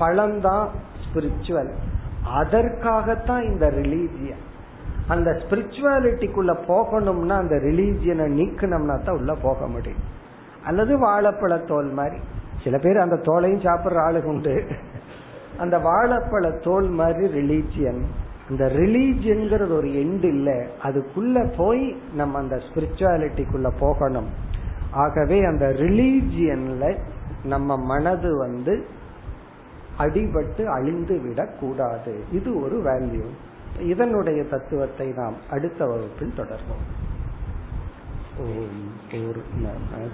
பழம் 0.00 0.38
தான் 0.46 0.64
ஸ்பிரிச்சுவல் 1.02 1.70
அதற்காகத்தான் 2.38 3.44
இந்த 3.50 3.66
ரிலீஜியன் 3.80 4.42
அந்த 5.12 5.30
ஸ்பிரிச்சுவாலிட்டிக்குள்ள 5.42 6.52
போகணும்னா 6.70 7.36
அந்த 7.44 7.56
ரிலீஜியனை 7.68 8.26
நீக்கணும்னா 8.38 8.96
தான் 9.06 9.18
உள்ள 9.20 9.32
போக 9.46 9.66
முடியும். 9.74 10.02
அல்லது 10.68 10.92
வாழைப்பழ 11.06 11.54
தோல் 11.70 11.90
மாதிரி. 11.98 12.18
சில 12.64 12.76
பேர் 12.84 13.04
அந்த 13.04 13.16
தோலையும் 13.28 13.64
சாப்பிட்ற 13.66 14.00
ஆளுங்க 14.06 14.30
உண்டு. 14.34 14.54
அந்த 15.58 15.78
வாழைப்பழ 15.78 16.62
தோல் 16.62 16.88
மாதிரி 16.88 17.26
ரிலீஜியன் 17.26 18.02
அந்த 18.50 18.64
ரிலீஜியன்கிறது 18.64 19.72
ஒரு 19.72 19.88
எண்டு 19.88 20.24
இல்லை. 20.24 20.66
அதுக்குள்ள 20.82 21.54
போய் 21.56 21.96
நம்ம 22.14 22.38
அந்த 22.38 22.56
ஸ்பிரிச்சுவாலிட்டிக்குள்ள 22.56 23.72
போகணும். 23.78 24.28
ஆகவே 24.90 25.44
அந்த 25.44 25.66
ரிலீஜியன்ல 25.66 26.98
நம்ம 27.44 27.76
மனது 27.76 28.38
வந்து 28.38 28.86
அடிபட்டு 29.98 30.64
அழிந்து 30.64 31.20
விடக் 31.20 31.60
கூடாது. 31.60 32.24
இது 32.32 32.62
ஒரு 32.62 32.82
வேல்யூ 32.82 33.24
இதனுடைய 33.80 34.44
தத்துவத்தை 34.44 35.12
நாம் 35.16 35.34
அடுத்த 35.50 35.86
வகுப்பில் 35.86 36.32
தொடர்வோம். 36.36 37.00
ஓம் 38.38 38.92
பூர்ணமத 39.10 40.10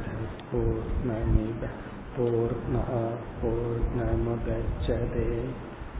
பூர்ணமித 0.52 1.66
பூர்ணா 2.18 2.84
பூர்ணமுதச்சதே 3.40 5.26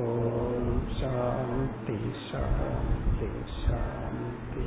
ஓம் 0.00 0.72
சாந்தி 1.00 1.98
சாந்தி 2.24 3.30
சாந்தி 3.58 4.66